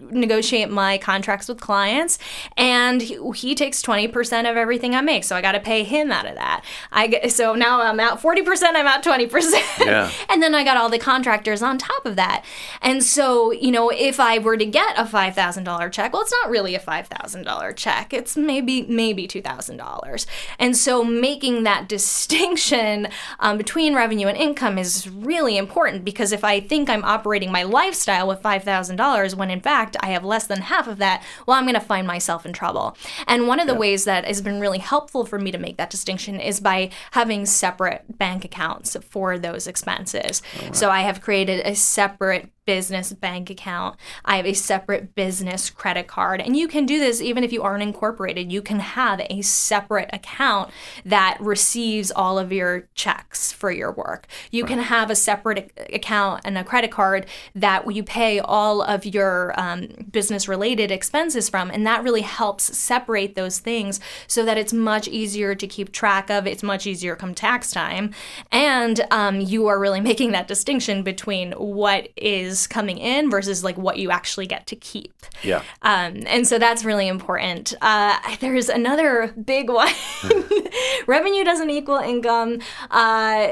negotiate 0.00 0.70
my 0.70 0.98
contracts 0.98 1.48
with 1.48 1.60
clients, 1.60 2.18
and 2.56 3.02
he, 3.02 3.18
he 3.34 3.54
takes 3.54 3.82
twenty 3.82 4.08
percent 4.08 4.46
of 4.46 4.56
everything 4.56 4.94
I 4.94 5.00
make, 5.00 5.24
so 5.24 5.36
I 5.36 5.40
gotta 5.40 5.60
pay 5.60 5.84
him 5.84 6.10
out 6.12 6.26
of 6.26 6.34
that. 6.34 6.64
I 6.92 7.06
get, 7.06 7.32
so 7.32 7.54
now 7.54 7.80
I'm 7.82 8.00
out 8.00 8.20
forty 8.20 8.42
percent, 8.42 8.76
I'm 8.76 8.86
out 8.86 9.02
twenty 9.02 9.26
percent. 9.26 9.64
Yeah. 9.80 10.10
And 10.28 10.42
then 10.42 10.54
I 10.54 10.64
got 10.64 10.76
all 10.76 10.88
the 10.88 10.98
contractors 10.98 11.62
on 11.62 11.78
top 11.78 12.04
of 12.04 12.16
that. 12.16 12.44
And 12.82 13.02
so, 13.02 13.52
you 13.52 13.70
know, 13.70 13.90
if 13.90 14.18
I 14.20 14.38
were 14.38 14.56
to 14.56 14.66
get 14.66 14.98
a 14.98 15.04
$5,000 15.04 15.92
check, 15.92 16.12
well, 16.12 16.22
it's 16.22 16.32
not 16.42 16.50
really 16.50 16.74
a 16.74 16.80
$5,000 16.80 17.76
check. 17.76 18.12
It's 18.12 18.36
maybe, 18.36 18.82
maybe 18.82 19.26
$2,000. 19.28 20.26
And 20.58 20.76
so 20.76 21.04
making 21.04 21.62
that 21.62 21.88
distinction 21.88 23.08
um, 23.40 23.58
between 23.66 23.96
revenue 23.96 24.28
and 24.28 24.38
income 24.38 24.78
is 24.78 25.10
really 25.10 25.56
important 25.56 26.04
because 26.04 26.30
if 26.30 26.44
I 26.44 26.60
think 26.60 26.88
I'm 26.88 27.04
operating 27.04 27.50
my 27.50 27.64
lifestyle 27.64 28.28
with 28.28 28.40
$5,000 28.40 29.34
when 29.34 29.50
in 29.50 29.60
fact 29.60 29.96
I 29.98 30.10
have 30.10 30.24
less 30.24 30.46
than 30.46 30.60
half 30.60 30.86
of 30.86 30.98
that, 30.98 31.24
well, 31.46 31.56
I'm 31.56 31.64
going 31.64 31.74
to 31.74 31.80
find 31.80 32.06
myself 32.06 32.46
in 32.46 32.52
trouble. 32.52 32.96
And 33.26 33.48
one 33.48 33.58
of 33.58 33.66
the 33.66 33.74
ways 33.74 34.04
that 34.04 34.24
has 34.24 34.40
been 34.40 34.60
really 34.60 34.78
helpful 34.78 35.26
for 35.26 35.36
me 35.36 35.50
to 35.50 35.58
make 35.58 35.78
that 35.78 35.90
distinction 35.90 36.38
is 36.38 36.60
by 36.60 36.90
having 37.10 37.44
separate 37.44 38.04
bank 38.16 38.44
accounts 38.44 38.96
for 39.10 39.36
those 39.36 39.66
expenses. 39.66 40.42
Oh, 40.62 40.72
so 40.72 40.90
I 40.90 41.00
have 41.00 41.20
created 41.20 41.66
a 41.66 41.74
separate 41.74 42.52
business 42.66 43.12
bank 43.12 43.48
account. 43.48 43.96
I 44.24 44.36
have 44.36 44.46
a 44.46 44.52
separate 44.52 45.14
business 45.14 45.70
credit 45.70 46.06
card. 46.06 46.40
And 46.40 46.56
you 46.56 46.68
can 46.68 46.84
do 46.84 46.98
this 46.98 47.22
even 47.22 47.44
if 47.44 47.52
you 47.52 47.62
aren't 47.62 47.82
incorporated. 47.82 48.52
You 48.52 48.60
can 48.60 48.80
have 48.80 49.20
a 49.30 49.40
separate 49.42 50.10
account 50.12 50.70
that 51.04 51.38
receives 51.40 52.10
all 52.10 52.38
of 52.38 52.52
your 52.52 52.88
checks 52.94 53.52
for 53.52 53.70
your 53.70 53.92
work. 53.92 54.26
You 54.50 54.64
can 54.64 54.80
have 54.80 55.10
a 55.10 55.14
separate 55.14 55.72
account 55.92 56.42
and 56.44 56.58
a 56.58 56.64
credit 56.64 56.90
card 56.90 57.26
that 57.54 57.90
you 57.94 58.02
pay 58.02 58.40
all 58.40 58.82
of 58.82 59.06
your 59.06 59.58
um, 59.58 59.88
business 60.10 60.48
related 60.48 60.90
expenses 60.90 61.48
from. 61.48 61.70
And 61.70 61.86
that 61.86 62.02
really 62.02 62.22
helps 62.22 62.76
separate 62.76 63.36
those 63.36 63.60
things 63.60 64.00
so 64.26 64.44
that 64.44 64.58
it's 64.58 64.72
much 64.72 65.06
easier 65.06 65.54
to 65.54 65.66
keep 65.66 65.92
track 65.92 66.30
of. 66.30 66.46
It's 66.46 66.62
much 66.62 66.86
easier 66.86 67.14
come 67.14 67.34
tax 67.34 67.70
time. 67.70 68.12
And 68.50 69.06
um, 69.10 69.40
you 69.40 69.68
are 69.68 69.78
really 69.78 70.00
making 70.06 70.32
that 70.32 70.48
distinction 70.48 71.02
between 71.02 71.52
what 71.52 72.08
is 72.16 72.55
coming 72.64 72.96
in 72.98 73.28
versus 73.28 73.64
like 73.64 73.76
what 73.76 73.98
you 73.98 74.12
actually 74.12 74.46
get 74.46 74.68
to 74.68 74.76
keep. 74.76 75.12
Yeah. 75.42 75.62
Um, 75.82 76.22
and 76.26 76.46
so 76.46 76.60
that's 76.60 76.84
really 76.84 77.08
important. 77.08 77.74
Uh, 77.80 78.16
there's 78.38 78.68
another 78.68 79.34
big 79.44 79.68
one 79.68 79.92
revenue 81.08 81.42
doesn't 81.42 81.70
equal 81.70 81.96
income. 81.98 82.60
Uh, 82.88 83.48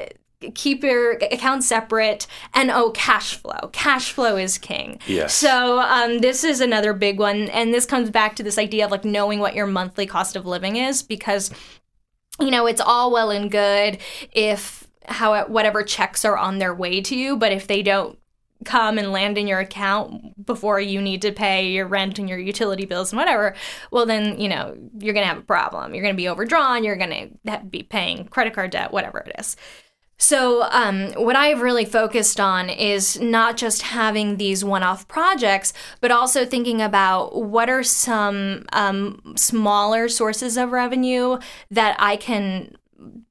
keep 0.54 0.84
your 0.84 1.12
accounts 1.32 1.66
separate 1.66 2.26
and 2.52 2.70
oh 2.70 2.90
cash 2.90 3.34
flow 3.36 3.70
cash 3.72 4.12
flow 4.12 4.36
is 4.36 4.58
king 4.58 4.98
Yes. 5.06 5.32
so 5.34 5.78
um, 5.80 6.18
this 6.18 6.44
is 6.44 6.60
another 6.60 6.92
big 6.92 7.18
one 7.18 7.48
and 7.48 7.72
this 7.72 7.86
comes 7.86 8.10
back 8.10 8.36
to 8.36 8.42
this 8.42 8.58
idea 8.58 8.84
of 8.84 8.90
like 8.90 9.06
knowing 9.06 9.38
what 9.38 9.54
your 9.54 9.66
monthly 9.66 10.04
cost 10.04 10.36
of 10.36 10.44
living 10.44 10.76
is 10.76 11.02
because 11.02 11.50
you 12.40 12.50
know 12.50 12.66
it's 12.66 12.80
all 12.80 13.10
well 13.10 13.30
and 13.30 13.50
good 13.50 13.96
if 14.32 14.86
how 15.06 15.46
whatever 15.46 15.82
checks 15.82 16.26
are 16.26 16.36
on 16.36 16.58
their 16.58 16.74
way 16.74 17.00
to 17.00 17.16
you 17.16 17.38
but 17.38 17.50
if 17.50 17.66
they 17.66 17.82
don't 17.82 18.18
come 18.64 18.98
and 18.98 19.12
land 19.12 19.38
in 19.38 19.46
your 19.46 19.60
account 19.60 20.44
before 20.44 20.80
you 20.80 21.00
need 21.00 21.22
to 21.22 21.32
pay 21.32 21.70
your 21.70 21.86
rent 21.86 22.18
and 22.18 22.28
your 22.28 22.38
utility 22.38 22.84
bills 22.84 23.12
and 23.12 23.18
whatever, 23.18 23.54
well, 23.90 24.06
then, 24.06 24.40
you 24.40 24.48
know, 24.48 24.76
you're 24.98 25.14
going 25.14 25.24
to 25.24 25.28
have 25.28 25.38
a 25.38 25.42
problem. 25.42 25.94
You're 25.94 26.02
going 26.02 26.14
to 26.14 26.20
be 26.20 26.28
overdrawn. 26.28 26.84
You're 26.84 26.96
going 26.96 27.30
to 27.46 27.60
be 27.60 27.82
paying 27.82 28.26
credit 28.26 28.54
card 28.54 28.70
debt, 28.70 28.92
whatever 28.92 29.18
it 29.18 29.34
is. 29.38 29.56
So, 30.16 30.62
um, 30.70 31.12
what 31.14 31.34
I've 31.34 31.60
really 31.60 31.84
focused 31.84 32.38
on 32.38 32.70
is 32.70 33.20
not 33.20 33.56
just 33.56 33.82
having 33.82 34.36
these 34.36 34.64
one 34.64 34.82
off 34.82 35.08
projects, 35.08 35.72
but 36.00 36.12
also 36.12 36.46
thinking 36.46 36.80
about 36.80 37.42
what 37.42 37.68
are 37.68 37.82
some 37.82 38.64
um, 38.72 39.34
smaller 39.36 40.08
sources 40.08 40.56
of 40.56 40.70
revenue 40.70 41.38
that 41.70 41.96
I 41.98 42.16
can 42.16 42.76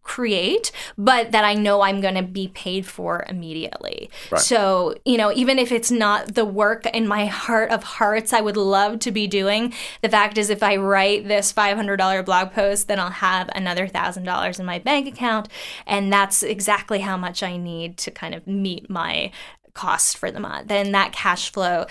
create, 0.04 0.72
but 0.98 1.32
that 1.32 1.46
I 1.46 1.54
know 1.54 1.82
I'm 1.82 2.02
going 2.02 2.16
to 2.16 2.24
be 2.24 2.50
paid 2.50 2.86
for 2.86 3.26
immediately. 3.30 4.10
Right. 4.32 4.42
So, 4.42 4.96
you 5.06 5.18
know, 5.18 5.32
even 5.34 5.58
if 5.58 5.72
it's 5.72 5.92
not 5.92 6.36
the 6.36 6.46
work 6.46 6.86
in 6.88 7.08
my 7.08 7.26
heart 7.26 7.72
of 7.72 7.84
hearts 7.84 8.34
I 8.34 8.42
would 8.42 8.58
love 8.58 9.00
to 9.00 9.12
be 9.12 9.28
doing, 9.28 9.74
the 10.02 10.10
fact 10.10 10.38
is, 10.38 10.50
if 10.50 10.62
I 10.62 10.76
write 10.76 11.28
this 11.28 11.54
$500 11.54 12.26
blog 12.26 12.52
post, 12.52 12.88
then 12.88 13.00
I'll 13.00 13.10
have 13.10 13.50
another 13.56 13.88
$1,000 13.88 14.60
in 14.60 14.66
my 14.66 14.80
bank 14.80 15.08
account. 15.08 15.48
And 15.88 16.12
that's 16.12 16.44
exactly 16.44 17.00
how 17.00 17.18
much 17.18 17.42
I 17.42 17.58
need 17.58 17.98
to 18.00 18.12
kind 18.12 18.36
of 18.36 18.46
meet 18.46 18.90
my 18.90 19.32
cost 19.74 20.18
for 20.18 20.30
the 20.30 20.40
month 20.40 20.70
and 20.70 20.94
that 20.94 21.12
cash 21.12 21.52
flow 21.52 21.88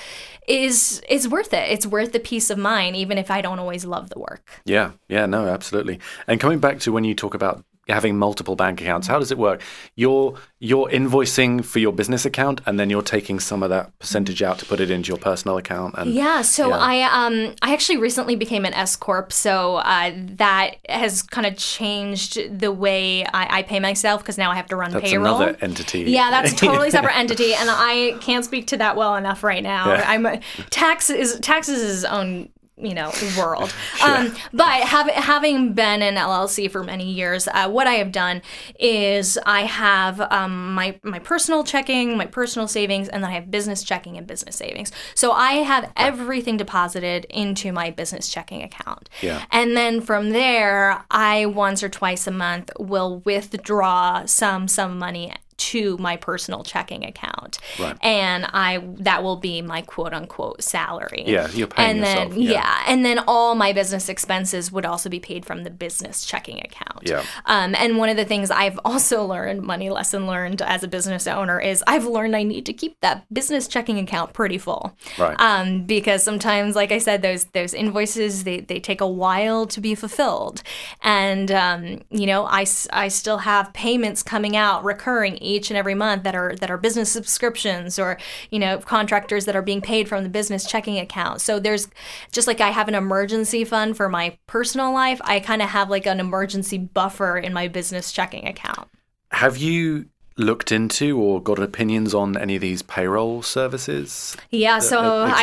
is 0.46 1.02
is 1.08 1.26
worth 1.26 1.52
it 1.52 1.68
it's 1.68 1.84
worth 1.84 2.12
the 2.12 2.20
peace 2.20 2.48
of 2.48 2.56
mind 2.56 2.94
even 2.94 3.18
if 3.18 3.28
i 3.28 3.40
don't 3.40 3.58
always 3.58 3.84
love 3.84 4.08
the 4.10 4.20
work 4.20 4.62
Yeah, 4.64 4.92
yeah, 5.08 5.26
no, 5.26 5.46
absolutely. 5.48 5.98
And 6.28 6.40
coming 6.40 6.60
back 6.60 6.78
to 6.80 6.92
when 6.92 7.04
you 7.04 7.14
talk 7.14 7.34
about 7.34 7.64
having 7.88 8.16
multiple 8.16 8.56
bank 8.56 8.80
accounts, 8.80 9.06
how 9.06 9.18
does 9.18 9.30
it 9.30 9.38
work? 9.38 9.60
You're 9.96 10.34
you're 10.58 10.88
invoicing 10.88 11.64
for 11.64 11.80
your 11.80 11.92
business 11.92 12.24
account, 12.24 12.60
and 12.66 12.78
then 12.78 12.88
you're 12.90 13.02
taking 13.02 13.40
some 13.40 13.62
of 13.62 13.70
that 13.70 13.98
percentage 13.98 14.42
out 14.42 14.58
to 14.60 14.66
put 14.66 14.80
it 14.80 14.90
into 14.90 15.08
your 15.08 15.18
personal 15.18 15.56
account. 15.56 15.94
And 15.98 16.12
yeah 16.12 16.42
so 16.42 16.68
yeah. 16.68 16.76
i 16.76 17.26
um 17.26 17.54
i 17.62 17.72
actually 17.72 17.96
recently 17.96 18.36
became 18.36 18.64
an 18.64 18.74
s 18.74 18.96
corp 18.96 19.32
so 19.32 19.76
uh, 19.76 20.12
that 20.14 20.76
has 20.88 21.22
kind 21.22 21.46
of 21.46 21.56
changed 21.56 22.58
the 22.58 22.72
way 22.72 23.24
i, 23.26 23.58
I 23.58 23.62
pay 23.62 23.80
myself 23.80 24.22
because 24.22 24.38
now 24.38 24.50
i 24.50 24.54
have 24.54 24.66
to 24.66 24.76
run 24.76 24.90
that's 24.90 25.10
payroll 25.10 25.36
another 25.36 25.58
entity. 25.60 26.02
Yeah, 26.02 26.30
that's 26.30 26.52
a 26.52 26.56
totally 26.56 26.90
separate 26.96 27.16
entity, 27.16 27.54
and 27.54 27.68
I 27.70 28.16
can't 28.20 28.44
speak 28.44 28.66
to 28.68 28.76
that 28.78 28.96
well 28.96 29.16
enough 29.16 29.42
right 29.42 29.62
now. 29.62 29.92
Yeah. 29.92 30.04
I'm 30.06 30.40
tax 30.70 31.10
is 31.10 31.38
taxes 31.40 31.80
is 31.80 31.90
his 31.96 32.04
own 32.04 32.48
you 32.82 32.94
know 32.94 33.12
world. 33.38 33.72
Um, 34.02 34.34
but 34.52 34.82
having 34.82 35.14
having 35.14 35.72
been 35.74 36.02
an 36.02 36.16
LLC 36.16 36.68
for 36.68 36.82
many 36.82 37.12
years, 37.12 37.46
uh, 37.46 37.68
what 37.68 37.86
I 37.86 37.94
have 37.94 38.10
done 38.10 38.42
is 38.80 39.38
I 39.46 39.60
have 39.60 40.20
um, 40.20 40.74
my 40.74 40.98
my 41.04 41.20
personal 41.20 41.62
checking, 41.62 42.16
my 42.16 42.26
personal 42.26 42.66
savings, 42.66 43.08
and 43.08 43.22
then 43.22 43.30
I 43.30 43.34
have 43.34 43.50
business 43.50 43.84
checking 43.84 44.16
and 44.16 44.26
business 44.26 44.56
savings. 44.56 44.90
So 45.14 45.30
I 45.30 45.52
have 45.52 45.92
everything 45.96 46.56
deposited 46.56 47.26
into 47.26 47.70
my 47.70 47.90
business 47.90 48.28
checking 48.28 48.62
account. 48.62 49.08
Yeah. 49.20 49.44
And 49.52 49.76
then 49.76 50.00
from 50.00 50.30
there, 50.30 51.04
I 51.10 51.46
once 51.46 51.82
or 51.82 51.88
twice 51.88 52.26
a 52.26 52.32
month 52.32 52.70
will 52.78 53.20
withdraw 53.20 54.24
some 54.24 54.66
some 54.66 54.98
money 54.98 55.32
to 55.56 55.96
my 55.98 56.16
personal 56.16 56.62
checking 56.62 57.04
account. 57.04 57.58
Right. 57.78 57.96
And 58.02 58.46
I 58.46 58.82
that 59.00 59.22
will 59.22 59.36
be 59.36 59.62
my 59.62 59.82
quote 59.82 60.12
unquote 60.12 60.62
salary. 60.62 61.24
Yeah, 61.26 61.48
you're 61.50 61.66
paying 61.66 61.90
and 61.90 62.02
then 62.02 62.28
yourself, 62.28 62.36
yeah. 62.36 62.84
and 62.86 63.04
then 63.04 63.20
all 63.26 63.54
my 63.54 63.72
business 63.72 64.08
expenses 64.08 64.72
would 64.72 64.84
also 64.84 65.08
be 65.08 65.20
paid 65.20 65.44
from 65.44 65.64
the 65.64 65.70
business 65.70 66.24
checking 66.24 66.58
account. 66.58 67.08
Yeah. 67.08 67.24
Um, 67.46 67.74
and 67.74 67.98
one 67.98 68.08
of 68.08 68.16
the 68.16 68.24
things 68.24 68.50
I've 68.50 68.78
also 68.84 69.24
learned, 69.24 69.62
money 69.62 69.90
lesson 69.90 70.26
learned 70.26 70.62
as 70.62 70.82
a 70.82 70.88
business 70.88 71.26
owner, 71.26 71.60
is 71.60 71.82
I've 71.86 72.04
learned 72.04 72.36
I 72.36 72.42
need 72.42 72.66
to 72.66 72.72
keep 72.72 73.00
that 73.00 73.24
business 73.32 73.68
checking 73.68 73.98
account 73.98 74.32
pretty 74.32 74.58
full. 74.58 74.96
Right. 75.18 75.38
Um, 75.38 75.84
because 75.84 76.22
sometimes, 76.22 76.74
like 76.74 76.92
I 76.92 76.98
said, 76.98 77.22
those 77.22 77.44
those 77.46 77.74
invoices 77.74 78.44
they, 78.44 78.60
they 78.60 78.80
take 78.80 79.00
a 79.00 79.08
while 79.08 79.66
to 79.66 79.80
be 79.80 79.94
fulfilled, 79.94 80.62
and 81.02 81.50
um, 81.50 82.02
you 82.10 82.26
know 82.26 82.44
I, 82.44 82.66
I 82.92 83.08
still 83.08 83.38
have 83.38 83.72
payments 83.72 84.22
coming 84.22 84.56
out 84.56 84.84
recurring 84.84 85.38
each 85.42 85.70
and 85.70 85.76
every 85.76 85.94
month 85.94 86.22
that 86.22 86.34
are 86.34 86.54
that 86.56 86.70
are 86.70 86.78
business 86.78 87.10
subscriptions 87.10 87.98
or 87.98 88.18
you 88.50 88.58
know 88.58 88.78
contractors 88.78 89.44
that 89.44 89.56
are 89.56 89.62
being 89.62 89.80
paid 89.80 90.08
from 90.08 90.22
the 90.22 90.28
business 90.30 90.66
checking 90.66 90.98
account. 90.98 91.40
So 91.40 91.58
there's 91.60 91.88
just 92.30 92.46
like 92.46 92.60
I 92.60 92.70
have 92.70 92.88
an 92.88 92.94
emergency 92.94 93.64
fund 93.64 93.96
for 93.96 94.08
my 94.08 94.36
personal 94.46 94.92
life, 94.92 95.20
I 95.24 95.40
kind 95.40 95.62
of 95.62 95.68
have 95.70 95.90
like 95.90 96.06
an 96.06 96.20
emergency 96.20 96.78
buffer 96.78 97.36
in 97.38 97.52
my 97.52 97.68
business 97.68 98.12
checking 98.12 98.46
account. 98.46 98.88
Have 99.32 99.56
you 99.56 100.06
looked 100.38 100.72
into 100.72 101.18
or 101.18 101.42
got 101.42 101.58
opinions 101.58 102.14
on 102.14 102.38
any 102.38 102.54
of 102.56 102.62
these 102.62 102.80
payroll 102.80 103.42
services? 103.42 104.34
Yeah, 104.50 104.78
that- 104.78 104.82
so 104.82 105.26
that 105.26 105.34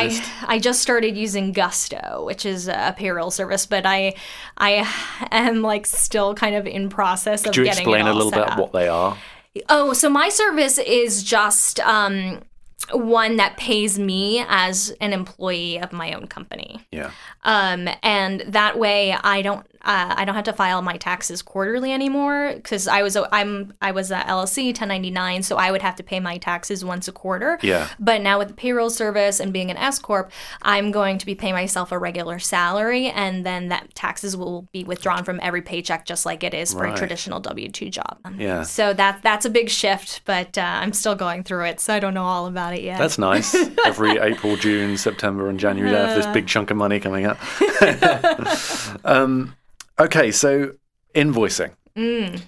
I? 0.48 0.54
I 0.54 0.58
just 0.58 0.82
started 0.82 1.16
using 1.16 1.52
Gusto, 1.52 2.24
which 2.24 2.44
is 2.44 2.66
a 2.68 2.94
payroll 2.96 3.30
service, 3.30 3.66
but 3.66 3.86
I 3.86 4.14
I 4.58 4.84
am 5.30 5.62
like 5.62 5.86
still 5.86 6.34
kind 6.34 6.56
of 6.56 6.66
in 6.66 6.88
process 6.88 7.42
of 7.42 7.46
Could 7.52 7.56
you 7.58 7.64
getting 7.64 7.82
explain 7.82 8.06
a 8.06 8.12
little 8.12 8.32
bit 8.32 8.40
up. 8.50 8.58
what 8.58 8.72
they 8.72 8.88
are? 8.88 9.16
Oh, 9.68 9.92
so 9.92 10.08
my 10.08 10.28
service 10.28 10.78
is 10.78 11.22
just 11.22 11.80
um, 11.80 12.40
one 12.92 13.36
that 13.36 13.56
pays 13.56 13.98
me 13.98 14.44
as 14.48 14.90
an 15.00 15.12
employee 15.12 15.78
of 15.80 15.92
my 15.92 16.12
own 16.12 16.26
company. 16.26 16.86
Yeah. 16.92 17.10
Um, 17.42 17.88
and 18.02 18.40
that 18.48 18.78
way 18.78 19.12
I 19.12 19.42
don't 19.42 19.66
uh, 19.82 20.14
I 20.14 20.26
don't 20.26 20.34
have 20.34 20.44
to 20.44 20.52
file 20.52 20.82
my 20.82 20.98
taxes 20.98 21.40
quarterly 21.40 21.90
anymore 21.90 22.52
because 22.54 22.86
I 22.86 23.02
was 23.02 23.16
I'm 23.32 23.72
I 23.80 23.92
was 23.92 24.10
a 24.10 24.18
LLC 24.18 24.66
1099, 24.66 25.42
so 25.42 25.56
I 25.56 25.70
would 25.70 25.80
have 25.80 25.96
to 25.96 26.02
pay 26.02 26.20
my 26.20 26.36
taxes 26.36 26.84
once 26.84 27.08
a 27.08 27.12
quarter. 27.12 27.58
Yeah. 27.62 27.88
But 27.98 28.20
now 28.20 28.38
with 28.38 28.48
the 28.48 28.54
payroll 28.54 28.90
service 28.90 29.40
and 29.40 29.54
being 29.54 29.70
an 29.70 29.78
S 29.78 29.98
corp, 29.98 30.32
I'm 30.60 30.90
going 30.90 31.16
to 31.16 31.24
be 31.24 31.34
paying 31.34 31.54
myself 31.54 31.92
a 31.92 31.98
regular 31.98 32.38
salary, 32.38 33.06
and 33.06 33.46
then 33.46 33.68
that 33.70 33.94
taxes 33.94 34.36
will 34.36 34.68
be 34.70 34.84
withdrawn 34.84 35.24
from 35.24 35.40
every 35.42 35.62
paycheck, 35.62 36.04
just 36.04 36.26
like 36.26 36.44
it 36.44 36.52
is 36.52 36.74
for 36.74 36.80
Right. 36.80 36.92
a 36.94 36.98
traditional 36.98 37.40
W 37.40 37.70
two 37.70 37.88
job. 37.88 38.18
Yeah. 38.36 38.64
So 38.64 38.92
that 38.92 39.22
that's 39.22 39.46
a 39.46 39.50
big 39.50 39.70
shift, 39.70 40.20
but 40.26 40.58
uh, 40.58 40.60
I'm 40.60 40.92
still 40.92 41.14
going 41.14 41.42
through 41.42 41.64
it, 41.64 41.80
so 41.80 41.94
I 41.94 42.00
don't 42.00 42.12
know 42.12 42.24
all 42.24 42.46
about 42.46 42.74
it 42.74 42.82
yet. 42.82 42.98
That's 42.98 43.16
nice. 43.16 43.54
Every 43.86 44.18
April, 44.18 44.56
June, 44.56 44.98
September, 44.98 45.48
and 45.48 45.58
January, 45.58 45.90
they 45.90 45.96
have 46.06 46.16
this 46.16 46.26
Uh. 46.26 46.34
big 46.34 46.46
chunk 46.46 46.70
of 46.70 46.76
money 46.76 47.00
coming 47.00 47.24
um, 49.04 49.54
okay, 49.98 50.30
so 50.30 50.72
invoicing. 51.14 51.72
Mm. 51.96 52.42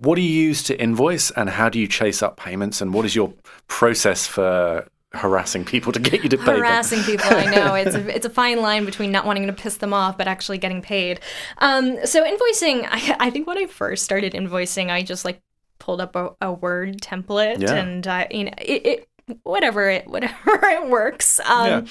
What 0.00 0.16
do 0.16 0.22
you 0.22 0.42
use 0.42 0.62
to 0.64 0.80
invoice, 0.80 1.30
and 1.30 1.50
how 1.50 1.68
do 1.68 1.78
you 1.78 1.86
chase 1.86 2.22
up 2.22 2.36
payments, 2.36 2.80
and 2.80 2.92
what 2.94 3.04
is 3.04 3.14
your 3.14 3.32
process 3.68 4.26
for 4.26 4.86
harassing 5.12 5.64
people 5.64 5.92
to 5.92 6.00
get 6.00 6.24
you 6.24 6.28
to 6.28 6.36
pay 6.36 6.44
them? 6.46 6.56
harassing 6.56 7.02
people. 7.04 7.26
I 7.30 7.44
know 7.46 7.74
it's 7.76 7.94
a, 7.94 8.14
it's 8.14 8.26
a 8.26 8.30
fine 8.30 8.60
line 8.60 8.84
between 8.84 9.12
not 9.12 9.24
wanting 9.26 9.46
to 9.46 9.52
piss 9.52 9.76
them 9.76 9.94
off 9.94 10.18
but 10.18 10.26
actually 10.26 10.58
getting 10.58 10.82
paid. 10.82 11.20
Um, 11.58 12.04
so 12.04 12.24
invoicing, 12.24 12.88
I, 12.90 13.16
I 13.20 13.30
think 13.30 13.46
when 13.46 13.56
I 13.58 13.66
first 13.66 14.04
started 14.04 14.32
invoicing, 14.32 14.90
I 14.90 15.02
just 15.02 15.24
like 15.24 15.40
pulled 15.78 16.00
up 16.00 16.16
a, 16.16 16.30
a 16.40 16.52
word 16.52 17.00
template 17.00 17.60
Yeah. 17.60 17.74
and 17.74 18.06
uh, 18.06 18.26
you 18.30 18.44
know 18.44 18.52
it. 18.58 18.86
it 18.86 19.08
whatever 19.42 19.88
it 19.88 20.06
whatever 20.06 20.34
it 20.68 20.88
works 20.88 21.40
um, 21.40 21.66
Yeah. 21.66 21.82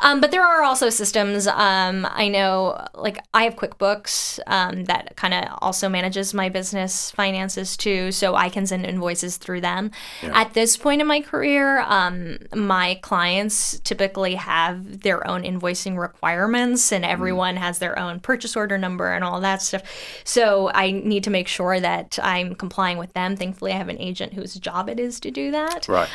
um, 0.00 0.20
but 0.20 0.30
there 0.30 0.44
are 0.44 0.62
also 0.62 0.90
systems 0.90 1.46
um, 1.46 2.06
i 2.10 2.28
know 2.28 2.78
like 2.94 3.18
i 3.32 3.44
have 3.44 3.56
quickbooks 3.56 4.38
um, 4.46 4.84
that 4.84 5.16
kind 5.16 5.32
of 5.32 5.44
also 5.62 5.88
manages 5.88 6.34
my 6.34 6.50
business 6.50 7.10
finances 7.10 7.74
too 7.76 8.12
so 8.12 8.34
i 8.34 8.50
can 8.50 8.66
send 8.66 8.84
invoices 8.84 9.38
through 9.38 9.62
them 9.62 9.90
Yeah. 10.22 10.40
at 10.42 10.52
this 10.52 10.76
point 10.76 11.00
in 11.00 11.06
my 11.06 11.22
career 11.22 11.80
um, 11.80 12.36
my 12.54 12.98
clients 13.02 13.80
typically 13.80 14.34
have 14.34 15.00
their 15.00 15.26
own 15.26 15.44
invoicing 15.44 15.96
requirements 15.98 16.92
and 16.92 17.02
everyone 17.04 17.56
has 17.56 17.78
their 17.78 17.98
own 17.98 18.20
purchase 18.20 18.56
order 18.56 18.76
number 18.76 19.12
and 19.14 19.24
all 19.24 19.40
that 19.40 19.62
stuff 19.62 19.82
so 20.24 20.70
i 20.74 20.90
need 20.90 21.24
to 21.24 21.30
make 21.30 21.48
sure 21.48 21.80
that 21.80 22.18
i'm 22.22 22.54
complying 22.54 22.98
with 22.98 23.12
them 23.14 23.36
thankfully 23.36 23.72
i 23.72 23.76
have 23.76 23.88
an 23.88 23.98
agent 23.98 24.34
whose 24.34 24.54
job 24.56 24.90
it 24.90 25.00
is 25.00 25.18
to 25.18 25.30
do 25.30 25.50
that 25.50 25.88
Right. 25.88 26.08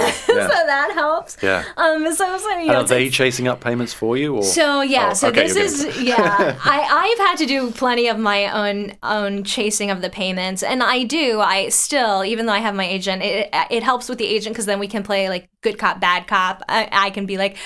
That's 0.04 0.26
handy. 0.26 0.40
Yeah. 0.40 0.48
so 0.48 0.66
that 0.66 0.90
helps 0.94 1.36
Yeah. 1.42 1.64
um, 1.76 2.12
so, 2.14 2.38
so 2.38 2.48
you 2.50 2.56
And 2.58 2.66
know, 2.68 2.74
are 2.80 2.84
they 2.84 3.08
chasing 3.10 3.48
up 3.48 3.60
payments 3.60 3.92
for 3.94 4.16
you? 4.16 4.36
Or? 4.36 4.42
so 4.42 4.82
yeah, 4.82 5.10
Oh, 5.10 5.14
so 5.14 5.28
okay, 5.28 5.48
this 5.50 5.84
is 5.84 6.00
yeah. 6.02 6.56
I 6.64 6.80
I've 7.18 7.26
had 7.28 7.36
to 7.38 7.46
do 7.46 7.70
plenty 7.70 8.08
of 8.08 8.18
my 8.18 8.46
own 8.52 8.92
own 9.02 9.44
chasing 9.44 9.90
of 9.90 10.02
the 10.02 10.10
payments, 10.10 10.62
and 10.62 10.82
I 10.82 11.04
do. 11.04 11.40
I 11.40 11.68
still, 11.70 12.24
even 12.24 12.46
though 12.46 12.52
I 12.52 12.58
have 12.58 12.74
my 12.74 12.86
agent, 12.86 13.22
it 13.22 13.48
it 13.70 13.82
helps 13.82 14.08
with 14.08 14.18
the 14.18 14.26
agent 14.26 14.54
because 14.54 14.66
then 14.66 14.78
we 14.78 14.88
can 14.88 15.02
play 15.02 15.28
like 15.28 15.48
good 15.62 15.78
cop, 15.78 16.00
bad 16.00 16.26
cop. 16.26 16.62
I, 16.68 16.88
I 16.90 17.10
can 17.10 17.26
be 17.26 17.36
like, 17.36 17.56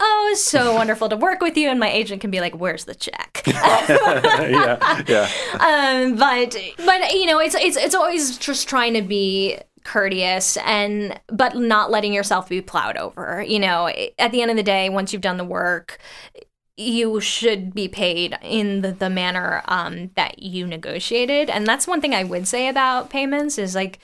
oh, 0.00 0.34
so 0.38 0.74
wonderful 0.80 1.08
to 1.10 1.16
work 1.16 1.40
with 1.40 1.56
you, 1.56 1.68
and 1.68 1.78
my 1.80 1.90
agent 1.90 2.20
can 2.20 2.30
be 2.30 2.40
like, 2.40 2.54
where's 2.54 2.84
the 2.84 2.94
check? 2.94 3.42
yeah, 3.46 5.02
yeah. 5.08 5.28
um, 5.60 6.16
but 6.16 6.56
but 6.84 7.12
you 7.14 7.26
know, 7.26 7.38
it's 7.38 7.54
it's 7.54 7.76
it's 7.76 7.94
always 7.94 8.38
just 8.38 8.68
trying 8.68 8.94
to 8.94 9.02
be 9.02 9.58
courteous 9.84 10.56
and 10.58 11.18
but 11.28 11.56
not 11.56 11.90
letting 11.90 12.12
yourself 12.12 12.48
be 12.48 12.60
plowed 12.60 12.96
over. 12.96 13.42
You 13.42 13.58
know, 13.58 13.88
at 14.18 14.32
the 14.32 14.42
end 14.42 14.50
of 14.50 14.56
the 14.56 14.62
day, 14.62 14.88
once 14.88 15.12
you've 15.12 15.22
done 15.22 15.36
the 15.36 15.44
work, 15.44 15.98
you 16.76 17.20
should 17.20 17.74
be 17.74 17.86
paid 17.88 18.36
in 18.42 18.80
the, 18.80 18.92
the 18.92 19.10
manner 19.10 19.62
um, 19.66 20.10
that 20.14 20.42
you 20.42 20.66
negotiated. 20.66 21.50
And 21.50 21.66
that's 21.66 21.86
one 21.86 22.00
thing 22.00 22.14
I 22.14 22.24
would 22.24 22.48
say 22.48 22.68
about 22.68 23.10
payments 23.10 23.58
is 23.58 23.74
like 23.74 23.98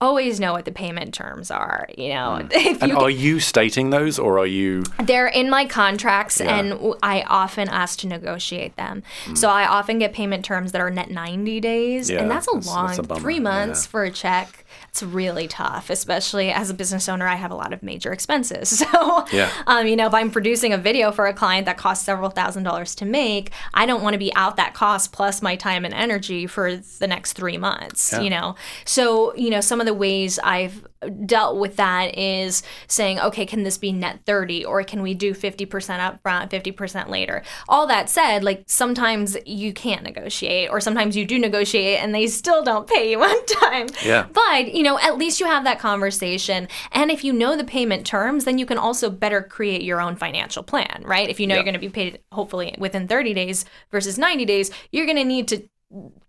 always 0.00 0.40
know 0.40 0.52
what 0.52 0.64
the 0.64 0.72
payment 0.72 1.14
terms 1.14 1.50
are. 1.50 1.88
You 1.96 2.08
know, 2.10 2.46
if 2.50 2.82
And 2.82 2.90
you 2.92 2.98
are 2.98 3.10
you 3.10 3.38
stating 3.40 3.90
those, 3.90 4.18
or 4.18 4.38
are 4.38 4.46
you? 4.46 4.82
they're 5.02 5.28
in 5.28 5.48
my 5.50 5.64
contracts, 5.64 6.40
Yeah. 6.40 6.56
and 6.58 6.94
i 7.02 7.22
often 7.28 7.68
ask 7.68 8.00
to 8.00 8.08
negotiate 8.08 8.76
them. 8.76 9.02
Hmm. 9.26 9.34
So 9.34 9.48
I 9.48 9.66
often 9.66 9.98
get 9.98 10.12
payment 10.12 10.44
terms 10.44 10.72
that 10.72 10.80
are 10.80 10.90
net 10.90 11.10
90 11.10 11.60
days, 11.60 12.10
Yeah, 12.10 12.20
and 12.22 12.30
that's 12.30 12.46
a 12.48 12.50
that's- 12.52 12.66
long 12.66 12.86
that's 12.88 12.98
a 12.98 13.14
three 13.16 13.40
months 13.40 13.84
yeah. 13.84 13.90
for 13.90 14.04
a 14.04 14.10
check. 14.10 14.61
It's 14.92 15.02
really 15.02 15.48
tough, 15.48 15.88
especially 15.88 16.50
as 16.52 16.68
a 16.68 16.74
business 16.74 17.08
owner. 17.08 17.26
I 17.26 17.36
have 17.36 17.50
a 17.50 17.54
lot 17.54 17.72
of 17.72 17.82
major 17.82 18.12
expenses. 18.12 18.82
So, 18.92 19.24
Yeah. 19.32 19.50
um, 19.66 19.86
you 19.86 19.96
know, 19.96 20.06
if 20.06 20.12
I'm 20.12 20.30
producing 20.30 20.72
a 20.72 20.78
video 20.78 21.12
for 21.12 21.26
a 21.26 21.32
client 21.32 21.64
that 21.66 21.78
costs 21.78 22.04
several 22.04 22.28
thousand 22.30 22.64
dollars 22.64 22.94
to 22.96 23.04
make, 23.06 23.52
I 23.72 23.86
don't 23.86 24.02
want 24.02 24.14
to 24.14 24.18
be 24.18 24.34
out 24.34 24.56
that 24.56 24.74
cost 24.74 25.12
plus 25.12 25.40
my 25.40 25.56
time 25.56 25.84
and 25.86 25.94
energy 25.94 26.46
for 26.46 26.76
the 26.76 27.06
next 27.06 27.32
three 27.34 27.56
months, 27.56 28.12
Yeah. 28.12 28.20
you 28.20 28.28
know? 28.30 28.54
So, 28.84 29.34
you 29.34 29.48
know, 29.50 29.60
some 29.62 29.80
of 29.80 29.86
the 29.86 29.94
ways 29.94 30.38
I've 30.40 30.86
dealt 31.26 31.58
with 31.58 31.76
that 31.76 32.16
is 32.18 32.62
saying, 32.86 33.18
okay, 33.20 33.46
can 33.46 33.62
this 33.62 33.78
be 33.78 33.92
net 33.92 34.20
30 34.26 34.64
or 34.64 34.82
can 34.84 35.02
we 35.02 35.14
do 35.14 35.34
50% 35.34 35.98
up 36.00 36.20
front, 36.22 36.50
50% 36.50 37.08
later? 37.08 37.42
All 37.68 37.86
that 37.86 38.08
said, 38.08 38.44
like 38.44 38.64
sometimes 38.66 39.36
you 39.46 39.72
can't 39.72 40.02
negotiate 40.02 40.70
or 40.70 40.80
sometimes 40.80 41.16
you 41.16 41.24
do 41.24 41.38
negotiate 41.38 42.02
and 42.02 42.14
they 42.14 42.26
still 42.26 42.62
don't 42.62 42.86
pay 42.88 43.10
you 43.10 43.22
on 43.22 43.46
time. 43.46 43.88
Yeah. 44.04 44.26
But, 44.32 44.72
you 44.74 44.82
know, 44.82 44.98
at 44.98 45.18
least 45.18 45.40
you 45.40 45.46
have 45.46 45.64
that 45.64 45.78
conversation. 45.78 46.68
And 46.92 47.10
if 47.10 47.24
you 47.24 47.32
know 47.32 47.56
the 47.56 47.64
payment 47.64 48.06
terms, 48.06 48.44
then 48.44 48.58
you 48.58 48.66
can 48.66 48.78
also 48.78 49.10
better 49.10 49.42
create 49.42 49.82
your 49.82 50.00
own 50.00 50.16
financial 50.16 50.62
plan, 50.62 51.02
right? 51.04 51.28
If 51.28 51.40
you 51.40 51.46
know 51.46 51.54
Yeah. 51.54 51.58
you're 51.60 51.64
going 51.64 51.74
to 51.74 51.80
be 51.80 51.88
paid 51.88 52.20
hopefully 52.32 52.74
within 52.78 53.08
30 53.08 53.34
days 53.34 53.64
versus 53.90 54.18
90 54.18 54.44
days, 54.44 54.70
you're 54.90 55.06
going 55.06 55.16
to 55.18 55.24
need 55.24 55.48
to 55.48 55.62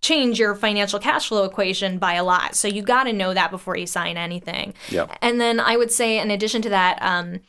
change 0.02 0.40
your 0.40 0.56
financial 0.56 1.00
cash 1.00 1.28
flow 1.30 1.46
equation 1.46 1.98
by 1.98 2.14
a 2.14 2.24
lot. 2.24 2.56
So 2.56 2.68
you 2.68 2.82
got 2.82 3.06
to 3.06 3.14
know 3.14 3.34
that 3.34 3.52
before 3.52 3.78
you 3.78 3.88
sign 3.88 4.18
anything. 4.18 4.74
Yep. 4.90 5.18
And 5.22 5.40
then 5.40 5.60
I 5.60 5.78
would 5.78 5.92
say, 5.92 6.20
in 6.20 6.32
addition 6.32 6.62
to 6.64 6.70
that, 6.70 7.02
um, 7.02 7.40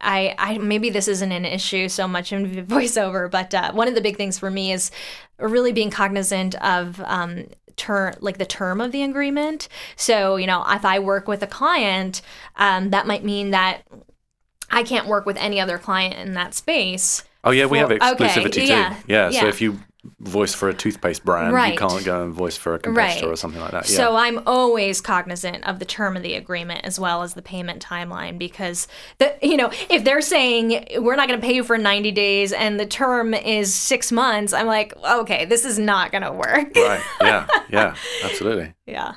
I, 0.00 0.34
I 0.38 0.58
maybe 0.58 0.90
this 0.90 1.08
isn't 1.08 1.32
an 1.32 1.44
issue 1.44 1.88
so 1.88 2.06
much 2.06 2.32
in 2.32 2.66
voiceover, 2.66 3.30
but 3.30 3.54
uh, 3.54 3.72
one 3.72 3.88
of 3.88 3.94
the 3.94 4.00
big 4.00 4.16
things 4.16 4.38
for 4.38 4.50
me 4.50 4.72
is 4.72 4.90
really 5.38 5.72
being 5.72 5.90
cognizant 5.90 6.54
of 6.56 7.00
um, 7.04 7.46
term, 7.76 8.14
like 8.20 8.38
the 8.38 8.46
term 8.46 8.80
of 8.80 8.92
the 8.92 9.02
agreement. 9.02 9.68
So 9.96 10.36
you 10.36 10.46
know, 10.46 10.64
if 10.68 10.84
I 10.84 10.98
work 10.98 11.26
with 11.28 11.42
a 11.42 11.46
client, 11.46 12.22
um, 12.56 12.90
that 12.90 13.06
might 13.06 13.24
mean 13.24 13.50
that 13.50 13.82
I 14.70 14.82
can't 14.82 15.06
work 15.06 15.26
with 15.26 15.36
any 15.38 15.60
other 15.60 15.78
client 15.78 16.14
in 16.14 16.34
that 16.34 16.54
space. 16.54 17.24
Oh 17.42 17.50
yeah, 17.50 17.66
we 17.66 17.78
have 17.78 17.88
for- 17.88 17.94
okay, 17.94 18.28
exclusivity 18.28 18.52
too. 18.52 18.64
yeah, 18.66 18.96
Yeah, 19.06 19.30
so 19.30 19.46
if 19.46 19.60
you 19.60 19.80
voice 20.20 20.54
for 20.54 20.68
a 20.68 20.74
toothpaste 20.74 21.24
brand, 21.24 21.52
Right. 21.52 21.72
you 21.74 21.78
can't 21.78 22.04
go 22.04 22.22
and 22.24 22.32
voice 22.32 22.56
for 22.56 22.74
a 22.74 22.78
competitor 22.78 23.30
or 23.30 23.36
something 23.36 23.60
like 23.60 23.72
that. 23.72 23.88
Yeah. 23.88 23.96
So 23.96 24.16
I'm 24.16 24.42
always 24.46 25.00
cognizant 25.00 25.64
of 25.66 25.78
the 25.78 25.84
term 25.84 26.16
of 26.16 26.22
the 26.22 26.34
agreement 26.34 26.80
as 26.84 26.98
well 27.00 27.22
as 27.22 27.34
the 27.34 27.42
payment 27.42 27.84
timeline 27.84 28.38
because 28.38 28.88
the 29.18 29.34
you 29.42 29.56
know 29.56 29.70
if 29.90 30.04
they're 30.04 30.20
saying 30.20 30.86
we're 30.98 31.16
not 31.16 31.28
going 31.28 31.40
to 31.40 31.46
pay 31.46 31.54
you 31.54 31.64
for 31.64 31.78
90 31.78 32.10
days 32.12 32.52
and 32.52 32.78
the 32.80 32.86
term 32.86 33.34
is 33.34 33.72
six 33.74 34.10
months, 34.12 34.52
I'm 34.52 34.66
like 34.66 34.94
okay, 35.04 35.44
this 35.44 35.64
is 35.64 35.78
not 35.78 36.10
going 36.12 36.22
to 36.22 36.32
work. 36.32 36.74
right. 36.76 37.00
Yeah. 37.20 37.46
Yeah. 37.70 37.94
Absolutely. 38.24 38.72
yeah. 38.86 39.14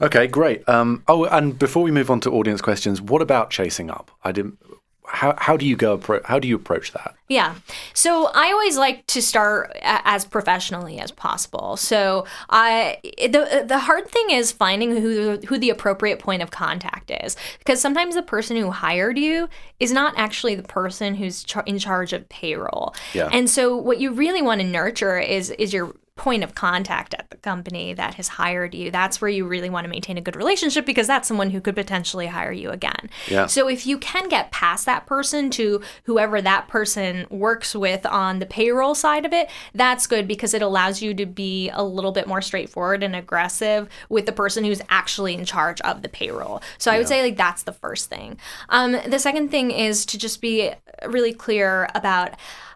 Okay, 0.00 0.26
great. 0.28 0.68
Um, 0.68 1.02
oh, 1.08 1.24
and 1.24 1.58
before 1.58 1.82
we 1.82 1.90
move 1.90 2.10
on 2.10 2.20
to 2.20 2.30
audience 2.30 2.60
questions, 2.60 3.00
what 3.00 3.20
about 3.22 3.50
chasing 3.50 3.90
up? 3.90 4.10
I 4.22 4.30
didn't. 4.32 4.58
How 5.06 5.34
how 5.36 5.56
do 5.56 5.66
you 5.66 5.76
go? 5.76 6.00
How 6.24 6.38
do 6.38 6.48
you 6.48 6.56
approach 6.56 6.92
that? 6.92 7.14
Yeah. 7.28 7.54
So 7.92 8.30
I 8.34 8.52
always 8.52 8.76
like 8.76 9.06
to 9.08 9.20
start 9.22 9.76
as 9.82 10.24
professionally 10.24 10.98
as 10.98 11.10
possible. 11.10 11.76
So 11.76 12.26
I 12.50 12.98
the 13.02 13.64
the 13.66 13.80
hard 13.80 14.08
thing 14.08 14.30
is 14.30 14.52
finding 14.52 14.96
who 14.96 15.38
who 15.46 15.58
the 15.58 15.70
appropriate 15.70 16.18
point 16.18 16.42
of 16.42 16.50
contact 16.50 17.10
is 17.10 17.36
because 17.58 17.80
sometimes 17.80 18.14
the 18.14 18.22
person 18.22 18.56
who 18.56 18.70
hired 18.70 19.18
you 19.18 19.48
is 19.80 19.92
not 19.92 20.14
actually 20.16 20.54
the 20.54 20.62
person 20.62 21.14
who's 21.14 21.44
in 21.66 21.78
charge 21.78 22.12
of 22.12 22.28
payroll. 22.28 22.94
Yeah. 23.12 23.28
And 23.32 23.48
so 23.48 23.76
what 23.76 23.98
you 23.98 24.12
really 24.12 24.42
want 24.42 24.60
to 24.60 24.66
nurture 24.66 25.18
is 25.18 25.50
is 25.50 25.72
your 25.72 25.94
point 26.16 26.44
of 26.44 26.54
contact 26.54 27.12
at 27.14 27.28
the 27.30 27.36
company 27.38 27.92
that 27.92 28.14
has 28.14 28.28
hired 28.28 28.72
you. 28.72 28.88
That's 28.90 29.20
where 29.20 29.28
you 29.28 29.46
really 29.46 29.68
want 29.68 29.84
to 29.84 29.90
maintain 29.90 30.16
a 30.16 30.20
good 30.20 30.36
relationship 30.36 30.86
because 30.86 31.08
that's 31.08 31.26
someone 31.26 31.50
who 31.50 31.60
could 31.60 31.74
potentially 31.74 32.28
hire 32.28 32.52
you 32.52 32.70
again. 32.70 33.10
Yeah. 33.28 33.46
So 33.46 33.68
if 33.68 33.84
you 33.84 33.98
can 33.98 34.28
get 34.28 34.52
past 34.52 34.86
that 34.86 35.06
person 35.06 35.50
to 35.50 35.82
whoever 36.04 36.40
that 36.40 36.68
person 36.68 37.26
works 37.30 37.74
with 37.74 38.06
on 38.06 38.38
the 38.38 38.46
payroll 38.46 38.94
side 38.94 39.26
of 39.26 39.32
it, 39.32 39.50
that's 39.74 40.06
good 40.06 40.28
because 40.28 40.54
it 40.54 40.62
allows 40.62 41.02
you 41.02 41.14
to 41.14 41.26
be 41.26 41.68
a 41.70 41.82
little 41.82 42.12
bit 42.12 42.28
more 42.28 42.40
straightforward 42.40 43.02
and 43.02 43.16
aggressive 43.16 43.88
with 44.08 44.26
the 44.26 44.32
person 44.32 44.62
who's 44.62 44.82
actually 44.88 45.34
in 45.34 45.44
charge 45.44 45.80
of 45.80 46.02
the 46.02 46.08
payroll. 46.08 46.62
So 46.78 46.92
I 46.92 46.98
would 46.98 47.08
say 47.08 47.22
like 47.22 47.36
that's 47.36 47.64
the 47.64 47.72
first 47.72 48.08
thing. 48.08 48.38
Um, 48.68 48.92
the 49.04 49.18
second 49.18 49.50
thing 49.50 49.72
is 49.72 50.06
to 50.06 50.18
just 50.18 50.40
be 50.40 50.72
really 51.08 51.32
clear 51.32 51.88
about 51.94 52.34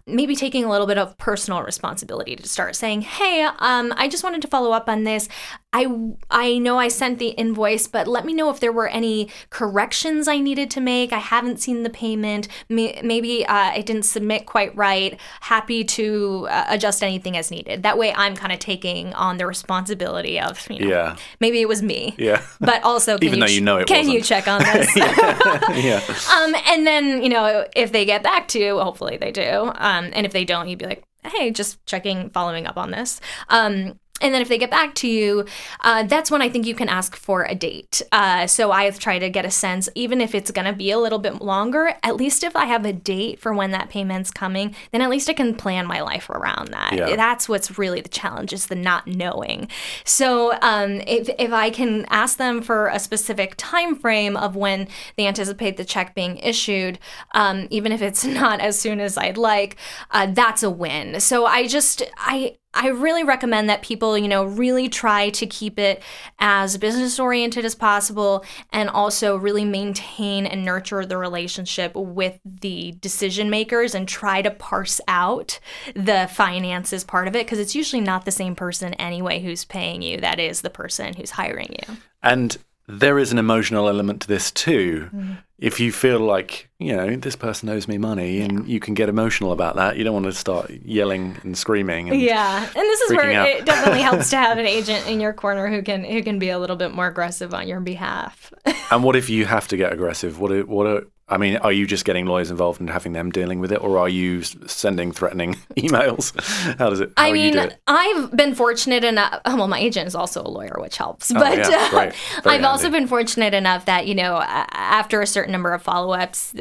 maybe 0.09 0.35
taking 0.35 0.65
a 0.65 0.71
little 0.71 0.87
bit 0.87 0.99
of 0.99 1.17
personal 1.19 1.63
responsibility 1.63 2.37
to 2.37 2.49
start 2.49 2.77
saying, 2.77 3.03
"Hey, 3.03 3.43
um, 3.43 3.93
I 3.97 4.09
just 4.09 4.25
wanted 4.25 4.43
to 4.43 4.49
follow 4.49 4.73
up 4.73 4.89
on 4.89 5.05
this. 5.05 5.29
I 5.71 5.87
I 6.31 6.57
know 6.57 6.79
I 6.79 6.89
sent 6.89 7.19
the 7.19 7.29
invoice, 7.29 7.87
but 7.87 8.09
let 8.09 8.25
me 8.25 8.33
know 8.33 8.49
if 8.49 8.59
there 8.59 8.73
were 8.73 8.89
any 8.89 9.29
corrections 9.51 10.27
I 10.27 10.39
needed 10.39 10.71
to 10.71 10.81
make. 10.81 11.13
I 11.13 11.19
haven't 11.19 11.61
seen 11.61 11.83
the 11.83 11.91
payment. 11.91 12.49
Maybe 12.71 13.45
uh, 13.45 13.53
I 13.53 13.83
didn't 13.83 14.05
submit 14.05 14.47
quite 14.47 14.75
right. 14.75 15.21
Happy 15.43 15.85
to 15.85 16.49
uh, 16.51 16.65
adjust 16.69 17.03
anything 17.03 17.37
as 17.37 17.51
needed. 17.51 17.83
That 17.83 17.99
way, 17.99 18.15
I'm 18.15 18.35
kind 18.35 18.51
of 18.51 18.61
taking 18.61 19.13
on 19.13 19.37
the 19.37 19.47
responsibility 19.47 20.41
of 20.41 20.67
you 20.71 20.81
know, 20.81 20.89
Yeah. 20.89 21.17
maybe 21.39 21.61
it 21.61 21.69
was 21.69 21.83
me. 21.83 22.15
Yeah. 22.17 22.43
But 22.61 22.83
also, 22.83 23.19
can 23.19 23.27
Even 23.27 23.41
you 23.41 23.47
though 23.47 23.53
you 23.53 23.61
know 23.61 23.77
it 23.77 23.87
can 23.89 24.09
you 24.09 24.21
wasn't. 24.21 24.25
check 24.25 24.49
on 24.49 24.61
this? 24.73 24.97
yeah. 24.97 26.01
Um, 26.35 26.55
and 26.67 26.87
then 26.87 27.23
you 27.23 27.29
know 27.29 27.67
if 27.77 27.93
they 27.93 28.07
get 28.07 28.23
back 28.23 28.49
to 28.49 28.59
you, 28.59 28.79
hopefully 28.79 29.19
they 29.19 29.31
do. 29.33 29.71
Um, 29.77 30.09
and 30.15 30.25
if 30.25 30.33
they 30.33 30.47
don't, 30.47 30.67
you'd 30.69 30.79
be 30.79 30.87
like, 30.87 31.05
hey, 31.25 31.51
just 31.51 31.85
checking, 31.85 32.31
following 32.31 32.67
up 32.67 32.79
on 32.79 32.91
this. 32.91 33.21
Um. 33.51 33.99
And 34.21 34.35
then 34.35 34.43
if 34.43 34.49
they 34.49 34.59
get 34.59 34.71
back 34.71 34.95
to 34.97 35.09
you, 35.09 35.45
uh, 35.81 36.05
that's 36.05 36.31
when 36.31 36.43
I 36.43 36.49
think 36.49 36.67
you 36.67 36.75
can 36.75 36.89
ask 36.89 37.17
for 37.17 37.45
a 37.45 37.55
date. 37.55 38.03
Uh, 38.13 38.47
so 38.47 38.73
I 38.73 38.91
try 38.91 39.19
to 39.19 39.31
get 39.31 39.45
a 39.45 39.51
sense, 39.51 39.89
even 39.95 40.21
if 40.21 40.35
it's 40.35 40.51
going 40.51 40.67
to 40.67 40.73
be 40.73 40.91
a 40.91 40.99
little 40.99 41.19
bit 41.19 41.41
longer, 41.41 41.95
at 42.03 42.17
least 42.17 42.43
if 42.43 42.57
I 42.57 42.65
have 42.67 42.85
a 42.85 42.93
date 42.93 43.39
for 43.39 43.53
when 43.53 43.71
that 43.73 43.91
payment's 43.91 44.31
coming, 44.31 44.75
then 44.93 45.03
at 45.03 45.11
least 45.11 45.29
I 45.29 45.33
can 45.33 45.55
plan 45.55 45.87
my 45.87 46.01
life 46.01 46.31
around 46.31 46.69
that. 46.69 46.95
Yeah. 46.97 47.17
That's 47.17 47.49
what's 47.49 47.79
really 47.79 48.01
the 48.01 48.09
challenge 48.09 48.53
is 48.53 48.67
the 48.67 48.75
not 48.75 49.07
knowing. 49.07 49.69
So 50.05 50.59
um, 50.63 51.01
if, 51.07 51.29
if 51.39 51.53
I 51.53 51.71
can 51.71 52.07
ask 52.11 52.39
them 52.39 52.63
for 52.63 52.89
a 52.89 52.99
specific 52.99 53.55
time 53.57 53.95
frame 53.95 54.37
of 54.37 54.57
when 54.57 54.89
they 55.17 55.27
anticipate 55.27 55.77
the 55.77 55.85
check 55.85 56.15
being 56.15 56.39
issued, 56.39 56.99
um, 57.35 57.67
even 57.71 57.93
if 57.93 58.03
it's 58.03 58.25
not 58.39 58.61
as 58.61 58.79
soon 58.79 59.01
as 59.01 59.17
I'd 59.17 59.39
like, 59.39 59.77
uh, 60.11 60.27
that's 60.27 60.63
a 60.63 60.71
win. 60.71 61.21
So 61.21 61.47
I 61.47 61.67
just 61.67 62.03
I 62.17 62.57
I 62.75 62.89
really 62.89 63.25
recommend 63.25 63.71
that 63.71 63.83
people, 63.83 64.17
you 64.19 64.29
know, 64.29 64.45
really 64.45 64.89
try 64.89 65.31
to 65.31 65.47
keep 65.47 65.79
it 65.79 66.03
as 66.39 66.77
business 66.77 67.19
oriented 67.19 67.65
as 67.65 67.75
possible 67.75 68.45
and 68.73 68.91
also 68.91 69.37
really 69.37 69.65
maintain 69.65 70.47
and 70.47 70.65
nurture 70.65 71.07
the 71.07 71.17
relationship 71.17 71.93
with 71.95 72.39
the 72.45 72.93
decision 73.01 73.49
makers 73.49 73.95
and 73.95 74.07
try 74.07 74.43
to 74.43 74.51
parse 74.51 75.01
out 75.09 75.59
the 75.95 76.29
finances 76.31 77.05
part 77.05 77.27
of 77.27 77.35
it 77.35 77.47
because 77.47 77.59
it's 77.59 77.75
usually 77.75 78.03
not 78.03 78.27
the 78.27 78.31
same 78.31 78.55
person 78.55 78.93
anyway 78.95 79.41
who's 79.41 79.65
paying 79.65 80.03
you. 80.03 80.19
That 80.19 80.39
is 80.39 80.61
the 80.61 80.71
person 80.71 81.15
who's 81.15 81.31
hiring 81.31 81.75
you. 81.89 81.97
And 82.23 82.59
there 82.89 83.19
is 83.19 83.33
an 83.33 83.39
emotional 83.39 83.87
element 83.87 84.23
to 84.23 84.29
this 84.29 84.51
too. 84.51 85.11
Mhm. 85.15 85.39
If 85.59 85.79
you 85.79 85.93
feel 85.93 86.21
like, 86.21 86.71
you 86.79 86.97
know, 86.97 87.17
this 87.17 87.37
person 87.37 87.69
owes 87.69 87.87
me 87.87 87.99
money 87.99 88.41
and 88.41 88.67
you 88.67 88.81
can 88.81 88.95
get 88.95 89.09
emotional 89.09 89.53
about 89.53 89.77
that, 89.77 89.97
you 89.99 90.05
don't 90.05 90.15
want 90.15 90.25
to 90.27 90.33
start 90.33 90.71
yelling 90.85 91.37
and 91.43 91.59
screaming. 91.59 92.09
And 92.09 92.21
yeah, 92.21 92.65
and 92.65 92.75
this 92.75 93.01
is 93.03 93.17
where 93.17 93.33
out. 93.33 93.49
it 93.49 93.67
definitely 93.67 94.01
helps 94.01 94.31
to 94.31 94.37
have 94.37 94.57
an 94.57 94.67
agent 94.67 95.07
in 95.07 95.21
your 95.21 95.33
corner 95.35 95.69
who 95.69 95.83
can 95.83 96.05
who 96.05 96.23
can 96.23 96.39
be 96.39 96.49
a 96.49 96.59
little 96.59 96.77
bit 96.77 96.95
more 96.95 97.09
aggressive 97.09 97.53
on 97.53 97.69
your 97.69 97.81
behalf. 97.81 98.53
And 98.91 99.05
what 99.05 99.17
if 99.17 99.29
you 99.29 99.45
have 99.45 99.69
to 99.69 99.77
get 99.77 99.93
aggressive? 99.93 100.41
What 100.41 100.51
are, 100.53 100.65
what 100.65 100.87
are, 100.87 101.03
I 101.31 101.37
mean, 101.37 101.57
are 101.59 101.73
you 101.73 101.87
just 101.87 102.05
getting 102.05 102.27
lawyers 102.27 102.51
involved 102.51 102.81
and 102.81 102.89
having 102.89 103.13
them 103.13 103.31
dealing 103.31 103.61
with 103.61 103.71
it, 103.71 103.83
or 103.83 103.99
are 103.99 104.09
you 104.09 104.43
sending 104.43 105.13
threatening 105.13 105.55
emails? 105.77 106.35
How 106.79 106.91
does 106.91 107.01
it? 107.01 107.13
How 107.17 107.25
I 107.25 107.33
mean, 107.33 107.57
it? 107.57 107.81
I've 107.87 108.35
been 108.35 108.55
fortunate 108.55 109.05
enough. 109.05 109.41
Well, 109.45 109.69
my 109.69 109.79
agent 109.79 110.07
is 110.07 110.15
also 110.15 110.43
a 110.43 110.49
lawyer, 110.49 110.77
which 110.79 110.97
helps. 110.97 111.31
Oh, 111.31 111.39
but 111.39 111.59
yeah, 111.59 111.89
uh, 111.93 112.49
I've 112.49 112.65
also 112.65 112.91
been 112.91 113.07
fortunate 113.07 113.55
enough 113.55 113.85
that 113.85 114.07
you 114.07 114.15
know, 114.15 114.41
after 114.43 115.21
a 115.21 115.27
certain 115.27 115.53
number 115.53 115.73
of 115.73 115.83
follow-ups, 115.83 116.55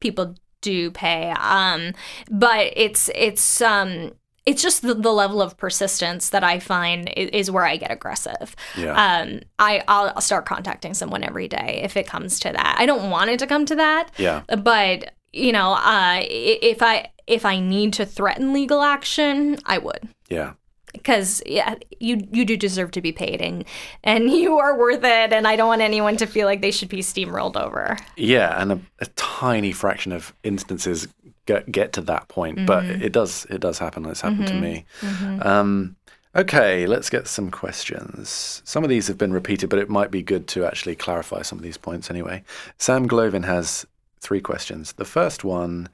people 0.00 0.34
do 0.60 0.90
pay. 0.90 1.30
Um, 1.30 1.92
but 2.30 2.72
it's 2.76 3.10
it's 3.14 3.60
um. 3.60 4.12
It's 4.46 4.62
just 4.62 4.82
the, 4.82 4.94
the 4.94 5.12
level 5.12 5.40
of 5.40 5.56
persistence 5.56 6.28
that 6.30 6.44
I 6.44 6.58
find 6.58 7.10
is, 7.16 7.30
is 7.30 7.50
where 7.50 7.64
I 7.64 7.76
get 7.76 7.90
aggressive. 7.90 8.54
Yeah. 8.76 8.92
Um, 8.92 9.40
I 9.58 9.82
I'll, 9.88 10.20
start 10.20 10.44
contacting 10.44 10.92
someone 10.94 11.22
every 11.24 11.48
day 11.48 11.80
if 11.82 11.96
it 11.96 12.06
comes 12.06 12.38
to 12.40 12.52
that. 12.52 12.76
I 12.78 12.84
don't 12.86 13.10
want 13.10 13.30
it 13.30 13.38
to 13.38 13.46
come 13.46 13.64
to 13.66 13.74
that. 13.76 14.10
Yeah. 14.18 14.42
But 14.58 15.14
you 15.32 15.50
know, 15.52 15.72
uh, 15.72 16.20
if 16.22 16.82
I 16.82 17.10
if 17.26 17.44
I 17.46 17.58
need 17.58 17.94
to 17.94 18.04
threaten 18.06 18.52
legal 18.52 18.82
action, 18.82 19.56
I 19.64 19.78
would 19.78 20.08
Yeah. 20.28 20.52
because 20.92 21.42
yeah, 21.46 21.76
you 21.98 22.28
you 22.30 22.44
do 22.44 22.56
deserve 22.56 22.90
to 22.92 23.00
be 23.00 23.12
paid 23.12 23.40
and 23.40 23.64
and 24.02 24.30
you 24.42 24.58
are 24.58 24.78
worth 24.78 25.02
it 25.02 25.32
and 25.32 25.48
I 25.48 25.56
don't 25.56 25.68
want 25.68 25.80
anyone 25.80 26.16
to 26.18 26.26
feel 26.26 26.46
like 26.46 26.60
they 26.60 26.70
should 26.70 26.90
be 26.90 27.00
steamrolled 27.00 27.56
over. 27.56 27.96
Yeah, 28.16 28.60
and 28.60 28.72
a, 28.72 28.80
a 29.00 29.06
tiny 29.16 29.72
fraction 29.72 30.12
of 30.12 30.34
instances 30.44 31.08
get 31.46 31.70
get 31.70 31.92
to 31.94 32.00
that 32.02 32.28
point, 32.28 32.66
but 32.66 32.84
Mhm. 32.84 33.02
it 33.02 33.12
does 33.12 33.46
it 33.50 33.60
does 33.60 33.78
happen. 33.78 34.04
It's 34.06 34.20
happened 34.22 34.46
to 34.48 34.54
Mhm. 34.54 34.60
me. 34.60 34.84
Mhm. 35.00 35.44
Um, 35.46 35.96
Okay, 36.36 36.84
let's 36.88 37.10
get 37.10 37.28
some 37.28 37.48
questions. 37.48 38.60
Some 38.64 38.82
of 38.82 38.90
these 38.90 39.06
have 39.06 39.16
been 39.16 39.32
repeated, 39.32 39.70
but 39.70 39.78
it 39.78 39.88
might 39.88 40.10
be 40.10 40.20
good 40.20 40.48
to 40.48 40.64
actually 40.66 40.96
clarify 40.96 41.42
some 41.42 41.58
of 41.58 41.62
these 41.62 41.76
points 41.76 42.10
anyway. 42.10 42.42
Sam 42.76 43.06
Glovin 43.08 43.44
has 43.44 43.86
three 44.20 44.40
questions. 44.40 44.94
The 44.94 45.04
first 45.04 45.44
one 45.44 45.88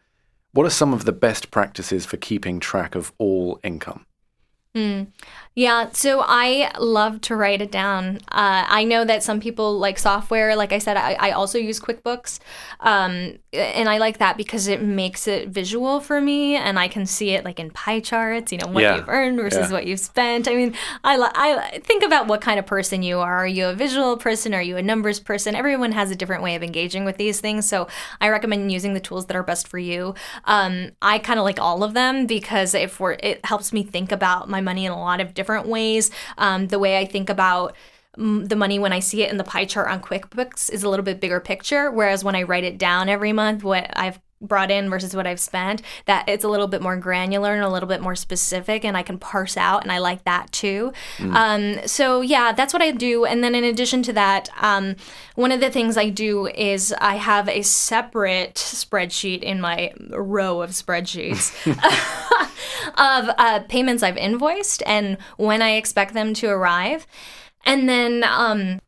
What 0.52 0.66
are 0.66 0.70
some 0.70 0.92
of 0.94 1.04
the 1.04 1.12
best 1.12 1.50
practices 1.52 2.04
for 2.06 2.16
keeping 2.16 2.58
track 2.58 2.94
of 2.96 3.12
all 3.18 3.60
income? 3.62 4.04
Mm. 4.74 5.08
Yeah, 5.60 5.90
so 5.92 6.22
I 6.24 6.70
love 6.78 7.20
to 7.22 7.36
write 7.36 7.60
it 7.60 7.70
down. 7.70 8.16
Uh, 8.32 8.64
I 8.66 8.82
know 8.84 9.04
that 9.04 9.22
some 9.22 9.40
people 9.40 9.78
like 9.78 9.98
software. 9.98 10.56
Like 10.56 10.72
I 10.72 10.78
said, 10.78 10.96
I, 10.96 11.12
I 11.20 11.30
also 11.32 11.58
use 11.58 11.78
QuickBooks. 11.78 12.38
Um, 12.80 13.38
and 13.52 13.86
I 13.86 13.98
like 13.98 14.16
that 14.18 14.38
because 14.38 14.68
it 14.68 14.80
makes 14.80 15.28
it 15.28 15.48
visual 15.50 16.00
for 16.00 16.18
me 16.18 16.56
and 16.56 16.78
I 16.78 16.88
can 16.88 17.04
see 17.04 17.30
it 17.36 17.44
like 17.44 17.60
in 17.60 17.70
pie 17.72 18.00
charts, 18.00 18.52
you 18.52 18.58
know, 18.58 18.68
what 18.68 18.82
Yeah. 18.82 18.96
you've 18.96 19.08
earned 19.10 19.36
versus 19.38 19.68
Yeah. 19.68 19.72
what 19.76 19.86
you've 19.86 20.00
spent. 20.00 20.48
I 20.48 20.54
mean, 20.54 20.74
I, 21.04 21.18
li- 21.18 21.34
I 21.34 21.80
think 21.84 22.04
about 22.04 22.26
what 22.26 22.40
kind 22.40 22.58
of 22.58 22.64
person 22.64 23.02
you 23.02 23.18
are. 23.18 23.36
Are 23.44 23.46
you 23.46 23.66
a 23.66 23.74
visual 23.74 24.16
person? 24.16 24.54
Are 24.54 24.62
you 24.62 24.78
a 24.78 24.82
numbers 24.82 25.20
person? 25.20 25.54
Everyone 25.54 25.92
has 25.92 26.10
a 26.10 26.16
different 26.16 26.42
way 26.42 26.54
of 26.54 26.62
engaging 26.62 27.04
with 27.04 27.18
these 27.18 27.38
things. 27.40 27.68
So 27.68 27.86
I 28.18 28.30
recommend 28.30 28.72
using 28.72 28.94
the 28.94 29.00
tools 29.00 29.26
that 29.26 29.36
are 29.36 29.42
best 29.42 29.68
for 29.68 29.78
you. 29.78 30.14
Um, 30.46 30.92
I 31.02 31.18
kind 31.18 31.38
of 31.38 31.44
like 31.44 31.60
all 31.60 31.82
of 31.84 31.92
them 31.92 32.24
because 32.26 32.72
if 32.74 32.98
we're, 32.98 33.18
it 33.20 33.44
helps 33.44 33.74
me 33.74 33.82
think 33.82 34.10
about 34.10 34.48
my 34.48 34.62
money 34.62 34.86
in 34.86 34.92
a 34.92 34.98
lot 34.98 35.20
of 35.20 35.34
different 35.34 35.49
ways. 35.58 36.10
Um, 36.38 36.68
the 36.68 36.78
way 36.78 36.98
I 36.98 37.04
think 37.04 37.30
about 37.30 37.74
mm, 38.16 38.48
the 38.48 38.56
money 38.56 38.78
when 38.78 38.92
I 38.92 39.00
see 39.00 39.22
it 39.22 39.30
in 39.30 39.36
the 39.36 39.44
pie 39.44 39.64
chart 39.64 39.88
on 39.90 40.00
QuickBooks 40.00 40.70
is 40.70 40.82
a 40.82 40.88
little 40.88 41.04
bit 41.04 41.20
bigger 41.20 41.40
picture, 41.40 41.90
whereas 41.90 42.24
when 42.24 42.36
I 42.36 42.42
write 42.42 42.64
it 42.64 42.78
down 42.78 43.08
every 43.08 43.32
month, 43.32 43.62
what 43.64 43.90
I've 43.96 44.20
brought 44.40 44.70
in 44.70 44.88
versus 44.88 45.14
what 45.14 45.26
I've 45.26 45.40
spent, 45.40 45.82
that 46.06 46.28
it's 46.28 46.44
a 46.44 46.48
little 46.48 46.66
bit 46.66 46.82
more 46.82 46.96
granular 46.96 47.54
and 47.54 47.62
a 47.62 47.68
little 47.68 47.88
bit 47.88 48.00
more 48.00 48.16
specific, 48.16 48.84
and 48.84 48.96
I 48.96 49.02
can 49.02 49.18
parse 49.18 49.56
out, 49.56 49.82
and 49.82 49.92
I 49.92 49.98
like 49.98 50.24
that 50.24 50.50
too. 50.52 50.92
Mm. 51.18 51.34
Um, 51.34 51.86
so 51.86 52.20
yeah, 52.20 52.52
that's 52.52 52.72
what 52.72 52.82
I 52.82 52.90
do. 52.90 53.24
And 53.24 53.44
then 53.44 53.54
in 53.54 53.64
addition 53.64 54.02
to 54.04 54.12
that, 54.14 54.48
um, 54.60 54.96
one 55.34 55.52
of 55.52 55.60
the 55.60 55.70
things 55.70 55.96
I 55.96 56.08
do 56.08 56.46
is 56.48 56.94
I 57.00 57.16
have 57.16 57.48
a 57.48 57.62
separate 57.62 58.54
spreadsheet 58.54 59.42
in 59.42 59.60
my 59.60 59.92
row 60.10 60.62
of 60.62 60.70
spreadsheets 60.70 61.54
of 62.96 63.30
uh, 63.38 63.60
payments 63.68 64.02
I've 64.02 64.16
invoiced 64.16 64.82
and 64.86 65.18
when 65.36 65.62
I 65.62 65.72
expect 65.72 66.14
them 66.14 66.34
to 66.34 66.48
arrive. 66.48 67.06
And 67.64 67.88
then 67.88 68.24
um, 68.24 68.80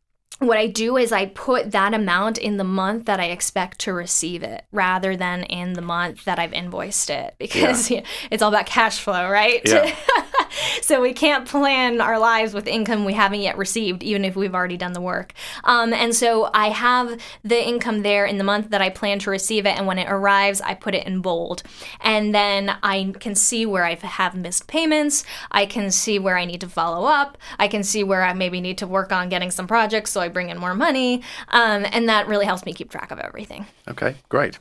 what 0.43 0.57
I 0.57 0.67
do 0.67 0.97
is 0.97 1.11
I 1.11 1.25
put 1.27 1.71
that 1.71 1.93
amount 1.93 2.37
in 2.37 2.57
the 2.57 2.63
month 2.63 3.05
that 3.05 3.19
I 3.19 3.25
expect 3.25 3.79
to 3.79 3.93
receive 3.93 4.43
it 4.43 4.63
rather 4.71 5.15
than 5.15 5.43
in 5.43 5.73
the 5.73 5.81
month 5.81 6.25
that 6.25 6.39
I've 6.39 6.53
invoiced 6.53 7.09
it 7.09 7.35
because 7.39 7.89
Yeah. 7.89 8.01
it's 8.31 8.41
all 8.43 8.49
about 8.49 8.65
cash 8.65 8.99
flow, 8.99 9.29
right? 9.29 9.61
Yeah. 9.65 9.95
so 10.81 11.01
we 11.01 11.13
can't 11.13 11.47
plan 11.47 12.01
our 12.01 12.19
lives 12.19 12.53
with 12.53 12.67
income 12.67 13.05
we 13.05 13.13
haven't 13.13 13.41
yet 13.41 13.57
received, 13.57 14.03
even 14.03 14.25
if 14.25 14.35
we've 14.35 14.55
already 14.55 14.77
done 14.77 14.93
the 14.93 15.01
work. 15.01 15.33
Um, 15.63 15.93
and 15.93 16.15
so 16.15 16.49
I 16.53 16.69
have 16.69 17.19
the 17.43 17.67
income 17.67 18.03
there 18.03 18.25
in 18.25 18.37
the 18.37 18.43
month 18.43 18.69
that 18.69 18.81
I 18.81 18.89
plan 18.89 19.19
to 19.19 19.29
receive 19.29 19.65
it, 19.65 19.77
and 19.77 19.87
when 19.87 19.99
it 19.99 20.07
arrives, 20.09 20.61
I 20.61 20.73
put 20.73 20.95
it 20.95 21.05
in 21.07 21.21
bold, 21.21 21.63
and 22.01 22.33
then 22.33 22.75
I 22.83 23.13
can 23.19 23.35
see 23.35 23.65
where 23.65 23.85
I 23.85 23.95
have 23.95 24.35
missed 24.35 24.67
payments. 24.67 25.23
I 25.51 25.65
can 25.65 25.91
see 25.91 26.19
where 26.19 26.37
I 26.37 26.45
need 26.45 26.61
to 26.61 26.69
follow 26.69 27.05
up. 27.05 27.37
I 27.59 27.67
can 27.67 27.83
see 27.83 28.03
where 28.03 28.23
I 28.23 28.33
maybe 28.33 28.61
need 28.61 28.77
to 28.79 28.87
work 28.87 29.11
on 29.11 29.29
getting 29.29 29.51
some 29.51 29.67
projects 29.67 30.11
so 30.11 30.21
I 30.21 30.27
bring 30.27 30.49
in 30.49 30.57
more 30.57 30.75
money, 30.75 31.21
um, 31.49 31.85
and 31.91 32.09
that 32.09 32.27
really 32.27 32.45
helps 32.45 32.65
me 32.65 32.73
keep 32.73 32.91
track 32.91 33.11
of 33.11 33.19
everything. 33.19 33.65
Okay, 33.87 34.15
great. 34.29 34.59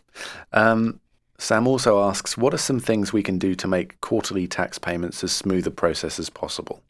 Um, 0.53 1.01
Sam 1.43 1.67
also 1.67 2.01
asks 2.01 2.39
What 2.39 2.55
are 2.55 2.59
some 2.59 2.79
things 2.79 3.13
we 3.13 3.23
can 3.23 3.37
do 3.37 3.57
to 3.57 3.67
make 3.67 4.01
quarterly 4.01 4.47
tax 4.47 4.79
payments 4.79 5.25
as 5.25 5.33
smooth 5.33 5.67
a 5.67 5.73
process 5.73 6.21
as 6.21 6.31
possible? 6.31 6.81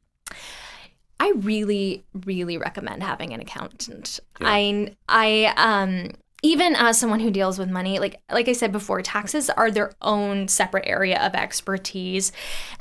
I 1.18 1.32
really, 1.36 2.05
really 2.26 2.59
recommend 2.59 3.03
having 3.03 3.32
an 3.32 3.40
accountant. 3.40 4.20
I, 4.40 4.94
I, 5.09 5.55
um, 5.57 6.11
even 6.42 6.74
as 6.76 6.98
someone 6.98 7.20
who 7.20 7.30
deals 7.30 7.59
with 7.59 7.70
money, 7.70 7.98
like 7.98 8.20
like 8.30 8.46
I 8.46 8.53
said 8.53 8.72
before, 8.72 9.00
taxes 9.00 9.48
are 9.48 9.70
their 9.70 9.92
own 10.03 10.48
separate 10.48 10.86
area 10.86 11.18
of 11.24 11.34
expertise, 11.34 12.30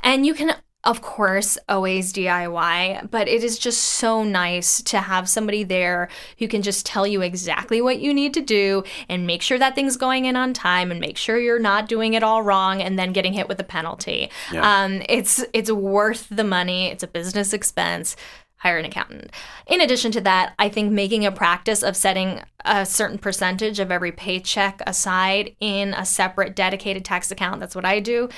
and 0.02 0.26
you 0.26 0.34
can. 0.34 0.54
Of 0.84 1.00
course, 1.00 1.58
always 1.68 2.12
DIY, 2.12 3.08
but 3.08 3.28
it 3.28 3.44
is 3.44 3.56
just 3.56 3.80
so 3.80 4.24
nice 4.24 4.82
to 4.82 4.98
have 4.98 5.28
somebody 5.28 5.62
there 5.62 6.08
who 6.40 6.48
can 6.48 6.60
just 6.60 6.84
tell 6.84 7.06
you 7.06 7.22
exactly 7.22 7.80
what 7.80 8.00
you 8.00 8.12
need 8.12 8.34
to 8.34 8.40
do 8.40 8.82
and 9.08 9.24
make 9.24 9.42
sure 9.42 9.60
that 9.60 9.76
thing's 9.76 9.96
going 9.96 10.24
in 10.24 10.34
on 10.34 10.52
time 10.52 10.90
and 10.90 10.98
make 10.98 11.16
sure 11.16 11.38
you're 11.38 11.60
not 11.60 11.88
doing 11.88 12.14
it 12.14 12.24
all 12.24 12.42
wrong 12.42 12.82
and 12.82 12.98
then 12.98 13.12
getting 13.12 13.32
hit 13.32 13.48
with 13.48 13.60
a 13.60 13.64
penalty. 13.64 14.28
Yeah. 14.52 14.82
Um, 14.82 15.02
it's 15.08 15.44
it's 15.52 15.70
worth 15.70 16.26
the 16.30 16.44
money. 16.44 16.88
It's 16.88 17.04
a 17.04 17.08
business 17.08 17.52
expense. 17.52 18.16
Hire 18.56 18.78
an 18.78 18.84
accountant. 18.84 19.30
In 19.68 19.80
addition 19.80 20.10
to 20.12 20.20
that, 20.22 20.54
I 20.58 20.68
think 20.68 20.92
making 20.92 21.24
a 21.26 21.32
practice 21.32 21.82
of 21.82 21.96
setting 21.96 22.42
a 22.64 22.86
certain 22.86 23.18
percentage 23.18 23.80
of 23.80 23.90
every 23.90 24.12
paycheck 24.12 24.80
aside 24.86 25.56
in 25.58 25.94
a 25.94 26.06
separate 26.06 26.54
dedicated 26.54 27.04
tax 27.04 27.32
account, 27.32 27.58
that's 27.58 27.74
what 27.74 27.84
I 27.84 27.98
do, 27.98 28.28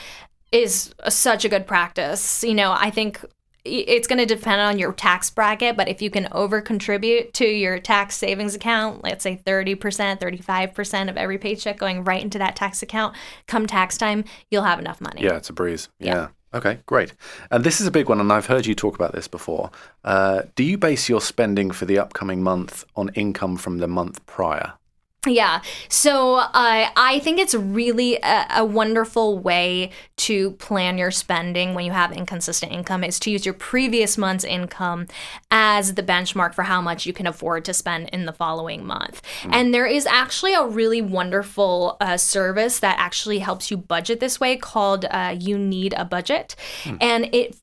is 0.52 0.94
such 1.08 1.44
a 1.44 1.48
good 1.48 1.66
practice. 1.66 2.44
You 2.44 2.54
know, 2.54 2.72
I 2.72 2.90
think 2.90 3.24
it's 3.64 4.06
going 4.06 4.18
to 4.18 4.26
depend 4.26 4.60
on 4.60 4.78
your 4.78 4.92
tax 4.92 5.30
bracket, 5.30 5.76
but 5.76 5.88
if 5.88 6.02
you 6.02 6.10
can 6.10 6.28
over 6.32 6.60
contribute 6.60 7.32
to 7.34 7.46
your 7.46 7.78
tax 7.78 8.14
savings 8.14 8.54
account, 8.54 9.02
let's 9.02 9.22
say 9.22 9.40
30%, 9.44 10.20
35% 10.20 11.08
of 11.08 11.16
every 11.16 11.38
paycheck 11.38 11.78
going 11.78 12.04
right 12.04 12.22
into 12.22 12.38
that 12.38 12.56
tax 12.56 12.82
account, 12.82 13.16
come 13.46 13.66
tax 13.66 13.96
time, 13.96 14.24
you'll 14.50 14.64
have 14.64 14.78
enough 14.78 15.00
money. 15.00 15.22
Yeah, 15.22 15.36
it's 15.36 15.48
a 15.48 15.54
breeze. 15.54 15.88
Yeah. 15.98 16.28
Okay, 16.52 16.78
great. 16.86 17.14
And 17.50 17.64
this 17.64 17.80
is 17.80 17.86
a 17.86 17.90
big 17.90 18.08
one, 18.08 18.20
and 18.20 18.32
I've 18.32 18.46
heard 18.46 18.64
you 18.64 18.74
talk 18.74 18.94
about 18.94 19.12
this 19.12 19.26
before. 19.26 19.70
Uh, 20.04 20.42
do 20.54 20.62
you 20.62 20.78
base 20.78 21.08
your 21.08 21.20
spending 21.20 21.72
for 21.72 21.84
the 21.84 21.98
upcoming 21.98 22.42
month 22.42 22.84
on 22.94 23.08
income 23.14 23.56
from 23.56 23.78
the 23.78 23.88
month 23.88 24.24
prior? 24.26 24.74
Yeah. 25.26 25.62
So 25.88 26.36
uh, 26.36 26.88
I 26.96 27.20
think 27.22 27.38
it's 27.38 27.54
really 27.54 28.16
a, 28.16 28.46
a 28.56 28.64
wonderful 28.64 29.38
way 29.38 29.90
to 30.16 30.52
plan 30.52 30.98
your 30.98 31.10
spending 31.10 31.74
when 31.74 31.84
you 31.84 31.92
have 31.92 32.12
inconsistent 32.12 32.72
income 32.72 33.02
is 33.02 33.18
to 33.20 33.30
use 33.30 33.44
your 33.44 33.54
previous 33.54 34.18
month's 34.18 34.44
income 34.44 35.06
as 35.50 35.94
the 35.94 36.02
benchmark 36.02 36.54
for 36.54 36.62
how 36.62 36.80
much 36.80 37.06
you 37.06 37.12
can 37.12 37.26
afford 37.26 37.64
to 37.64 37.74
spend 37.74 38.08
in 38.10 38.26
the 38.26 38.32
following 38.32 38.84
month. 38.84 39.22
And 39.50 39.72
there 39.72 39.86
is 39.86 40.06
actually 40.06 40.54
a 40.54 40.66
really 40.66 41.00
wonderful 41.00 41.96
uh, 42.00 42.16
service 42.16 42.80
that 42.80 42.98
actually 42.98 43.38
helps 43.38 43.70
you 43.70 43.76
budget 43.76 44.20
this 44.20 44.38
way 44.38 44.56
called 44.56 45.06
uh, 45.10 45.34
You 45.38 45.58
Need 45.58 45.94
a 45.96 46.04
Budget. 46.04 46.54
And 47.00 47.34
it 47.34 47.56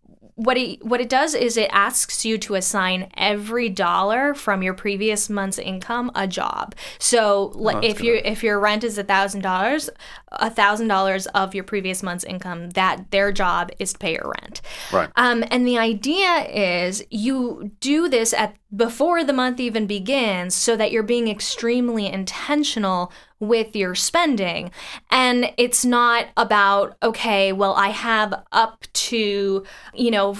what 0.43 0.57
it 0.57 0.83
what 0.83 0.99
it 0.99 1.09
does 1.09 1.35
is 1.35 1.55
it 1.55 1.69
asks 1.71 2.25
you 2.25 2.37
to 2.39 2.55
assign 2.55 3.11
every 3.15 3.69
dollar 3.69 4.33
from 4.33 4.63
your 4.63 4.73
previous 4.73 5.29
month's 5.29 5.59
income 5.59 6.11
a 6.15 6.27
job. 6.27 6.73
So 6.97 7.51
like, 7.53 7.83
if 7.83 8.01
you 8.01 8.19
if 8.25 8.43
your 8.43 8.59
rent 8.59 8.83
is 8.83 8.97
a 8.97 9.03
thousand 9.03 9.41
dollars, 9.41 9.89
a 10.31 10.49
thousand 10.49 10.87
dollars 10.87 11.27
of 11.27 11.53
your 11.53 11.63
previous 11.63 12.01
month's 12.01 12.23
income, 12.23 12.71
that 12.71 13.11
their 13.11 13.31
job 13.31 13.71
is 13.77 13.93
to 13.93 13.99
pay 13.99 14.13
your 14.13 14.33
rent. 14.41 14.61
Right. 14.91 15.09
Um, 15.15 15.43
and 15.51 15.67
the 15.67 15.77
idea 15.77 16.47
is 16.47 17.03
you 17.11 17.71
do 17.79 18.09
this 18.09 18.33
at 18.33 18.55
before 18.75 19.23
the 19.23 19.33
month 19.33 19.59
even 19.59 19.85
begins, 19.85 20.55
so 20.55 20.75
that 20.75 20.91
you're 20.91 21.03
being 21.03 21.27
extremely 21.27 22.07
intentional 22.07 23.11
with 23.39 23.75
your 23.75 23.95
spending. 23.95 24.71
And 25.09 25.51
it's 25.57 25.83
not 25.83 26.27
about, 26.37 26.95
okay, 27.01 27.51
well, 27.51 27.73
I 27.73 27.89
have 27.89 28.33
up 28.51 28.85
to, 28.93 29.65
you 29.93 30.11
know, 30.11 30.37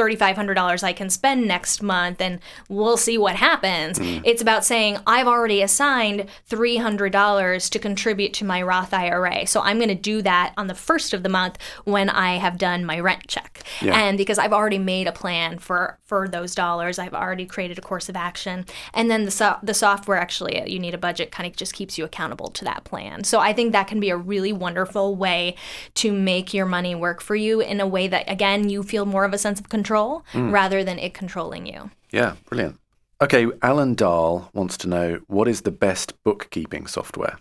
$3,500 0.00 0.82
I 0.82 0.92
can 0.92 1.10
spend 1.10 1.46
next 1.46 1.82
month 1.82 2.20
and 2.20 2.40
we'll 2.68 2.96
see 2.96 3.18
what 3.18 3.36
happens. 3.36 3.98
Mm. 3.98 4.22
It's 4.24 4.40
about 4.40 4.64
saying, 4.64 4.98
I've 5.06 5.26
already 5.26 5.60
assigned 5.60 6.28
$300 6.48 7.70
to 7.70 7.78
contribute 7.78 8.32
to 8.34 8.44
my 8.44 8.62
Roth 8.62 8.94
IRA. 8.94 9.46
So 9.46 9.60
I'm 9.60 9.76
going 9.76 9.88
to 9.88 9.94
do 9.94 10.22
that 10.22 10.54
on 10.56 10.68
the 10.68 10.74
first 10.74 11.12
of 11.12 11.22
the 11.22 11.28
month 11.28 11.58
when 11.84 12.08
I 12.08 12.36
have 12.36 12.56
done 12.56 12.84
my 12.84 12.98
rent 12.98 13.26
check. 13.28 13.62
Yeah. 13.82 13.98
And 13.98 14.16
because 14.16 14.38
I've 14.38 14.52
already 14.52 14.78
made 14.78 15.06
a 15.06 15.12
plan 15.12 15.58
for, 15.58 15.98
for 16.04 16.28
those 16.28 16.54
dollars, 16.54 16.98
I've 16.98 17.14
already 17.14 17.44
created 17.44 17.78
a 17.78 17.82
course 17.82 18.08
of 18.08 18.16
action. 18.16 18.64
And 18.94 19.10
then 19.10 19.26
the, 19.26 19.30
so- 19.30 19.58
the 19.62 19.74
software 19.74 20.18
actually, 20.18 20.60
uh, 20.60 20.64
you 20.64 20.78
need 20.78 20.94
a 20.94 20.98
budget, 20.98 21.30
kind 21.30 21.46
of 21.46 21.56
just 21.56 21.74
keeps 21.74 21.98
you 21.98 22.04
accountable 22.04 22.48
to 22.48 22.64
that 22.64 22.84
plan. 22.84 23.24
So 23.24 23.38
I 23.38 23.52
think 23.52 23.72
that 23.72 23.86
can 23.86 24.00
be 24.00 24.10
a 24.10 24.16
really 24.16 24.52
wonderful 24.52 25.14
way 25.14 25.56
to 25.94 26.12
make 26.12 26.54
your 26.54 26.66
money 26.66 26.94
work 26.94 27.20
for 27.20 27.36
you 27.36 27.60
in 27.60 27.80
a 27.80 27.86
way 27.86 28.08
that, 28.08 28.24
again, 28.30 28.70
you 28.70 28.82
feel 28.82 29.04
more 29.04 29.24
of 29.24 29.34
a 29.34 29.38
sense 29.38 29.60
of 29.60 29.68
control 29.68 29.89
Mm. 29.90 30.52
rather 30.52 30.84
than 30.84 30.98
it 30.98 31.14
controlling 31.14 31.66
you. 31.66 31.90
Yeah, 32.10 32.36
brilliant. 32.48 32.78
Okay, 33.22 33.46
Alan 33.62 33.94
Dahl 33.94 34.50
wants 34.54 34.78
to 34.78 34.88
know 34.88 35.20
what 35.26 35.46
is 35.46 35.62
the 35.62 35.70
best 35.70 36.22
bookkeeping 36.24 36.86
software? 36.86 37.38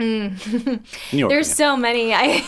Mm. 0.00 1.28
There's 1.28 1.52
so 1.52 1.76
many. 1.76 2.14
I, 2.14 2.42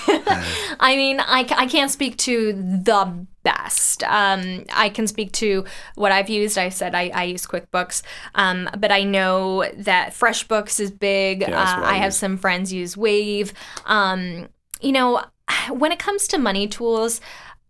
I 0.80 0.97
mean, 0.97 1.20
I, 1.20 1.47
I 1.51 1.66
can't 1.66 1.91
speak 1.91 2.16
to 2.18 2.53
the 2.55 3.26
best. 3.43 4.03
Um, 4.05 4.64
I 4.72 4.89
can 4.89 5.07
speak 5.07 5.32
to 5.32 5.64
what 5.95 6.11
I've 6.11 6.30
used. 6.30 6.57
I 6.57 6.70
said 6.70 6.95
I, 6.95 7.11
I 7.14 7.24
use 7.24 7.47
QuickBooks, 7.47 8.03
um, 8.35 8.68
but 8.78 8.91
I 8.91 9.05
know 9.05 9.70
that 9.76 10.14
FreshBooks 10.14 10.80
is 10.80 10.91
big. 10.91 11.43
Yeah, 11.43 11.61
uh, 11.61 11.82
I 11.82 11.95
I 11.95 11.97
have 11.99 12.14
some 12.14 12.37
friends 12.37 12.72
use 12.72 12.97
Wave. 12.97 13.53
Um, 13.85 14.49
you 14.80 14.93
know, 14.93 15.22
when 15.70 15.93
it 15.93 15.99
comes 15.99 16.26
to 16.28 16.39
money 16.39 16.66
tools, 16.66 17.20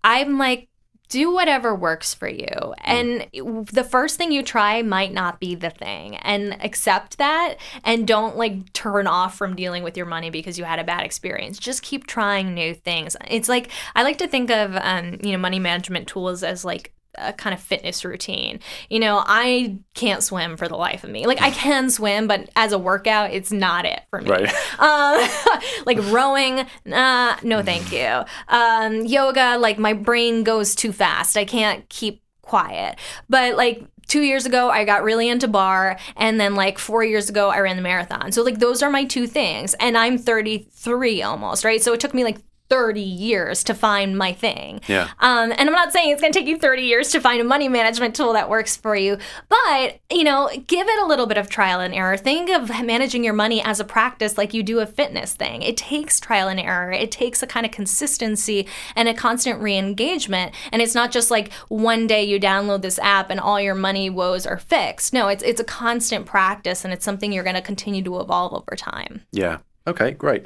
I'm 0.03 0.39
like 0.39 0.69
do 1.09 1.33
whatever 1.33 1.75
works 1.75 2.15
for 2.15 2.29
you. 2.29 2.75
And 2.79 3.27
the 3.71 3.85
first 3.85 4.17
thing 4.17 4.33
you 4.33 4.43
try 4.43 4.83
might 4.83 5.13
not 5.13 5.39
be 5.39 5.55
the 5.55 5.71
thing. 5.71 6.17
And 6.17 6.57
accept 6.65 7.19
that 7.19 7.57
and 7.85 8.07
don't 8.07 8.37
like 8.37 8.73
turn 8.73 9.07
off 9.07 9.37
from 9.37 9.55
dealing 9.55 9.83
with 9.83 9.97
your 9.97 10.07
money 10.07 10.31
because 10.31 10.59
you 10.59 10.65
had 10.65 10.79
a 10.79 10.85
bad 10.85 11.05
experience. 11.05 11.59
Just 11.59 11.83
keep 11.83 12.07
trying 12.07 12.55
new 12.55 12.75
things. 12.75 13.17
It's 13.29 13.49
like 13.49 13.71
I 13.95 14.03
like 14.03 14.19
to 14.19 14.29
think 14.29 14.51
of 14.51 14.77
um, 14.77 15.19
you 15.23 15.33
know, 15.33 15.39
money 15.39 15.59
management 15.59 16.09
tools 16.09 16.43
as 16.43 16.65
like 16.65 16.94
a 17.17 17.33
kind 17.33 17.55
of 17.55 17.61
fitness 17.61 18.05
routine. 18.05 18.61
You 18.91 19.01
know, 19.01 19.23
I 19.25 19.79
can't 19.95 20.23
swim 20.23 20.57
for 20.57 20.69
the 20.69 20.77
life 20.77 21.05
of 21.05 21.11
me. 21.11 21.27
Like 21.27 21.41
I 21.41 21.51
can 21.51 21.91
swim, 21.91 22.27
but 22.27 22.49
as 22.57 22.73
a 22.73 22.79
workout, 22.79 23.33
it's 23.33 23.53
not 23.53 23.85
it 23.85 24.03
for 24.11 24.21
me. 24.21 24.31
Right. 24.31 24.55
Um, 24.79 25.61
like 25.87 25.99
rowing, 26.13 26.67
nah, 26.85 27.37
no, 27.43 27.63
thank 27.63 27.93
you. 27.93 28.25
Um, 28.49 29.05
yoga, 29.05 29.57
like 29.59 29.79
my 29.79 29.93
brain 29.93 30.45
goes 30.45 30.75
too 30.75 30.93
fast. 30.93 31.37
I 31.37 31.45
can't 31.45 31.89
keep 31.89 32.23
quiet. 32.43 32.99
But 33.29 33.57
like 33.57 33.85
two 34.07 34.21
years 34.21 34.45
ago 34.45 34.69
i 34.69 34.85
got 34.85 35.03
really 35.03 35.31
into 35.31 35.49
barre 35.49 35.97
and 36.17 36.39
then 36.39 36.55
like 36.55 36.79
four 36.79 37.03
years 37.03 37.31
ago 37.31 37.49
i 37.49 37.59
ran 37.59 37.77
the 37.77 37.83
marathon 37.83 38.31
so 38.33 38.43
like 38.43 38.59
those 38.59 38.83
are 38.83 38.91
my 38.91 39.05
two 39.05 39.27
things 39.27 39.73
and 39.81 39.97
i'm 39.97 40.19
33 40.19 41.23
almost 41.23 41.65
right 41.65 41.83
so 41.83 41.95
it 41.95 42.01
took 42.01 42.13
me 42.13 42.23
like 42.23 42.37
30 42.71 43.01
years 43.01 43.63
to 43.65 43.75
find 43.75 44.17
my 44.17 44.33
thing. 44.33 44.81
Yeah. 44.87 45.11
Um, 45.21 45.53
and 45.53 45.69
I'm 45.69 45.73
not 45.73 45.93
saying 45.93 46.11
it's 46.11 46.21
going 46.21 46.33
to 46.33 46.39
take 46.39 46.49
you 46.49 46.59
30 46.59 46.83
years 46.83 47.11
to 47.11 47.21
find 47.21 47.41
a 47.41 47.45
money 47.45 47.69
management 47.69 48.17
tool 48.17 48.33
that 48.33 48.49
works 48.49 48.77
for 48.77 48.97
you, 48.97 49.19
but, 49.49 49.99
you 50.11 50.25
know, 50.25 50.51
give 50.67 50.89
it 50.89 51.03
a 51.03 51.07
little 51.07 51.27
bit 51.27 51.37
of 51.37 51.49
trial 51.51 51.81
and 51.81 51.95
error. 51.95 52.17
Think 52.17 52.51
of 52.51 52.69
managing 52.85 53.23
your 53.23 53.35
money 53.35 53.63
as 53.63 53.81
a 53.81 53.85
practice 53.85 54.39
like 54.39 54.55
you 54.55 54.63
do 54.63 54.81
a 54.81 54.87
fitness 54.87 55.35
thing. 55.35 55.63
It 55.63 55.77
takes 55.77 56.19
trial 56.19 56.49
and 56.49 56.59
error. 56.59 56.91
It 56.91 57.11
takes 57.11 57.43
a 57.43 57.47
kind 57.47 57.67
of 57.67 57.73
consistency 57.73 58.67
and 58.97 59.09
a 59.09 59.15
constant 59.15 59.61
re-engagement. 59.61 60.55
And 60.73 60.81
it's 60.81 60.95
not 60.95 61.11
just 61.11 61.31
like 61.31 61.53
one 61.69 62.07
day 62.07 62.25
you 62.25 62.41
download 62.41 62.83
this 62.83 62.99
app 63.01 63.31
and 63.31 63.41
all 63.41 63.61
your 63.61 63.75
money 63.75 64.09
woes 64.09 64.47
are 64.47 64.59
fixed. 64.59 65.13
No, 65.13 65.29
it's 65.29 65.43
it's 65.43 65.61
a 65.61 65.65
constant 65.65 66.27
practice 66.27 66.85
and 66.85 66.93
it's 66.93 67.05
something 67.05 67.33
you're 67.33 67.45
going 67.45 67.55
to 67.55 67.63
continue 67.63 68.03
to 68.03 68.21
evolve 68.21 68.53
over 68.55 68.75
time. 68.77 69.23
Yeah. 69.33 69.59
Okay, 69.87 70.13
great. 70.13 70.45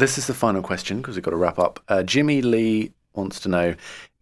This 0.00 0.16
is 0.16 0.26
the 0.26 0.32
final 0.32 0.62
question 0.62 1.02
because 1.02 1.16
we've 1.16 1.22
got 1.22 1.32
to 1.32 1.36
wrap 1.36 1.58
up. 1.58 1.78
Uh, 1.86 2.02
Jimmy 2.02 2.40
Lee 2.40 2.90
wants 3.12 3.38
to 3.40 3.50
know 3.50 3.74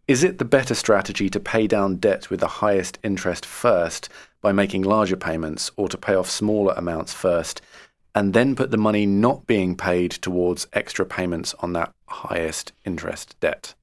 Is 0.09 0.25
it 0.25 0.39
the 0.39 0.45
better 0.45 0.75
strategy 0.75 1.31
to 1.31 1.39
pay 1.39 1.69
down 1.69 1.99
debt 1.99 2.31
with 2.31 2.41
the 2.41 2.49
highest 2.49 2.99
interest 3.05 3.47
first 3.47 4.09
by 4.41 4.51
making 4.51 4.83
larger 4.83 5.17
payments 5.17 5.71
or 5.77 5.89
to 5.89 5.97
pay 5.97 6.17
off 6.17 6.29
smaller 6.29 6.75
amounts 6.77 7.15
first 7.15 7.61
and 8.13 8.35
then 8.35 8.57
put 8.57 8.73
the 8.73 8.77
money 8.77 9.07
not 9.07 9.47
being 9.47 9.77
paid 9.77 10.11
towards 10.11 10.67
extra 10.73 11.07
payments 11.07 11.55
on 11.61 11.75
that 11.75 11.95
highest 12.09 12.73
interest 12.85 13.39
debt? 13.39 13.77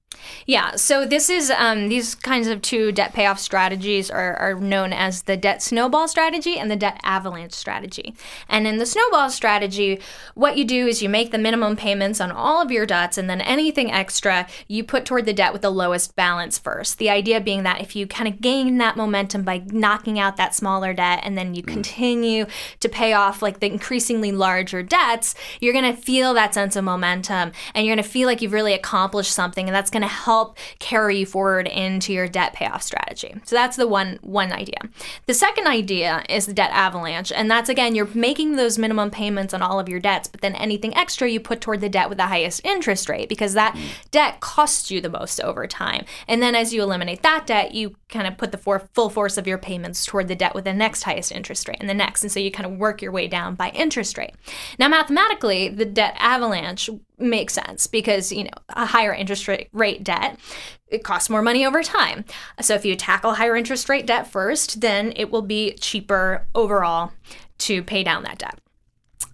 Yeah, 0.46 0.76
so 0.76 1.06
this 1.06 1.30
is 1.30 1.50
um, 1.52 1.90
these 1.90 2.16
kinds 2.16 2.48
of 2.48 2.62
two 2.62 2.92
debt 2.92 3.14
payoff 3.14 3.40
strategies 3.40 4.12
are, 4.12 4.36
are 4.36 4.56
known 4.56 4.94
as 4.94 5.24
the 5.24 5.38
debt 5.38 5.62
snowball 5.62 6.08
strategy 6.08 6.58
and 6.58 6.70
the 6.70 6.76
debt 6.76 7.00
avalanche 7.04 7.54
strategy. 7.54 8.16
And 8.48 8.68
in 8.68 8.78
the 8.78 8.86
snowball 8.86 9.30
strategy, 9.30 10.00
what 10.34 10.58
you 10.58 10.66
do 10.66 10.88
is 10.88 11.02
you 11.02 11.10
make 11.10 11.32
the 11.32 11.38
minimum 11.38 11.76
payments 11.76 12.22
on 12.22 12.32
all 12.32 12.62
of 12.62 12.72
your 12.72 12.86
debts, 12.86 13.18
and 13.18 13.30
then 13.30 13.42
anything 13.42 13.92
extra 13.92 14.48
you 14.68 14.84
put 14.84 15.06
toward 15.06 15.26
the 15.26 15.34
debt 15.34 15.54
with 15.54 15.62
the 15.62 15.70
lowest 15.70 16.16
balance 16.16 16.58
first. 16.58 16.98
The 16.98 17.10
idea 17.10 17.42
being 17.42 17.64
that 17.64 17.82
if 17.82 17.96
you 17.96 18.08
kind 18.08 18.28
of 18.28 18.42
gain 18.42 18.78
that 18.78 18.98
momentum 18.98 19.44
by 19.44 19.64
knocking 19.68 20.20
out 20.20 20.38
that 20.38 20.56
smaller 20.56 20.94
debt, 20.94 21.22
and 21.24 21.38
then 21.38 21.56
you 21.56 21.64
continue 21.64 22.46
to 22.80 22.90
pay 22.90 23.14
off 23.14 23.42
like 23.42 23.60
the 23.60 23.68
increasingly 23.68 24.32
larger 24.32 24.84
debts, 24.84 25.36
you're 25.60 25.74
gonna 25.74 25.96
feel 25.96 26.34
that 26.34 26.54
sense 26.54 26.76
of 26.76 26.84
momentum, 26.84 27.52
and 27.74 27.86
you're 27.86 27.96
gonna 27.96 28.04
feel 28.04 28.28
like 28.28 28.42
you've 28.42 28.54
really 28.54 28.74
accomplished 28.74 29.32
something, 29.32 29.68
and 29.68 29.76
that's 29.76 29.90
gonna 29.90 30.05
help 30.08 30.58
carry 30.80 31.20
you 31.20 31.26
forward 31.26 31.68
into 31.68 32.14
your 32.14 32.28
debt 32.28 32.54
payoff 32.54 32.82
strategy. 32.82 33.36
So 33.44 33.56
that's 33.56 33.78
the 33.78 33.88
one 33.88 34.20
one 34.22 34.52
idea. 34.52 34.78
The 35.26 35.34
second 35.34 35.68
idea 35.68 36.24
is 36.30 36.46
the 36.46 36.54
debt 36.54 36.72
avalanche, 36.72 37.32
and 37.32 37.50
that's 37.50 37.70
again 37.70 37.96
you're 37.96 38.08
making 38.14 38.56
those 38.56 38.78
minimum 38.78 39.12
payments 39.12 39.54
on 39.54 39.62
all 39.62 39.80
of 39.80 39.90
your 39.90 40.00
debts, 40.00 40.28
but 40.28 40.42
then 40.42 40.56
anything 40.56 40.96
extra 40.96 41.30
you 41.30 41.40
put 41.40 41.62
toward 41.62 41.82
the 41.82 41.90
debt 41.90 42.10
with 42.10 42.18
the 42.18 42.28
highest 42.28 42.62
interest 42.64 43.10
rate 43.10 43.30
because 43.30 43.54
that 43.54 43.76
mm. 43.76 43.84
debt 44.12 44.40
costs 44.40 44.92
you 44.92 45.02
the 45.02 45.10
most 45.10 45.42
over 45.42 45.68
time. 45.68 46.06
And 46.28 46.42
then 46.42 46.56
as 46.56 46.74
you 46.74 46.82
eliminate 46.82 47.24
that 47.24 47.46
debt, 47.48 47.74
you 47.74 47.96
kind 48.10 48.28
of 48.28 48.38
put 48.38 48.52
the 48.52 48.58
for- 48.58 48.90
full 48.94 49.10
force 49.10 49.38
of 49.38 49.48
your 49.48 49.58
payments 49.58 50.06
toward 50.06 50.28
the 50.28 50.36
debt 50.36 50.56
with 50.56 50.64
the 50.64 50.74
next 50.74 51.04
highest 51.04 51.32
interest 51.32 51.68
rate 51.68 51.78
and 51.80 51.90
the 51.90 51.94
next, 51.94 52.24
and 52.24 52.32
so 52.32 52.40
you 52.40 52.52
kind 52.52 52.72
of 52.72 52.78
work 52.78 53.02
your 53.02 53.12
way 53.12 53.28
down 53.28 53.56
by 53.56 53.70
interest 53.70 54.18
rate. 54.18 54.34
Now 54.80 54.88
mathematically, 54.88 55.70
the 55.70 55.86
debt 55.86 56.16
avalanche 56.18 56.90
makes 57.18 57.54
sense 57.54 57.88
because 57.88 58.32
you 58.32 58.44
know 58.44 58.50
a 58.70 58.86
higher 58.86 59.14
interest 59.14 59.48
rate, 59.48 59.70
rate 59.72 60.04
debt 60.04 60.40
it 60.88 61.04
costs 61.04 61.30
more 61.30 61.42
money 61.42 61.66
over 61.66 61.84
time 61.84 62.26
so 62.62 62.74
if 62.74 62.86
you 62.86 62.96
tackle 62.96 63.34
higher 63.34 63.56
interest 63.56 63.90
rate 63.90 64.06
debt 64.06 64.28
first 64.28 64.82
then 64.82 65.14
it 65.16 65.32
will 65.32 65.42
be 65.42 65.74
cheaper 65.74 66.46
overall 66.54 67.12
to 67.58 67.82
pay 67.84 68.04
down 68.04 68.24
that 68.24 68.38
debt 68.38 68.60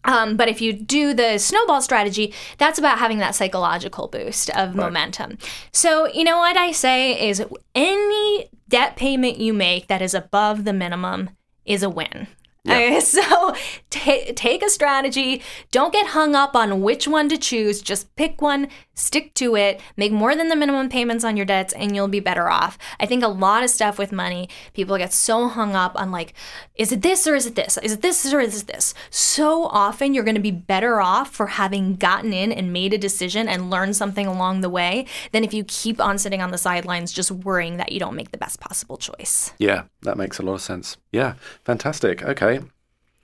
um, 0.04 0.36
but 0.36 0.48
if 0.48 0.62
you 0.62 0.74
do 0.74 1.14
the 1.14 1.38
snowball 1.38 1.82
strategy, 1.82 2.34
that's 2.58 2.80
about 2.80 2.98
having 2.98 3.20
that 3.20 3.36
psychological 3.36 4.08
boost 4.08 4.50
of 4.52 4.70
right. 4.70 4.76
momentum. 4.76 5.38
So, 5.74 6.08
you 6.08 6.24
know 6.24 6.40
what 6.40 6.58
I 6.58 6.72
say 6.72 7.30
is 7.30 7.44
any 7.76 8.50
debt 8.68 8.96
payment 8.96 9.38
you 9.38 9.54
make 9.54 9.88
that 9.88 10.02
is 10.02 10.14
above 10.14 10.64
the 10.64 10.74
minimum 10.74 11.30
is 11.66 11.84
a 11.84 11.90
win. 11.90 12.28
Yeah. 12.64 12.76
Okay, 12.76 13.00
so 13.00 13.56
t- 13.90 14.34
take 14.34 14.64
a 14.64 14.70
strategy. 14.70 15.42
Don't 15.72 15.94
get 15.94 16.08
hung 16.08 16.36
up 16.36 16.56
on 16.56 16.82
which 16.82 17.08
one 17.08 17.28
to 17.30 17.38
choose. 17.38 17.82
Just 17.82 18.16
pick 18.16 18.42
one, 18.42 18.68
stick 18.94 19.34
to 19.36 19.56
it, 19.56 19.82
make 19.98 20.12
more 20.12 20.36
than 20.36 20.50
the 20.50 20.56
minimum 20.56 20.90
payments 20.90 21.24
on 21.24 21.38
your 21.38 21.46
debts, 21.46 21.74
and 21.74 21.96
you'll 21.96 22.08
be 22.08 22.20
better 22.20 22.50
off. 22.50 22.78
I 23.00 23.06
think 23.06 23.24
a 23.24 23.28
lot 23.28 23.64
of 23.64 23.70
stuff 23.70 23.98
with 23.98 24.12
money, 24.12 24.48
people 24.74 24.98
get 24.98 25.12
so 25.12 25.48
hung 25.48 25.76
up 25.76 26.00
on 26.00 26.12
like, 26.12 26.34
is 26.76 26.92
it 26.92 27.02
this 27.02 27.26
or 27.26 27.36
is 27.36 27.48
it 27.48 27.56
this? 27.56 27.78
Is 27.82 27.94
it 27.94 28.02
this 28.02 28.32
or 28.32 28.40
is 28.40 28.62
it 28.62 28.68
this? 28.68 28.94
So 29.10 29.66
often 29.66 30.14
you're 30.14 30.24
going 30.24 30.36
to 30.36 30.42
be 30.42 30.52
better 30.52 31.02
off 31.02 31.34
for 31.34 31.48
having 31.48 31.96
gotten 31.96 32.32
in 32.32 32.52
and 32.52 32.72
made 32.72 32.94
a 32.94 32.98
decision 32.98 33.48
and 33.48 33.72
learned 33.72 33.96
something 33.96 34.28
along 34.28 34.62
the 34.62 34.70
way 34.70 35.06
than 35.32 35.44
if 35.44 35.54
you 35.54 35.64
keep 35.64 36.00
on 36.00 36.18
sitting 36.18 36.42
on 36.42 36.52
the 36.52 36.58
sidelines 36.58 37.12
just 37.12 37.32
worrying 37.32 37.78
that 37.78 37.92
you 37.92 38.00
don't 38.00 38.16
make 38.16 38.32
the 38.32 38.38
best 38.38 38.60
possible 38.60 38.98
choice. 38.98 39.54
Yeah, 39.58 39.84
that 40.04 40.18
makes 40.18 40.38
a 40.38 40.44
lot 40.44 40.54
of 40.54 40.62
sense. 40.62 40.98
Yeah, 41.12 41.36
fantastic. 41.64 42.24
Okay. 42.24 42.62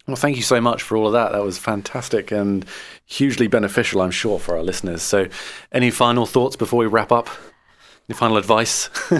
Well, 0.08 0.16
thank 0.16 0.38
you 0.38 0.42
so 0.42 0.62
much 0.62 0.84
for 0.84 0.96
all 0.96 1.08
of 1.08 1.14
that. 1.14 1.34
That 1.34 1.44
was 1.44 1.58
fantastic 1.58 2.32
and 2.32 2.66
hugely 3.06 3.48
beneficial, 3.48 4.02
I'm 4.02 4.12
sure, 4.12 4.40
for 4.40 4.56
our 4.56 4.64
listeners. 4.64 5.02
So, 5.02 5.28
any 5.72 5.92
final 5.92 6.26
thoughts 6.26 6.56
before 6.56 6.80
we 6.80 6.86
wrap 6.86 7.12
up? 7.12 7.30
Any 8.10 8.18
final 8.18 8.38
advice? 8.38 8.90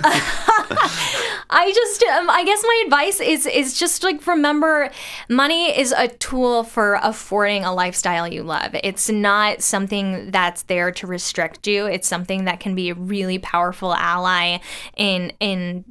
I 1.50 1.72
just, 1.74 2.04
um, 2.04 2.30
I 2.30 2.44
guess 2.46 2.62
my 2.64 2.84
advice 2.86 3.20
is 3.20 3.46
is 3.46 3.78
just 3.78 4.04
like 4.04 4.26
remember, 4.28 4.90
money 5.28 5.78
is 5.78 5.92
a 5.92 6.08
tool 6.08 6.64
for 6.64 7.00
affording 7.02 7.66
a 7.66 7.74
lifestyle 7.74 8.28
you 8.28 8.44
love. 8.44 8.76
It's 8.84 9.10
not 9.10 9.62
something 9.62 10.32
that's 10.32 10.64
there 10.64 10.92
to 10.92 11.08
restrict 11.08 11.68
you. 11.68 11.86
It's 11.86 12.08
something 12.08 12.46
that 12.46 12.62
can 12.62 12.76
be 12.76 12.90
a 12.90 12.96
really 12.96 13.40
powerful 13.40 13.94
ally 13.94 14.60
in 14.96 15.32
in 15.42 15.84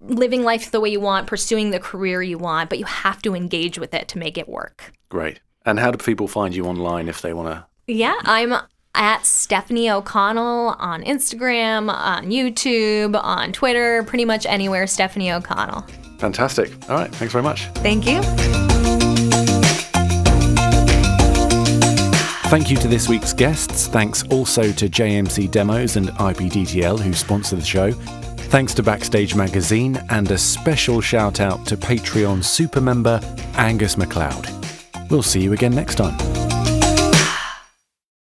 living 0.00 0.42
life 0.42 0.70
the 0.70 0.80
way 0.80 0.88
you 0.88 1.00
want, 1.00 1.26
pursuing 1.26 1.70
the 1.70 1.80
career 1.80 2.22
you 2.22 2.38
want, 2.38 2.70
but 2.70 2.78
you 2.78 2.84
have 2.84 3.22
to 3.22 3.34
engage 3.34 3.78
with 3.78 3.94
it 3.94 4.08
to 4.08 4.18
make 4.18 4.38
it 4.38 4.48
work. 4.48 4.92
Great. 5.08 5.40
And 5.64 5.78
how 5.78 5.90
do 5.90 5.98
people 5.98 6.28
find 6.28 6.54
you 6.54 6.66
online 6.66 7.08
if 7.08 7.20
they 7.22 7.32
want 7.32 7.48
to? 7.48 7.66
Yeah, 7.92 8.16
I'm 8.22 8.54
at 8.94 9.24
Stephanie 9.26 9.90
O'Connell 9.90 10.76
on 10.78 11.02
Instagram, 11.02 11.90
on 11.92 12.26
YouTube, 12.26 13.20
on 13.22 13.52
Twitter, 13.52 14.02
pretty 14.04 14.24
much 14.24 14.46
anywhere 14.46 14.86
Stephanie 14.86 15.30
O'Connell. 15.30 15.84
Fantastic. 16.18 16.72
All 16.88 16.96
right. 16.96 17.14
Thanks 17.14 17.32
very 17.32 17.44
much. 17.44 17.66
Thank 17.76 18.06
you. 18.06 18.20
Thank 22.48 22.70
you 22.70 22.78
to 22.78 22.88
this 22.88 23.08
week's 23.10 23.34
guests. 23.34 23.88
Thanks 23.88 24.24
also 24.28 24.72
to 24.72 24.88
JMC 24.88 25.50
Demos 25.50 25.96
and 25.96 26.08
IPDTL 26.08 26.98
who 26.98 27.12
sponsor 27.12 27.56
the 27.56 27.64
show. 27.64 27.92
Thanks 28.48 28.72
to 28.74 28.82
Backstage 28.82 29.34
Magazine, 29.34 30.02
and 30.08 30.30
a 30.30 30.38
special 30.38 31.02
shout 31.02 31.38
out 31.38 31.66
to 31.66 31.76
Patreon 31.76 32.42
super 32.42 32.80
member 32.80 33.20
Angus 33.56 33.98
MacLeod. 33.98 34.48
We'll 35.10 35.22
see 35.22 35.42
you 35.42 35.52
again 35.52 35.74
next 35.74 35.96
time. 35.96 36.57